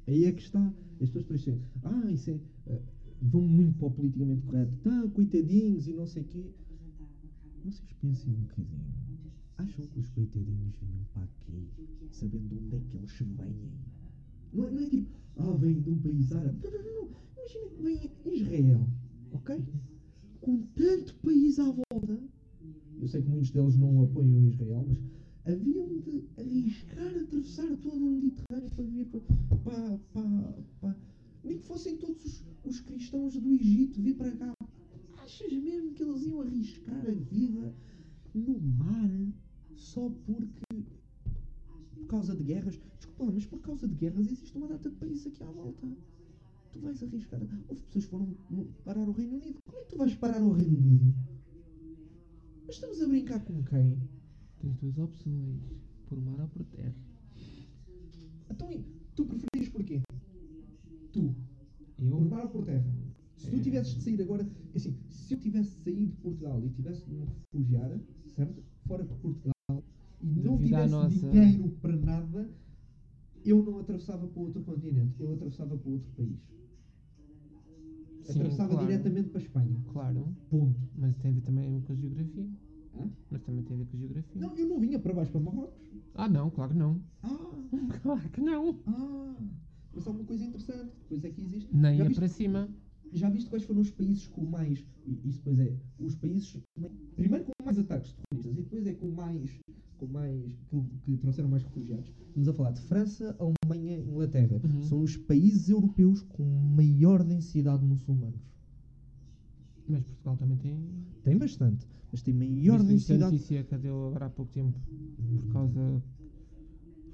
[0.07, 0.73] Aí é que está.
[1.01, 2.41] As pessoas depois dizem, ah, isso é.
[2.67, 2.83] eh,
[3.21, 4.73] vão muito para o politicamente correto.
[4.83, 6.45] Tá, coitadinhos e não sei o quê.
[7.65, 8.93] Vocês pensem um bocadinho.
[9.59, 11.69] Acham que os coitadinhos vinham para aqui
[12.11, 13.71] sabendo de onde é que eles vêm?
[14.53, 16.59] Não é, não é tipo, ah, vêm de um país árabe.
[16.63, 16.95] Não, não, não.
[17.03, 17.17] não.
[17.37, 18.89] Imagina que vem Israel,
[19.33, 19.65] ok?
[20.43, 22.21] Com tanto país à volta.
[23.01, 24.99] Eu sei que muitos deles não apoiam Israel, mas
[25.55, 29.21] haviam de arriscar atravessar todo o Mediterrâneo para vir para.
[29.65, 30.97] para, para, para
[31.45, 34.53] nem que fossem todos os, os cristãos do Egito vir para cá.
[35.19, 37.75] Achas mesmo que eles iam arriscar a vida
[38.35, 39.11] no mar
[39.77, 40.85] só porque.
[41.95, 42.81] por causa de guerras?
[42.97, 45.87] Desculpa, mas por causa de guerras existe uma data de países aqui à volta.
[46.73, 47.41] Tu vais arriscar.
[47.69, 48.35] Houve pessoas que foram
[48.85, 49.59] parar o Reino Unido.
[49.67, 51.15] Como é que tu vais parar o Reino Unido?
[52.67, 53.99] Mas estamos a brincar com quem?
[54.61, 55.61] Tens duas opções:
[56.07, 56.95] por mar ou por terra.
[58.51, 58.69] Então,
[59.15, 60.01] tu preferias porquê?
[61.13, 61.35] Tu,
[61.99, 62.17] Eu?
[62.17, 62.91] por mar ou por terra?
[63.37, 63.61] Se tu É.
[63.61, 67.27] tivesses de sair agora, assim, se eu tivesse sair de Portugal e tivesse de me
[67.53, 68.01] refugiar,
[68.35, 68.63] certo?
[68.87, 69.53] Fora de Portugal
[70.21, 72.51] e não tivesse nossa- dinheiro para nada,
[73.45, 76.39] eu não atravessava para outro continente, eu atravessava para outro país.
[78.25, 78.87] Sim, atravessava claro.
[78.87, 79.85] diretamente para a Espanha.
[79.93, 80.37] Claro.
[80.51, 80.81] Ponto.
[80.97, 82.49] Mas tem a ver também com a geografia.
[82.95, 83.11] Hã?
[83.31, 84.41] Mas também tem a ver com a geografia.
[84.41, 85.83] Não, eu não vinha para baixo para Marrocos.
[86.15, 87.01] Ah, não, claro que não.
[87.23, 87.39] Ah,
[88.03, 88.79] Claro que não.
[88.87, 89.35] ah.
[89.95, 91.69] Mas há uma coisa interessante, depois é que existe.
[91.75, 92.69] Nem é viste- para cima.
[93.13, 94.85] Já viste quais foram os países com mais.
[95.25, 95.77] Isso depois é.
[95.99, 96.57] Os países.
[97.15, 99.51] Primeiro com mais ataques terroristas e depois é com mais.
[99.99, 100.43] Com mais.
[100.71, 102.11] Que, que trouxeram mais refugiados.
[102.29, 104.61] Estamos a falar de França, Alemanha e Inglaterra.
[104.65, 104.83] Uhum.
[104.83, 108.41] São os países europeus com maior densidade de muçulmanos.
[109.87, 110.79] Mas Portugal também tem.
[111.23, 113.33] Tem bastante, mas tem maior Viste- densidade.
[113.33, 114.79] notícia que deu agora há pouco tempo.
[115.43, 116.03] Por causa.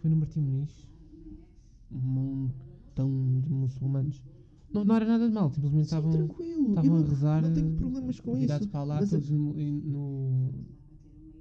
[0.00, 0.86] Foi no Martim Muniz.
[1.90, 4.22] Um montão de muçulmanos.
[4.72, 6.10] Não, não era nada de mal, simplesmente Sim, estavam.
[6.10, 6.68] tranquilo.
[6.70, 7.42] Estavam eu a rezar.
[7.42, 8.70] não tenho problemas com virados isso.
[8.70, 10.50] para lá, mas a- todos no, no,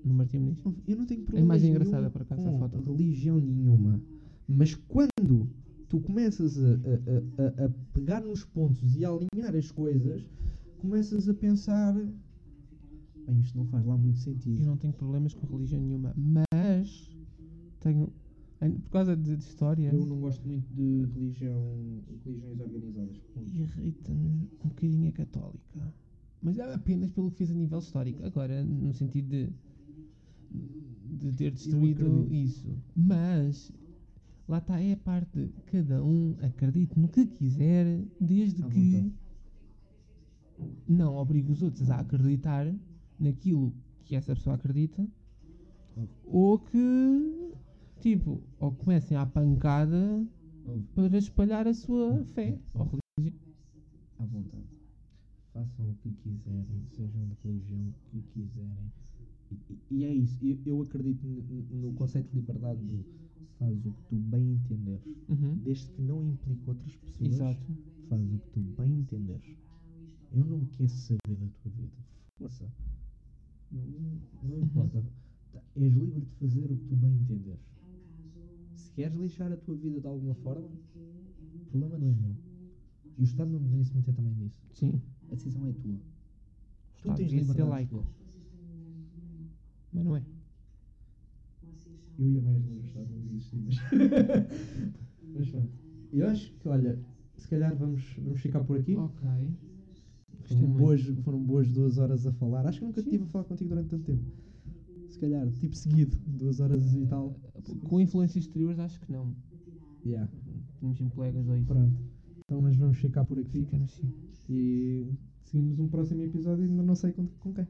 [0.05, 0.57] no Martim Muniz.
[0.87, 2.81] Eu não tenho problemas imagem nenhum engraçada, por acaso, a com foto.
[2.81, 4.01] religião nenhuma.
[4.47, 5.49] Mas quando
[5.89, 10.25] tu começas a, a- a- a pegar nos pontos e a alinhar as coisas,
[10.79, 11.93] começas a pensar.
[13.25, 14.61] Bem, isto não faz lá muito sentido.
[14.61, 17.09] Eu não tenho problemas com religião nenhuma, mas
[17.81, 18.09] tenho.
[18.61, 23.15] Em- Por causa de, de história, Eu não gosto muito de religião, religiões organizadas.
[23.53, 24.27] irrita-me
[24.63, 25.93] um bocadinho a católica.
[26.41, 28.23] Mas é apenas pelo que fez a nível histórico.
[28.25, 29.49] Agora, no sentido de,
[31.19, 32.67] de ter destruído isso.
[32.95, 33.71] Mas
[34.47, 38.91] lá está, é a parte de cada um acredite no que quiser, desde À que
[38.91, 39.13] vontade.
[40.87, 42.73] não obrigue os outros a acreditar
[43.19, 43.73] naquilo
[44.05, 45.05] que essa pessoa acredita,
[46.23, 47.46] ou que,
[47.99, 50.25] tipo, ou comecem à pancada
[50.95, 53.39] para espalhar a sua fé ou religião.
[54.19, 54.63] À vontade.
[55.53, 58.91] Façam o que quiserem, sejam de religião que quiserem.
[59.51, 60.37] E, e- é isso.
[60.45, 63.05] Eu, eu acredito no conceito de liberdade do
[63.57, 65.05] faz o que tu bem entenderes.
[65.29, 65.55] Uhum.
[65.63, 67.61] Desde que não implique outras pessoas, Exato.
[68.09, 69.57] Faz o que tu bem entenderes.
[70.31, 71.91] Eu não quero saber da tua vida.
[72.37, 72.65] Força.
[73.71, 75.03] Não, não importa.
[75.53, 77.59] Tá, És livre de fazer o que tu bem entenderes.
[78.97, 82.35] Queres lixar a tua vida de alguma forma, o problema não é meu.
[83.15, 84.59] E o Estado não deveria se meter também nisso.
[84.73, 84.99] Sim.
[85.31, 85.93] A decisão é tua.
[85.93, 86.01] Tu
[86.95, 88.03] Estado tens devia ser de laico.
[89.93, 90.25] Mas não é.
[92.17, 93.75] Eu ia mais longe, o Estado não devia existir, mas.
[95.35, 95.69] mas pronto.
[96.11, 96.99] E eu acho que, olha,
[97.35, 98.95] se calhar vamos, vamos ficar por aqui.
[98.95, 99.29] Ok.
[100.41, 102.65] Foram boas, foram boas duas horas a falar.
[102.65, 103.09] Acho que nunca Sim.
[103.09, 104.25] estive a falar contigo durante tanto tempo.
[105.17, 107.35] Se calhar, tipo seguido, duas horas e tal.
[107.89, 109.33] Com influências exteriores, acho que não.
[110.05, 110.29] Yeah.
[110.77, 111.65] Tínhamos sempre colegas dois.
[111.65, 111.97] Pronto.
[112.45, 113.61] Então, mas vamos ficar por aqui.
[113.63, 114.13] Ficamos sim.
[114.47, 115.07] E
[115.43, 117.67] seguimos um próximo episódio e ainda não sei com, com quem.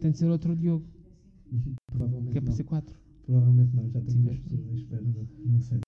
[0.00, 0.84] Tem de ser outro Diogo,
[1.92, 2.98] Provavelmente que é para ser quatro.
[3.24, 3.88] Provavelmente não.
[3.90, 5.02] Já Sim, tenho mas- duas pessoas à espera.
[5.02, 5.78] Não, não sei.